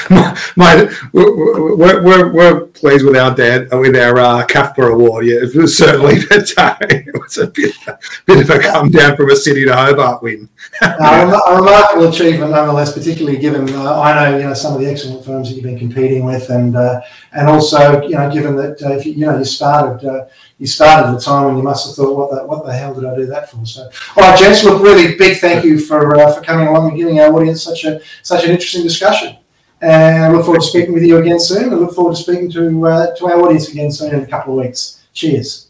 yeah. 0.10 0.36
my, 0.56 0.90
we're, 1.14 2.04
we're, 2.04 2.34
we're, 2.34 2.66
pleased 2.76 3.06
with 3.06 3.16
our 3.16 3.34
dad 3.34 3.72
with 3.72 3.96
our 3.96 4.18
uh, 4.20 4.46
award. 4.78 5.26
Yeah, 5.26 5.38
it 5.44 5.56
was 5.56 5.78
certainly 5.78 6.16
it 6.30 7.14
was 7.14 7.38
a 7.38 7.48
bit, 7.48 7.74
a 7.88 7.98
bit 8.26 8.42
of 8.42 8.50
a 8.50 8.60
come 8.60 8.92
down 8.92 9.16
from 9.16 9.32
a 9.32 9.36
Sydney 9.36 9.66
to 9.66 9.76
Hobart 9.76 10.22
win. 10.22 10.50
uh, 10.82 11.40
a 11.48 11.56
remarkable 11.56 12.10
achievement, 12.10 12.52
nonetheless, 12.52 12.94
particularly 12.94 13.38
given 13.38 13.70
uh, 13.70 14.00
I 14.00 14.14
know 14.14 14.38
you 14.38 14.44
know 14.44 14.54
some 14.54 14.74
of 14.74 14.82
the 14.82 14.88
excellent 14.88 15.26
firms 15.26 15.50
that 15.50 15.56
you've 15.56 15.64
been 15.64 15.80
competing 15.80 16.26
with, 16.26 16.50
and 16.50 16.76
uh, 16.76 17.02
and 17.32 17.48
also 17.48 18.02
you 18.02 18.16
know 18.16 18.30
given 18.32 18.56
that 18.58 18.82
uh, 18.84 18.92
if 18.92 19.06
you, 19.06 19.14
you 19.14 19.26
know 19.26 19.38
you 19.38 19.46
started 19.46 20.08
uh, 20.08 20.26
you 20.58 20.68
started 20.68 21.10
at 21.10 21.18
a 21.18 21.20
time 21.20 21.46
when 21.46 21.58
you 21.58 21.64
must 21.64 21.86
have 21.86 21.96
thought 21.96 22.16
what 22.16 22.32
the 22.32 22.46
what 22.46 22.66
the 22.66 22.74
hell 22.74 22.94
did 22.94 23.06
I 23.06 23.16
do 23.16 23.26
that 23.26 23.50
for? 23.50 23.66
So 23.66 23.90
all 24.16 24.24
right, 24.24 24.40
gents, 24.40 24.64
look, 24.64 24.82
really 24.82 25.16
big 25.16 25.38
thank 25.38 25.66
you 25.66 25.80
for 25.80 26.16
uh, 26.16 26.34
for 26.34 26.42
coming 26.42 26.68
along 26.68 26.90
and 26.90 26.98
giving 26.98 27.20
our 27.20 27.34
audience 27.34 27.62
such 27.62 27.84
a 27.84 28.02
such 28.24 28.46
an 28.46 28.52
interesting 28.52 28.84
discussion. 28.84 29.38
And 29.82 30.24
I 30.24 30.32
look 30.32 30.46
forward 30.46 30.62
to 30.62 30.68
speaking 30.68 30.94
with 30.94 31.04
you 31.04 31.18
again 31.18 31.40
soon. 31.40 31.74
I 31.74 31.76
look 31.76 31.94
forward 31.94 32.16
to 32.16 32.22
speaking 32.22 32.50
to 32.52 32.88
uh, 32.88 33.16
to 33.16 33.26
our 33.28 33.42
audience 33.42 33.70
again 33.70 33.92
soon 33.92 34.14
in 34.14 34.22
a 34.22 34.28
couple 34.28 34.58
of 34.58 34.66
weeks. 34.66 35.06
Cheers. 35.14 35.65